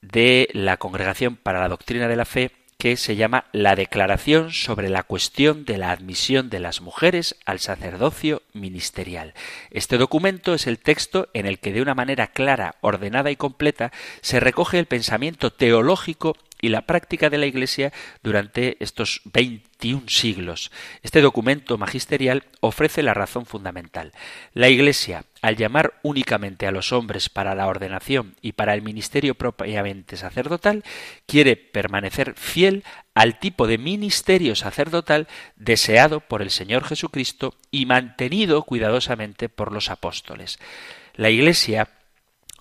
de 0.00 0.48
la 0.52 0.78
Congregación 0.78 1.36
para 1.36 1.60
la 1.60 1.68
Doctrina 1.68 2.08
de 2.08 2.16
la 2.16 2.24
Fe 2.24 2.52
que 2.78 2.96
se 2.96 3.16
llama 3.16 3.46
la 3.52 3.74
Declaración 3.74 4.52
sobre 4.52 4.88
la 4.88 5.02
cuestión 5.02 5.64
de 5.64 5.78
la 5.78 5.90
admisión 5.90 6.50
de 6.50 6.60
las 6.60 6.80
mujeres 6.80 7.36
al 7.46 7.58
sacerdocio 7.58 8.42
ministerial. 8.52 9.34
Este 9.70 9.96
documento 9.96 10.54
es 10.54 10.66
el 10.66 10.78
texto 10.78 11.28
en 11.32 11.46
el 11.46 11.58
que 11.58 11.72
de 11.72 11.80
una 11.80 11.94
manera 11.94 12.28
clara, 12.28 12.76
ordenada 12.82 13.30
y 13.30 13.36
completa 13.36 13.92
se 14.20 14.40
recoge 14.40 14.78
el 14.78 14.86
pensamiento 14.86 15.52
teológico 15.52 16.36
y 16.60 16.68
la 16.68 16.82
práctica 16.82 17.30
de 17.30 17.38
la 17.38 17.46
Iglesia 17.46 17.92
durante 18.22 18.76
estos 18.80 19.20
21 19.24 20.08
siglos. 20.08 20.70
Este 21.02 21.20
documento 21.20 21.78
magisterial 21.78 22.44
ofrece 22.60 23.02
la 23.02 23.14
razón 23.14 23.46
fundamental. 23.46 24.12
La 24.52 24.68
Iglesia, 24.68 25.24
al 25.42 25.56
llamar 25.56 25.94
únicamente 26.02 26.66
a 26.66 26.72
los 26.72 26.92
hombres 26.92 27.28
para 27.28 27.54
la 27.54 27.66
ordenación 27.66 28.34
y 28.40 28.52
para 28.52 28.74
el 28.74 28.82
ministerio 28.82 29.34
propiamente 29.34 30.16
sacerdotal, 30.16 30.84
quiere 31.26 31.56
permanecer 31.56 32.34
fiel 32.34 32.84
al 33.14 33.38
tipo 33.38 33.66
de 33.66 33.78
ministerio 33.78 34.54
sacerdotal 34.54 35.26
deseado 35.56 36.20
por 36.20 36.42
el 36.42 36.50
Señor 36.50 36.84
Jesucristo 36.84 37.54
y 37.70 37.86
mantenido 37.86 38.62
cuidadosamente 38.62 39.48
por 39.48 39.72
los 39.72 39.90
apóstoles. 39.90 40.58
La 41.14 41.30
Iglesia 41.30 41.88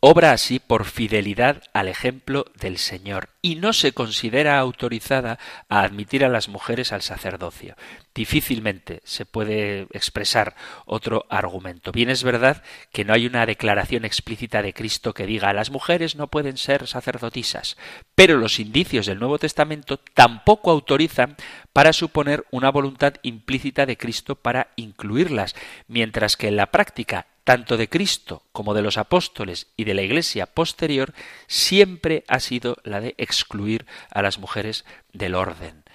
Obra 0.08 0.34
así 0.34 0.60
por 0.60 0.86
fidelidad 0.86 1.64
al 1.74 1.88
ejemplo 1.88 2.46
del 2.60 2.78
Señor 2.78 3.30
y 3.42 3.56
no 3.56 3.74
se 3.74 3.92
considera 3.92 4.60
autorizada 4.60 5.40
a 5.68 5.82
admitir 5.82 6.24
a 6.24 6.30
las 6.30 6.48
mujeres 6.48 6.92
al 6.92 7.02
sacerdocio. 7.02 7.76
Difícilmente 8.14 9.02
se 9.04 9.26
puede 9.26 9.88
expresar 9.94 10.56
otro 10.86 11.26
argumento. 11.32 11.92
Bien 11.92 12.12
es 12.12 12.24
verdad 12.24 12.62
que 12.92 13.04
no 13.04 13.14
hay 13.14 13.26
una 13.26 13.48
declaración 13.48 14.06
explícita 14.06 14.62
de 14.62 14.74
Cristo 14.74 15.16
que 15.16 15.26
diga 15.26 15.52
las 15.54 15.72
mujeres 15.72 16.16
no 16.16 16.28
pueden 16.28 16.58
ser 16.58 16.86
sacerdotisas, 16.86 17.76
pero 18.14 18.38
los 18.38 18.60
indicios 18.60 19.08
del 19.08 19.18
Nuevo 19.18 19.40
Testamento 19.40 19.98
tampoco 19.98 20.70
autorizan 20.70 21.36
para 21.74 21.94
suponer 21.94 22.46
una 22.52 22.70
voluntad 22.70 23.16
implícita 23.24 23.88
de 23.88 23.98
Cristo 23.98 24.36
para 24.36 24.68
incluirlas, 24.76 25.56
mientras 25.88 26.38
que 26.38 26.50
en 26.50 26.58
la 26.58 26.68
práctica 26.68 27.26
tanto 27.46 27.78
de 27.78 27.88
Cristo 27.88 28.44
como 28.52 28.74
de 28.74 28.82
los 28.82 28.98
apóstoles 28.98 29.68
y 29.78 29.86
de 29.86 29.94
la 29.94 30.02
Iglesia 30.02 30.48
posterior, 30.48 31.14
siempre 31.48 32.26
ha 32.28 32.42
sido 32.42 32.76
la 32.84 33.00
de 33.00 33.16
excluir 33.18 33.86
a 34.10 34.22
las 34.22 34.40
mujeres 34.40 34.84
del 35.14 35.36
orden. 35.36 35.86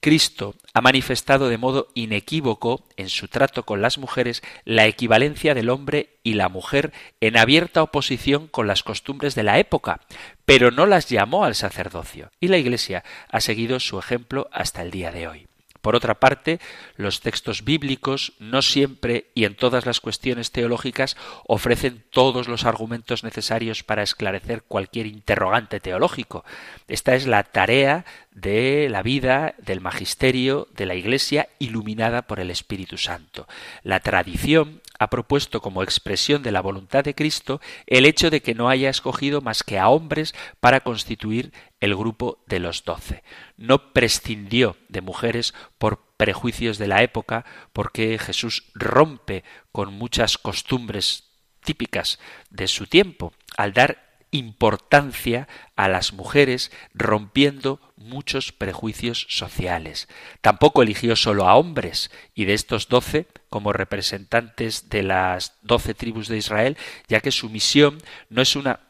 Cristo 0.00 0.54
ha 0.74 0.80
manifestado 0.80 1.48
de 1.48 1.58
modo 1.58 1.88
inequívoco 1.94 2.84
en 2.96 3.08
su 3.08 3.26
trato 3.26 3.64
con 3.64 3.82
las 3.82 3.98
mujeres 3.98 4.42
la 4.64 4.86
equivalencia 4.86 5.54
del 5.54 5.70
hombre 5.70 6.18
y 6.22 6.34
la 6.34 6.48
mujer 6.48 6.92
en 7.20 7.36
abierta 7.36 7.82
oposición 7.82 8.46
con 8.46 8.68
las 8.68 8.84
costumbres 8.84 9.34
de 9.34 9.42
la 9.42 9.58
época, 9.58 10.02
pero 10.44 10.70
no 10.70 10.86
las 10.86 11.08
llamó 11.08 11.44
al 11.44 11.56
sacerdocio, 11.56 12.30
y 12.38 12.46
la 12.46 12.58
Iglesia 12.58 13.02
ha 13.28 13.40
seguido 13.40 13.80
su 13.80 13.98
ejemplo 13.98 14.48
hasta 14.52 14.82
el 14.82 14.92
día 14.92 15.10
de 15.10 15.26
hoy. 15.26 15.47
Por 15.80 15.94
otra 15.94 16.14
parte, 16.14 16.60
los 16.96 17.20
textos 17.20 17.64
bíblicos 17.64 18.32
no 18.38 18.62
siempre 18.62 19.26
y 19.34 19.44
en 19.44 19.54
todas 19.54 19.86
las 19.86 20.00
cuestiones 20.00 20.50
teológicas 20.50 21.16
ofrecen 21.46 22.04
todos 22.10 22.48
los 22.48 22.64
argumentos 22.64 23.24
necesarios 23.24 23.82
para 23.84 24.02
esclarecer 24.02 24.62
cualquier 24.62 25.06
interrogante 25.06 25.80
teológico. 25.80 26.44
Esta 26.88 27.14
es 27.14 27.26
la 27.26 27.44
tarea 27.44 28.04
de 28.32 28.88
la 28.88 29.02
vida 29.02 29.54
del 29.58 29.80
magisterio 29.80 30.68
de 30.74 30.86
la 30.86 30.94
Iglesia 30.94 31.48
iluminada 31.58 32.22
por 32.22 32.40
el 32.40 32.50
Espíritu 32.50 32.96
Santo. 32.96 33.48
La 33.82 34.00
tradición 34.00 34.80
ha 34.98 35.10
propuesto 35.10 35.60
como 35.60 35.82
expresión 35.82 36.42
de 36.42 36.52
la 36.52 36.60
voluntad 36.60 37.04
de 37.04 37.14
Cristo 37.14 37.60
el 37.86 38.04
hecho 38.04 38.30
de 38.30 38.42
que 38.42 38.54
no 38.54 38.68
haya 38.68 38.90
escogido 38.90 39.40
más 39.40 39.62
que 39.62 39.78
a 39.78 39.88
hombres 39.88 40.34
para 40.60 40.80
constituir 40.80 41.52
el 41.80 41.94
grupo 41.94 42.42
de 42.46 42.58
los 42.58 42.84
doce. 42.84 43.22
No 43.56 43.92
prescindió 43.92 44.76
de 44.88 45.00
mujeres 45.00 45.54
por 45.78 46.08
prejuicios 46.16 46.78
de 46.78 46.88
la 46.88 47.02
época, 47.02 47.44
porque 47.72 48.18
Jesús 48.18 48.64
rompe 48.74 49.44
con 49.70 49.92
muchas 49.94 50.36
costumbres 50.36 51.30
típicas 51.62 52.18
de 52.50 52.66
su 52.66 52.86
tiempo 52.86 53.32
al 53.56 53.72
dar 53.72 54.07
importancia 54.30 55.48
a 55.76 55.88
las 55.88 56.12
mujeres 56.12 56.70
rompiendo 56.94 57.80
muchos 57.96 58.52
prejuicios 58.52 59.26
sociales. 59.28 60.08
Tampoco 60.40 60.82
eligió 60.82 61.16
solo 61.16 61.48
a 61.48 61.54
hombres 61.56 62.10
y 62.34 62.44
de 62.44 62.54
estos 62.54 62.88
doce 62.88 63.26
como 63.48 63.72
representantes 63.72 64.90
de 64.90 65.02
las 65.02 65.54
doce 65.62 65.94
tribus 65.94 66.28
de 66.28 66.38
Israel, 66.38 66.76
ya 67.08 67.20
que 67.20 67.32
su 67.32 67.48
misión 67.48 67.98
no 68.28 68.42
es 68.42 68.56
una 68.56 68.80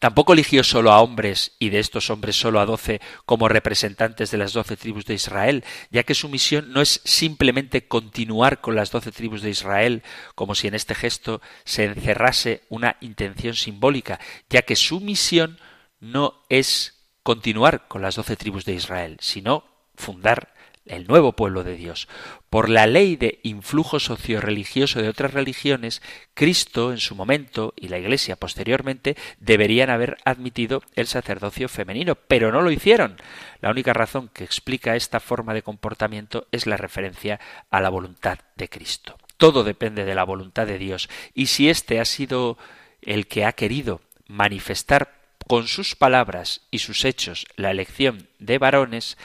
Tampoco 0.00 0.32
eligió 0.32 0.62
solo 0.64 0.92
a 0.92 1.00
hombres, 1.00 1.52
y 1.58 1.70
de 1.70 1.78
estos 1.78 2.10
hombres 2.10 2.36
solo 2.36 2.60
a 2.60 2.66
doce, 2.66 3.00
como 3.24 3.48
representantes 3.48 4.30
de 4.30 4.38
las 4.38 4.52
doce 4.52 4.76
tribus 4.76 5.06
de 5.06 5.14
Israel, 5.14 5.64
ya 5.90 6.02
que 6.02 6.14
su 6.14 6.28
misión 6.28 6.72
no 6.72 6.80
es 6.80 7.00
simplemente 7.04 7.88
continuar 7.88 8.60
con 8.60 8.74
las 8.74 8.90
doce 8.90 9.12
tribus 9.12 9.42
de 9.42 9.50
Israel, 9.50 10.02
como 10.34 10.54
si 10.54 10.68
en 10.68 10.74
este 10.74 10.94
gesto 10.94 11.40
se 11.64 11.84
encerrase 11.84 12.62
una 12.68 12.96
intención 13.00 13.54
simbólica, 13.54 14.20
ya 14.50 14.62
que 14.62 14.76
su 14.76 15.00
misión 15.00 15.58
no 16.00 16.42
es 16.48 17.08
continuar 17.22 17.88
con 17.88 18.02
las 18.02 18.16
doce 18.16 18.36
tribus 18.36 18.64
de 18.64 18.74
Israel, 18.74 19.16
sino 19.20 19.64
fundar 19.94 20.52
el 20.84 21.06
nuevo 21.06 21.32
pueblo 21.32 21.64
de 21.64 21.76
Dios. 21.76 22.08
Por 22.52 22.68
la 22.68 22.86
ley 22.86 23.16
de 23.16 23.40
influjo 23.44 23.98
socio-religioso 23.98 25.00
de 25.00 25.08
otras 25.08 25.32
religiones, 25.32 26.02
Cristo 26.34 26.92
en 26.92 26.98
su 26.98 27.14
momento 27.14 27.72
y 27.78 27.88
la 27.88 27.98
Iglesia 27.98 28.36
posteriormente 28.36 29.16
deberían 29.40 29.88
haber 29.88 30.18
admitido 30.26 30.82
el 30.94 31.06
sacerdocio 31.06 31.70
femenino, 31.70 32.14
pero 32.14 32.52
no 32.52 32.60
lo 32.60 32.70
hicieron. 32.70 33.16
La 33.62 33.70
única 33.70 33.94
razón 33.94 34.28
que 34.34 34.44
explica 34.44 34.96
esta 34.96 35.18
forma 35.18 35.54
de 35.54 35.62
comportamiento 35.62 36.46
es 36.52 36.66
la 36.66 36.76
referencia 36.76 37.40
a 37.70 37.80
la 37.80 37.88
voluntad 37.88 38.38
de 38.56 38.68
Cristo. 38.68 39.16
Todo 39.38 39.64
depende 39.64 40.04
de 40.04 40.14
la 40.14 40.24
voluntad 40.24 40.66
de 40.66 40.76
Dios 40.76 41.08
y 41.32 41.46
si 41.46 41.70
éste 41.70 42.00
ha 42.00 42.04
sido 42.04 42.58
el 43.00 43.28
que 43.28 43.46
ha 43.46 43.52
querido 43.52 44.02
manifestar 44.26 45.14
con 45.48 45.68
sus 45.68 45.96
palabras 45.96 46.60
y 46.70 46.80
sus 46.80 47.06
hechos 47.06 47.46
la 47.56 47.70
elección 47.70 48.28
de 48.40 48.58
varones, 48.58 49.16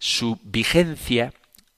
su 0.00 0.40
vigencia 0.42 1.32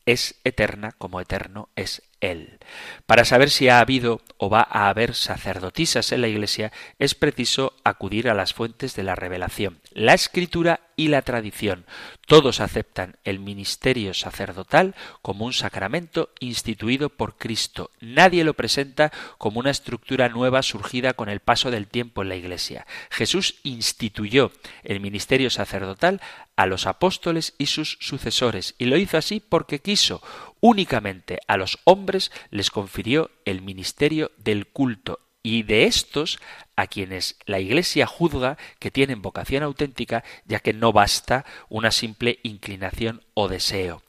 es 0.09 0.36
eterna 0.42 0.92
como 0.96 1.20
eterno 1.20 1.68
es 1.76 2.02
Él. 2.22 2.59
Para 3.04 3.26
saber 3.26 3.50
si 3.50 3.68
ha 3.68 3.78
habido 3.78 4.22
o 4.38 4.48
va 4.48 4.66
a 4.68 4.88
haber 4.88 5.14
sacerdotisas 5.14 6.12
en 6.12 6.22
la 6.22 6.28
Iglesia 6.28 6.72
es 6.98 7.14
preciso 7.14 7.74
acudir 7.84 8.30
a 8.30 8.34
las 8.34 8.54
fuentes 8.54 8.96
de 8.96 9.02
la 9.02 9.14
revelación, 9.14 9.80
la 9.92 10.14
escritura 10.14 10.80
y 10.99 11.09
la 11.09 11.22
tradición. 11.22 11.86
Todos 12.26 12.61
aceptan 12.61 13.16
el 13.24 13.38
ministerio 13.38 14.12
sacerdotal 14.12 14.96
como 15.22 15.46
un 15.46 15.53
sacramento 15.53 16.30
instituido 16.40 17.09
por 17.09 17.38
Cristo. 17.38 17.90
Nadie 18.01 18.42
lo 18.42 18.53
presenta 18.53 19.12
como 19.38 19.61
una 19.61 19.70
estructura 19.70 20.28
nueva 20.28 20.61
surgida 20.62 21.14
con 21.14 21.28
el 21.28 21.38
paso 21.38 21.70
del 21.70 21.86
tiempo 21.86 22.20
en 22.20 22.28
la 22.28 22.36
Iglesia. 22.36 22.84
Jesús 23.11 23.61
instituyó 23.62 24.51
el 24.82 24.99
ministerio 24.99 25.51
sacerdotal 25.51 26.20
a 26.57 26.66
los 26.66 26.88
apóstoles 26.88 27.55
y 27.59 27.66
sus 27.66 27.96
sucesores, 28.01 28.74
y 28.76 28.86
lo 28.86 28.96
hizo 28.96 29.16
así 29.16 29.38
porque 29.38 29.78
quiso. 29.78 30.20
Únicamente 30.61 31.38
a 31.46 31.57
los 31.57 31.78
hombres 31.84 32.32
les 32.51 32.72
confirió 32.72 33.30
el 33.44 33.62
ministerio 33.62 34.32
del 34.36 34.66
culto, 34.66 35.20
y 35.43 35.62
de 35.62 35.84
estos 35.84 36.39
a 36.76 36.86
quienes 36.86 37.39
la 37.47 37.61
Iglesia 37.61 38.07
juzga 38.07 38.59
que 38.78 38.91
tienen 38.91 39.22
vocación 39.22 39.62
auténtica, 39.62 40.24
ya 40.45 40.61
que 40.61 40.72
no 40.72 40.93
basta 40.93 41.45
una 41.68 41.91
simple 41.91 42.39
inclinación 42.43 43.22
o 43.34 43.49
deseo 43.49 44.03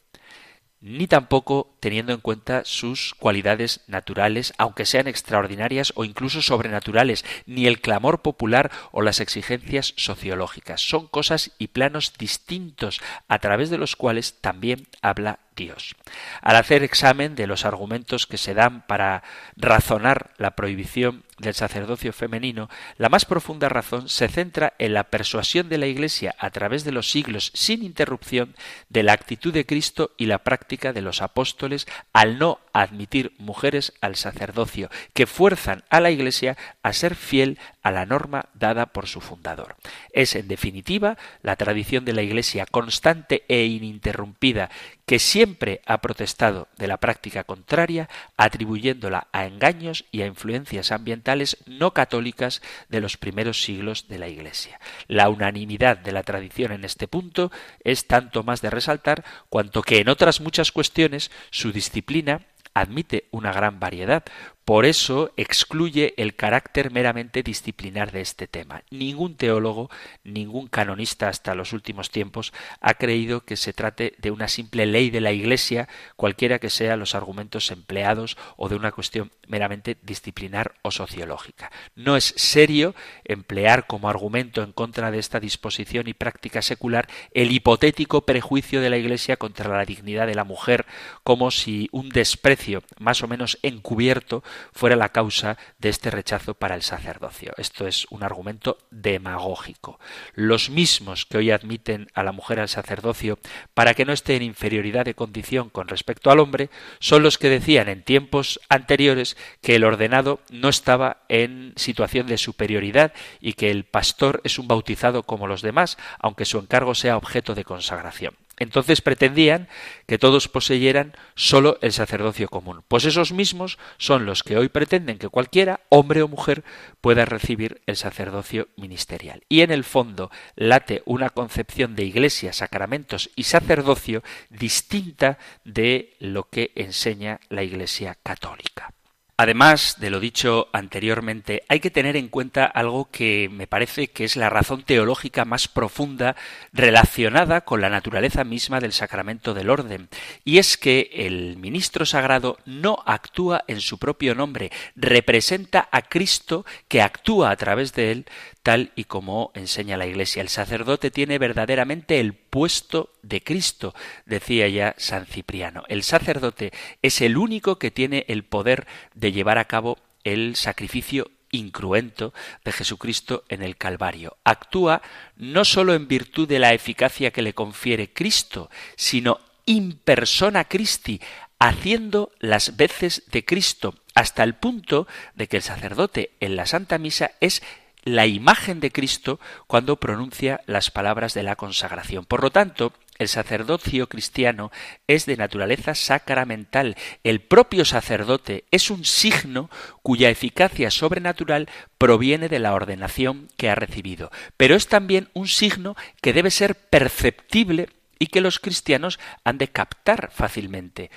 ni 0.81 1.07
tampoco 1.07 1.75
teniendo 1.79 2.13
en 2.13 2.19
cuenta 2.19 2.63
sus 2.65 3.13
cualidades 3.15 3.81
naturales, 3.87 4.53
aunque 4.57 4.85
sean 4.85 5.07
extraordinarias 5.07 5.93
o 5.95 6.03
incluso 6.03 6.41
sobrenaturales, 6.41 7.25
ni 7.45 7.67
el 7.67 7.81
clamor 7.81 8.21
popular 8.21 8.71
o 8.91 9.01
las 9.01 9.19
exigencias 9.19 9.93
sociológicas. 9.97 10.81
Son 10.81 11.07
cosas 11.07 11.51
y 11.57 11.67
planos 11.67 12.13
distintos 12.17 13.01
a 13.27 13.39
través 13.39 13.69
de 13.69 13.77
los 13.77 13.95
cuales 13.95 14.35
también 14.41 14.87
habla 15.01 15.39
Dios. 15.59 15.95
Al 16.41 16.55
hacer 16.55 16.83
examen 16.83 17.35
de 17.35 17.45
los 17.45 17.65
argumentos 17.65 18.25
que 18.25 18.37
se 18.37 18.53
dan 18.53 18.85
para 18.87 19.23
razonar 19.57 20.31
la 20.37 20.55
prohibición 20.55 21.23
del 21.37 21.53
sacerdocio 21.53 22.13
femenino, 22.13 22.69
la 22.97 23.09
más 23.09 23.25
profunda 23.25 23.69
razón 23.69 24.09
se 24.09 24.27
centra 24.27 24.73
en 24.79 24.93
la 24.93 25.05
persuasión 25.05 25.69
de 25.69 25.77
la 25.77 25.87
Iglesia 25.87 26.35
a 26.39 26.49
través 26.49 26.83
de 26.83 26.91
los 26.91 27.11
siglos 27.11 27.51
sin 27.53 27.83
interrupción 27.83 28.55
de 28.89 29.03
la 29.03 29.13
actitud 29.13 29.53
de 29.53 29.65
Cristo 29.65 30.11
y 30.17 30.25
la 30.25 30.39
práctica 30.39 30.93
de 30.93 31.01
los 31.01 31.21
apóstoles 31.21 31.68
al 32.13 32.39
no 32.39 32.59
admitir 32.73 33.33
mujeres 33.37 33.93
al 34.01 34.15
sacerdocio, 34.15 34.89
que 35.13 35.27
fuerzan 35.27 35.83
a 35.89 35.99
la 35.99 36.11
Iglesia 36.11 36.57
a 36.83 36.93
ser 36.93 37.15
fiel 37.15 37.57
a 37.81 37.91
la 37.91 38.05
norma 38.05 38.45
dada 38.53 38.87
por 38.87 39.07
su 39.07 39.21
fundador. 39.21 39.75
Es, 40.13 40.35
en 40.35 40.47
definitiva, 40.47 41.17
la 41.41 41.55
tradición 41.55 42.05
de 42.05 42.13
la 42.13 42.21
Iglesia 42.21 42.65
constante 42.65 43.43
e 43.47 43.65
ininterrumpida 43.65 44.69
que 45.05 45.17
siempre 45.17 45.81
ha 45.87 46.01
protestado 46.01 46.67
de 46.77 46.87
la 46.87 46.97
práctica 46.97 47.43
contraria, 47.43 48.07
atribuyéndola 48.37 49.27
a 49.31 49.45
engaños 49.45 50.05
y 50.11 50.21
a 50.21 50.27
influencias 50.27 50.91
ambientales 50.91 51.57
no 51.65 51.95
católicas 51.95 52.61
de 52.89 53.01
los 53.01 53.17
primeros 53.17 53.63
siglos 53.63 54.07
de 54.07 54.19
la 54.19 54.27
Iglesia. 54.27 54.79
La 55.07 55.29
unanimidad 55.29 55.97
de 55.97 56.11
la 56.11 56.21
tradición 56.21 56.71
en 56.71 56.85
este 56.85 57.07
punto 57.07 57.51
es 57.83 58.05
tanto 58.05 58.43
más 58.43 58.61
de 58.61 58.69
resaltar 58.69 59.25
cuanto 59.49 59.81
que 59.81 59.99
en 59.99 60.09
otras 60.09 60.41
muchas 60.41 60.71
cuestiones 60.71 61.31
su 61.59 61.73
disciplina 61.73 62.45
admite 62.73 63.27
una 63.31 63.51
gran 63.51 63.81
variedad, 63.81 64.23
por 64.69 64.85
eso 64.85 65.33
excluye 65.35 66.13
el 66.17 66.35
carácter 66.35 66.91
meramente 66.91 67.41
disciplinar 67.41 68.11
de 68.11 68.21
este 68.21 68.45
tema. 68.45 68.83
Ningún 68.91 69.35
teólogo, 69.35 69.89
ningún 70.23 70.67
canonista 70.67 71.27
hasta 71.27 71.55
los 71.55 71.73
últimos 71.73 72.11
tiempos 72.11 72.53
ha 72.79 72.93
creído 72.93 73.41
que 73.41 73.57
se 73.57 73.73
trate 73.73 74.13
de 74.19 74.29
una 74.29 74.47
simple 74.47 74.85
ley 74.85 75.09
de 75.09 75.21
la 75.21 75.31
Iglesia, 75.31 75.89
cualquiera 76.15 76.59
que 76.59 76.69
sean 76.69 76.99
los 76.99 77.15
argumentos 77.15 77.71
empleados, 77.71 78.37
o 78.57 78.69
de 78.69 78.75
una 78.75 78.91
cuestión 78.91 79.31
meramente 79.47 79.97
disciplinar 80.03 80.75
o 80.83 80.91
sociológica. 80.91 81.71
No 81.95 82.15
es 82.15 82.35
serio 82.37 82.93
emplear 83.23 83.87
como 83.87 84.07
argumento 84.07 84.61
en 84.61 84.71
contra 84.71 85.09
de 85.09 85.17
esta 85.17 85.39
disposición 85.39 86.07
y 86.07 86.13
práctica 86.13 86.61
secular 86.61 87.07
el 87.33 87.51
hipotético 87.51 88.21
prejuicio 88.21 88.81
de 88.81 88.91
la 88.91 88.97
Iglesia 88.97 89.35
contra 89.35 89.75
la 89.75 89.85
dignidad 89.85 90.27
de 90.27 90.35
la 90.35 90.43
mujer, 90.43 90.85
como 91.23 91.49
si 91.49 91.89
un 91.91 92.09
desprecio 92.09 92.83
más 92.99 93.23
o 93.23 93.27
menos 93.27 93.57
encubierto 93.63 94.43
fuera 94.73 94.95
la 94.95 95.09
causa 95.09 95.57
de 95.77 95.89
este 95.89 96.11
rechazo 96.11 96.53
para 96.53 96.75
el 96.75 96.81
sacerdocio. 96.81 97.53
Esto 97.57 97.87
es 97.87 98.05
un 98.09 98.23
argumento 98.23 98.77
demagógico. 98.91 99.99
Los 100.33 100.69
mismos 100.69 101.25
que 101.25 101.37
hoy 101.37 101.51
admiten 101.51 102.07
a 102.13 102.23
la 102.23 102.31
mujer 102.31 102.59
al 102.59 102.69
sacerdocio 102.69 103.39
para 103.73 103.93
que 103.93 104.05
no 104.05 104.13
esté 104.13 104.35
en 104.35 104.43
inferioridad 104.43 105.05
de 105.05 105.15
condición 105.15 105.69
con 105.69 105.87
respecto 105.87 106.31
al 106.31 106.39
hombre 106.39 106.69
son 106.99 107.23
los 107.23 107.37
que 107.37 107.49
decían 107.49 107.89
en 107.89 108.03
tiempos 108.03 108.59
anteriores 108.69 109.37
que 109.61 109.75
el 109.75 109.83
ordenado 109.83 110.39
no 110.49 110.69
estaba 110.69 111.23
en 111.29 111.73
situación 111.75 112.27
de 112.27 112.37
superioridad 112.37 113.13
y 113.39 113.53
que 113.53 113.71
el 113.71 113.83
pastor 113.83 114.41
es 114.43 114.59
un 114.59 114.67
bautizado 114.67 115.23
como 115.23 115.47
los 115.47 115.61
demás, 115.61 115.97
aunque 116.19 116.45
su 116.45 116.59
encargo 116.59 116.95
sea 116.95 117.17
objeto 117.17 117.55
de 117.55 117.63
consagración. 117.63 118.35
Entonces 118.59 119.01
pretendían 119.01 119.67
que 120.07 120.17
todos 120.17 120.47
poseyeran 120.47 121.13
solo 121.35 121.79
el 121.81 121.93
sacerdocio 121.93 122.49
común. 122.49 122.83
Pues 122.87 123.05
esos 123.05 123.31
mismos 123.31 123.79
son 123.97 124.25
los 124.25 124.43
que 124.43 124.57
hoy 124.57 124.69
pretenden 124.69 125.17
que 125.17 125.29
cualquiera, 125.29 125.81
hombre 125.89 126.21
o 126.21 126.27
mujer, 126.27 126.63
pueda 127.01 127.25
recibir 127.25 127.81
el 127.85 127.95
sacerdocio 127.95 128.67
ministerial. 128.75 129.43
Y 129.49 129.61
en 129.61 129.71
el 129.71 129.83
fondo 129.83 130.29
late 130.55 131.01
una 131.05 131.29
concepción 131.29 131.95
de 131.95 132.03
iglesia, 132.03 132.53
sacramentos 132.53 133.29
y 133.35 133.43
sacerdocio 133.43 134.23
distinta 134.49 135.37
de 135.63 136.15
lo 136.19 136.49
que 136.49 136.71
enseña 136.75 137.39
la 137.49 137.63
iglesia 137.63 138.17
católica. 138.21 138.93
Además 139.41 139.95
de 139.99 140.09
lo 140.09 140.19
dicho 140.19 140.67
anteriormente, 140.73 141.63
hay 141.69 141.79
que 141.79 141.91
tener 141.91 142.17
en 142.17 142.27
cuenta 142.27 142.65
algo 142.65 143.09
que 143.09 143.47
me 143.49 143.67
parece 143.67 144.09
que 144.09 144.25
es 144.25 144.35
la 144.35 144.49
razón 144.49 144.83
teológica 144.83 145.45
más 145.45 145.69
profunda 145.69 146.35
relacionada 146.73 147.61
con 147.61 147.79
la 147.79 147.89
naturaleza 147.89 148.43
misma 148.43 148.81
del 148.81 148.91
sacramento 148.91 149.53
del 149.53 149.69
orden, 149.69 150.09
y 150.43 150.57
es 150.57 150.75
que 150.75 151.09
el 151.13 151.55
ministro 151.55 152.05
sagrado 152.05 152.57
no 152.65 153.01
actúa 153.05 153.63
en 153.69 153.79
su 153.79 153.97
propio 153.97 154.35
nombre, 154.35 154.73
representa 154.97 155.87
a 155.89 156.01
Cristo 156.01 156.65
que 156.89 157.01
actúa 157.01 157.51
a 157.51 157.55
través 157.55 157.93
de 157.93 158.11
él, 158.11 158.25
tal 158.69 158.91
y 158.95 159.05
como 159.05 159.49
enseña 159.55 159.97
la 159.97 160.05
Iglesia. 160.05 160.43
El 160.43 160.49
sacerdote 160.49 161.09
tiene 161.09 161.39
verdaderamente 161.39 162.19
el 162.19 162.35
puesto 162.35 163.15
de 163.23 163.41
Cristo, 163.41 163.95
decía 164.27 164.67
ya 164.67 164.93
San 164.99 165.25
Cipriano. 165.25 165.85
El 165.87 166.03
sacerdote 166.03 166.71
es 167.01 167.21
el 167.21 167.37
único 167.37 167.79
que 167.79 167.89
tiene 167.89 168.25
el 168.27 168.43
poder 168.43 168.85
de 169.15 169.31
llevar 169.31 169.57
a 169.57 169.65
cabo 169.65 169.97
el 170.23 170.55
sacrificio 170.55 171.31
incruento 171.49 172.31
de 172.63 172.71
Jesucristo 172.71 173.43
en 173.49 173.63
el 173.63 173.75
Calvario. 173.75 174.37
Actúa 174.43 175.01
no 175.35 175.65
sólo 175.65 175.95
en 175.95 176.07
virtud 176.07 176.47
de 176.47 176.59
la 176.59 176.75
eficacia 176.75 177.31
que 177.31 177.41
le 177.41 177.55
confiere 177.55 178.13
Cristo, 178.13 178.69
sino 178.95 179.39
in 179.65 179.93
persona 179.93 180.65
Christi, 180.65 181.19
haciendo 181.57 182.33
las 182.37 182.77
veces 182.77 183.23
de 183.31 183.43
Cristo, 183.43 183.95
hasta 184.13 184.43
el 184.43 184.53
punto 184.53 185.07
de 185.33 185.47
que 185.47 185.57
el 185.57 185.63
sacerdote 185.63 186.33
en 186.39 186.55
la 186.55 186.67
Santa 186.67 186.99
Misa 186.99 187.31
es 187.39 187.63
la 188.03 188.27
imagen 188.27 188.79
de 188.79 188.91
Cristo 188.91 189.39
cuando 189.67 189.97
pronuncia 189.97 190.61
las 190.65 190.91
palabras 190.91 191.33
de 191.33 191.43
la 191.43 191.55
consagración. 191.55 192.25
Por 192.25 192.43
lo 192.43 192.51
tanto, 192.51 192.93
el 193.19 193.27
sacerdocio 193.27 194.07
cristiano 194.07 194.71
es 195.05 195.25
de 195.25 195.35
naturaleza 195.35 195.93
sacramental. 195.93 196.95
El 197.25 197.41
propio 197.41 197.83
sacerdote 197.83 198.63
es 198.71 198.89
un 198.89 199.03
signo 199.03 199.69
cuya 200.01 200.29
eficacia 200.29 200.89
sobrenatural 200.89 201.69
proviene 201.97 202.47
de 202.47 202.59
la 202.59 202.73
ordenación 202.73 203.49
que 203.57 203.69
ha 203.69 203.75
recibido. 203.75 204.31
Pero 204.55 204.75
es 204.75 204.87
también 204.87 205.27
un 205.33 205.49
signo 205.49 205.97
que 206.21 206.31
debe 206.31 206.49
ser 206.49 206.75
perceptible 206.75 207.89
y 208.19 208.27
que 208.27 208.41
los 208.41 208.59
cristianos 208.59 209.19
han 209.43 209.57
de 209.57 209.67
captar 209.67 210.31
fácilmente. 210.31 211.11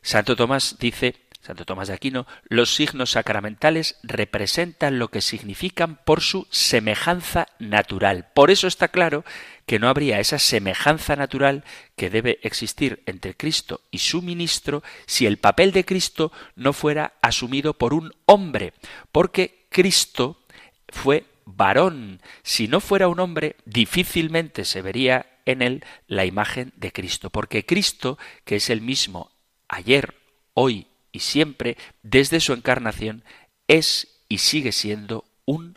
Santo 0.00 0.36
Tomás 0.36 0.76
dice 0.78 1.16
Santo 1.48 1.64
Tomás 1.64 1.88
de 1.88 1.94
Aquino, 1.94 2.26
los 2.50 2.74
signos 2.74 3.12
sacramentales 3.12 3.96
representan 4.02 4.98
lo 4.98 5.08
que 5.08 5.22
significan 5.22 5.96
por 5.96 6.20
su 6.20 6.46
semejanza 6.50 7.46
natural. 7.58 8.26
Por 8.34 8.50
eso 8.50 8.66
está 8.66 8.88
claro 8.88 9.24
que 9.64 9.78
no 9.78 9.88
habría 9.88 10.20
esa 10.20 10.38
semejanza 10.38 11.16
natural 11.16 11.64
que 11.96 12.10
debe 12.10 12.38
existir 12.42 13.02
entre 13.06 13.34
Cristo 13.34 13.80
y 13.90 14.00
su 14.00 14.20
ministro 14.20 14.82
si 15.06 15.24
el 15.24 15.38
papel 15.38 15.72
de 15.72 15.86
Cristo 15.86 16.32
no 16.54 16.74
fuera 16.74 17.14
asumido 17.22 17.72
por 17.72 17.94
un 17.94 18.12
hombre, 18.26 18.74
porque 19.10 19.64
Cristo 19.70 20.42
fue 20.90 21.24
varón. 21.46 22.20
Si 22.42 22.68
no 22.68 22.78
fuera 22.80 23.08
un 23.08 23.20
hombre, 23.20 23.56
difícilmente 23.64 24.66
se 24.66 24.82
vería 24.82 25.24
en 25.46 25.62
él 25.62 25.82
la 26.08 26.26
imagen 26.26 26.74
de 26.76 26.92
Cristo, 26.92 27.30
porque 27.30 27.64
Cristo, 27.64 28.18
que 28.44 28.56
es 28.56 28.68
el 28.68 28.82
mismo 28.82 29.30
ayer, 29.66 30.14
hoy 30.52 30.88
y 31.18 31.20
siempre, 31.20 31.76
desde 32.04 32.38
su 32.38 32.52
encarnación, 32.52 33.24
es 33.66 34.22
y 34.28 34.38
sigue 34.38 34.70
siendo 34.70 35.24
un 35.46 35.76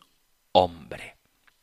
hombre. 0.51 1.15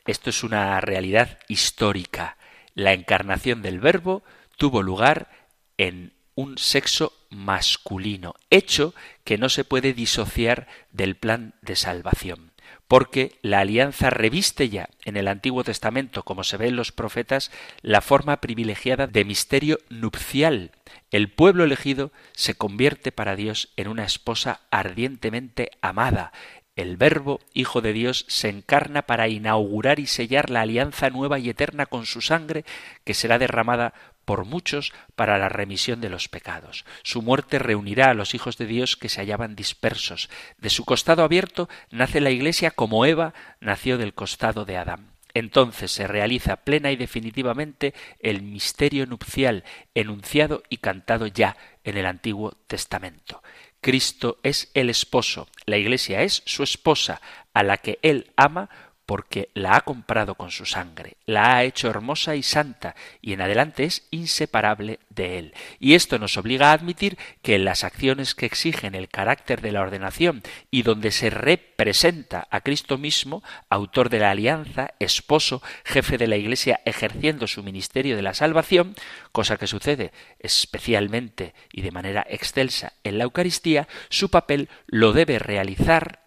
Esto 0.04 0.30
es 0.30 0.42
una 0.42 0.80
realidad 0.80 1.38
histórica. 1.46 2.38
La 2.74 2.92
encarnación 2.92 3.62
del 3.62 3.78
Verbo 3.78 4.24
tuvo 4.56 4.82
lugar 4.82 5.30
en 5.76 6.12
un 6.34 6.58
sexo 6.58 7.12
masculino, 7.30 8.34
hecho 8.50 8.96
que 9.22 9.38
no 9.38 9.48
se 9.48 9.62
puede 9.62 9.92
disociar 9.92 10.66
del 10.90 11.14
plan 11.14 11.54
de 11.62 11.76
salvación 11.76 12.50
porque 12.88 13.38
la 13.42 13.60
alianza 13.60 14.10
reviste 14.10 14.68
ya 14.68 14.88
en 15.04 15.16
el 15.16 15.28
Antiguo 15.28 15.62
Testamento, 15.62 16.22
como 16.22 16.42
se 16.42 16.56
ve 16.56 16.68
en 16.68 16.76
los 16.76 16.92
profetas, 16.92 17.50
la 17.82 18.00
forma 18.00 18.40
privilegiada 18.40 19.06
de 19.06 19.24
misterio 19.24 19.78
nupcial. 19.90 20.72
El 21.10 21.30
pueblo 21.30 21.64
elegido 21.64 22.12
se 22.32 22.54
convierte 22.54 23.12
para 23.12 23.36
Dios 23.36 23.72
en 23.76 23.88
una 23.88 24.04
esposa 24.04 24.60
ardientemente 24.70 25.70
amada. 25.82 26.32
El 26.76 26.96
Verbo, 26.96 27.40
Hijo 27.54 27.80
de 27.80 27.92
Dios, 27.92 28.24
se 28.28 28.48
encarna 28.48 29.02
para 29.02 29.28
inaugurar 29.28 29.98
y 29.98 30.06
sellar 30.06 30.48
la 30.48 30.60
alianza 30.60 31.10
nueva 31.10 31.38
y 31.38 31.50
eterna 31.50 31.86
con 31.86 32.06
su 32.06 32.20
sangre, 32.20 32.64
que 33.04 33.14
será 33.14 33.38
derramada 33.38 33.94
por 34.28 34.44
muchos 34.44 34.92
para 35.16 35.38
la 35.38 35.48
remisión 35.48 36.02
de 36.02 36.10
los 36.10 36.28
pecados. 36.28 36.84
Su 37.02 37.22
muerte 37.22 37.58
reunirá 37.58 38.10
a 38.10 38.14
los 38.14 38.34
hijos 38.34 38.58
de 38.58 38.66
Dios 38.66 38.94
que 38.94 39.08
se 39.08 39.22
hallaban 39.22 39.56
dispersos. 39.56 40.28
De 40.58 40.68
su 40.68 40.84
costado 40.84 41.22
abierto 41.22 41.70
nace 41.90 42.20
la 42.20 42.28
Iglesia 42.28 42.70
como 42.70 43.06
Eva 43.06 43.32
nació 43.58 43.96
del 43.96 44.12
costado 44.12 44.66
de 44.66 44.76
Adán. 44.76 45.12
Entonces 45.32 45.92
se 45.92 46.06
realiza 46.06 46.56
plena 46.56 46.92
y 46.92 46.96
definitivamente 46.96 47.94
el 48.20 48.42
misterio 48.42 49.06
nupcial 49.06 49.64
enunciado 49.94 50.62
y 50.68 50.76
cantado 50.76 51.26
ya 51.26 51.56
en 51.82 51.96
el 51.96 52.04
Antiguo 52.04 52.52
Testamento. 52.66 53.42
Cristo 53.80 54.40
es 54.42 54.70
el 54.74 54.90
esposo, 54.90 55.48
la 55.64 55.78
Iglesia 55.78 56.20
es 56.20 56.42
su 56.44 56.62
esposa, 56.62 57.22
a 57.54 57.62
la 57.62 57.78
que 57.78 57.98
Él 58.02 58.30
ama 58.36 58.68
porque 59.08 59.48
la 59.54 59.74
ha 59.74 59.80
comprado 59.80 60.34
con 60.34 60.50
su 60.50 60.66
sangre, 60.66 61.16
la 61.24 61.56
ha 61.56 61.64
hecho 61.64 61.88
hermosa 61.88 62.36
y 62.36 62.42
santa, 62.42 62.94
y 63.22 63.32
en 63.32 63.40
adelante 63.40 63.84
es 63.84 64.06
inseparable 64.10 64.98
de 65.08 65.38
él. 65.38 65.54
Y 65.80 65.94
esto 65.94 66.18
nos 66.18 66.36
obliga 66.36 66.68
a 66.68 66.72
admitir 66.74 67.16
que 67.40 67.54
en 67.54 67.64
las 67.64 67.84
acciones 67.84 68.34
que 68.34 68.44
exigen 68.44 68.94
el 68.94 69.08
carácter 69.08 69.62
de 69.62 69.72
la 69.72 69.80
ordenación 69.80 70.42
y 70.70 70.82
donde 70.82 71.10
se 71.10 71.30
representa 71.30 72.48
a 72.50 72.60
Cristo 72.60 72.98
mismo, 72.98 73.42
autor 73.70 74.10
de 74.10 74.18
la 74.18 74.30
alianza, 74.30 74.92
esposo, 74.98 75.62
jefe 75.86 76.18
de 76.18 76.26
la 76.26 76.36
Iglesia 76.36 76.82
ejerciendo 76.84 77.46
su 77.46 77.62
ministerio 77.62 78.14
de 78.14 78.22
la 78.22 78.34
salvación, 78.34 78.94
cosa 79.32 79.56
que 79.56 79.66
sucede 79.66 80.12
especialmente 80.38 81.54
y 81.72 81.80
de 81.80 81.92
manera 81.92 82.26
excelsa 82.28 82.92
en 83.04 83.16
la 83.16 83.24
Eucaristía, 83.24 83.88
su 84.10 84.28
papel 84.28 84.68
lo 84.86 85.14
debe 85.14 85.38
realizar 85.38 86.20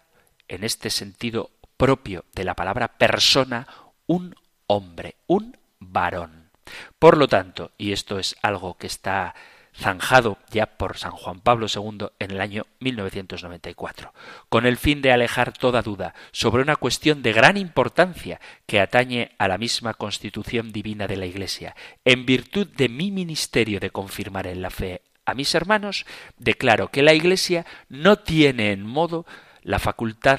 en 0.48 0.64
este 0.64 0.90
sentido 0.90 1.52
propio 1.82 2.24
de 2.32 2.44
la 2.44 2.54
palabra 2.54 2.96
persona 2.96 3.66
un 4.06 4.36
hombre, 4.68 5.16
un 5.26 5.56
varón. 5.80 6.52
Por 7.00 7.16
lo 7.16 7.26
tanto, 7.26 7.72
y 7.76 7.90
esto 7.90 8.20
es 8.20 8.36
algo 8.40 8.78
que 8.78 8.86
está 8.86 9.34
zanjado 9.76 10.38
ya 10.48 10.66
por 10.66 10.96
San 10.96 11.10
Juan 11.10 11.40
Pablo 11.40 11.66
II 11.66 12.10
en 12.20 12.30
el 12.30 12.40
año 12.40 12.66
1994, 12.78 14.14
con 14.48 14.64
el 14.64 14.76
fin 14.76 15.02
de 15.02 15.10
alejar 15.10 15.52
toda 15.52 15.82
duda 15.82 16.14
sobre 16.30 16.62
una 16.62 16.76
cuestión 16.76 17.20
de 17.20 17.32
gran 17.32 17.56
importancia 17.56 18.40
que 18.66 18.78
atañe 18.78 19.32
a 19.38 19.48
la 19.48 19.58
misma 19.58 19.92
constitución 19.94 20.70
divina 20.70 21.08
de 21.08 21.16
la 21.16 21.26
Iglesia. 21.26 21.74
En 22.04 22.26
virtud 22.26 22.68
de 22.68 22.88
mi 22.88 23.10
ministerio 23.10 23.80
de 23.80 23.90
confirmar 23.90 24.46
en 24.46 24.62
la 24.62 24.70
fe 24.70 25.02
a 25.26 25.34
mis 25.34 25.52
hermanos, 25.56 26.06
declaro 26.38 26.92
que 26.92 27.02
la 27.02 27.12
Iglesia 27.12 27.66
no 27.88 28.20
tiene 28.20 28.70
en 28.70 28.86
modo 28.86 29.26
la 29.62 29.80
facultad 29.80 30.38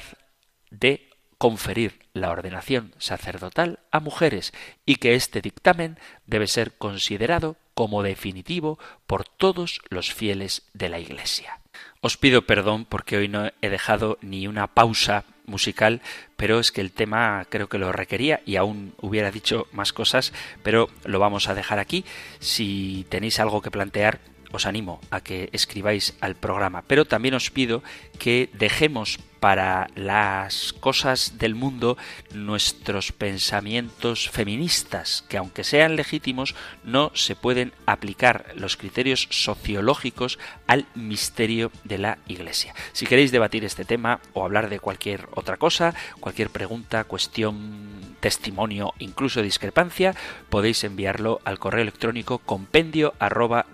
de 0.70 1.10
conferir 1.38 2.00
la 2.12 2.30
ordenación 2.30 2.94
sacerdotal 2.98 3.80
a 3.90 4.00
mujeres 4.00 4.52
y 4.86 4.96
que 4.96 5.14
este 5.14 5.40
dictamen 5.40 5.98
debe 6.26 6.46
ser 6.46 6.72
considerado 6.72 7.56
como 7.74 8.02
definitivo 8.02 8.78
por 9.06 9.24
todos 9.24 9.80
los 9.88 10.12
fieles 10.12 10.62
de 10.72 10.88
la 10.88 10.98
Iglesia. 10.98 11.60
Os 12.00 12.16
pido 12.16 12.46
perdón 12.46 12.84
porque 12.84 13.16
hoy 13.16 13.28
no 13.28 13.50
he 13.62 13.68
dejado 13.68 14.18
ni 14.20 14.46
una 14.46 14.68
pausa 14.68 15.24
musical, 15.46 16.00
pero 16.36 16.58
es 16.58 16.70
que 16.70 16.80
el 16.80 16.92
tema 16.92 17.46
creo 17.48 17.68
que 17.68 17.78
lo 17.78 17.92
requería 17.92 18.40
y 18.46 18.56
aún 18.56 18.94
hubiera 19.00 19.30
dicho 19.30 19.66
más 19.72 19.92
cosas, 19.92 20.32
pero 20.62 20.88
lo 21.04 21.18
vamos 21.18 21.48
a 21.48 21.54
dejar 21.54 21.78
aquí. 21.78 22.04
Si 22.38 23.06
tenéis 23.08 23.40
algo 23.40 23.60
que 23.60 23.70
plantear, 23.70 24.20
os 24.52 24.66
animo 24.66 25.00
a 25.10 25.20
que 25.20 25.50
escribáis 25.52 26.14
al 26.20 26.36
programa, 26.36 26.82
pero 26.86 27.04
también 27.04 27.34
os 27.34 27.50
pido 27.50 27.82
que 28.18 28.50
dejemos 28.52 29.18
para 29.44 29.88
las 29.94 30.72
cosas 30.72 31.36
del 31.36 31.54
mundo 31.54 31.98
nuestros 32.32 33.12
pensamientos 33.12 34.30
feministas, 34.30 35.22
que 35.28 35.36
aunque 35.36 35.64
sean 35.64 35.96
legítimos, 35.96 36.54
no 36.82 37.12
se 37.12 37.36
pueden 37.36 37.74
aplicar 37.84 38.54
los 38.56 38.78
criterios 38.78 39.28
sociológicos 39.28 40.38
al 40.66 40.86
misterio 40.94 41.70
de 41.84 41.98
la 41.98 42.18
Iglesia. 42.26 42.74
Si 42.92 43.06
queréis 43.06 43.32
debatir 43.32 43.64
este 43.64 43.84
tema 43.84 44.20
o 44.32 44.44
hablar 44.44 44.68
de 44.68 44.80
cualquier 44.80 45.28
otra 45.34 45.56
cosa, 45.56 45.94
cualquier 46.20 46.50
pregunta, 46.50 47.04
cuestión, 47.04 48.16
testimonio, 48.20 48.94
incluso 48.98 49.42
discrepancia, 49.42 50.14
podéis 50.48 50.82
enviarlo 50.84 51.40
al 51.44 51.58
correo 51.58 51.82
electrónico 51.82 52.38
compendio 52.38 53.14
arroba 53.18 53.66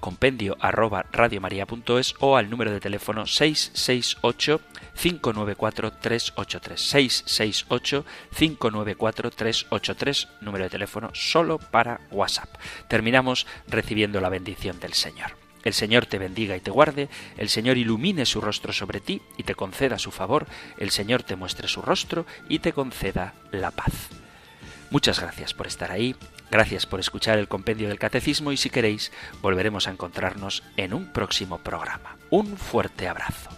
compendio 0.00 0.56
arroba 0.60 1.06
radiomaria.es 1.12 2.14
o 2.18 2.36
al 2.36 2.50
número 2.50 2.72
de 2.72 2.80
teléfono 2.80 3.26
668 3.26 4.60
594 5.00 5.92
383 5.92 6.80
668 6.80 8.04
594 8.36 9.30
383 9.30 10.28
número 10.40 10.64
de 10.64 10.70
teléfono 10.70 11.10
solo 11.14 11.58
para 11.58 12.00
WhatsApp. 12.10 12.48
Terminamos 12.88 13.46
recibiendo 13.68 14.20
la 14.20 14.28
bendición 14.28 14.80
del 14.80 14.94
Señor. 14.94 15.36
El 15.64 15.74
Señor 15.74 16.06
te 16.06 16.18
bendiga 16.18 16.56
y 16.56 16.60
te 16.60 16.70
guarde, 16.70 17.08
el 17.36 17.48
Señor 17.48 17.76
ilumine 17.76 18.26
su 18.26 18.40
rostro 18.40 18.72
sobre 18.72 19.00
ti 19.00 19.20
y 19.36 19.42
te 19.42 19.54
conceda 19.54 19.98
su 19.98 20.10
favor, 20.10 20.46
el 20.78 20.90
Señor 20.90 21.22
te 21.22 21.36
muestre 21.36 21.68
su 21.68 21.82
rostro 21.82 22.26
y 22.48 22.60
te 22.60 22.72
conceda 22.72 23.34
la 23.50 23.70
paz. 23.70 23.92
Muchas 24.90 25.20
gracias 25.20 25.52
por 25.52 25.66
estar 25.66 25.90
ahí, 25.90 26.16
gracias 26.50 26.86
por 26.86 27.00
escuchar 27.00 27.38
el 27.38 27.48
compendio 27.48 27.88
del 27.88 27.98
catecismo 27.98 28.52
y 28.52 28.56
si 28.56 28.70
queréis 28.70 29.12
volveremos 29.42 29.86
a 29.86 29.90
encontrarnos 29.90 30.62
en 30.76 30.94
un 30.94 31.12
próximo 31.12 31.58
programa. 31.58 32.16
Un 32.30 32.56
fuerte 32.56 33.08
abrazo. 33.08 33.57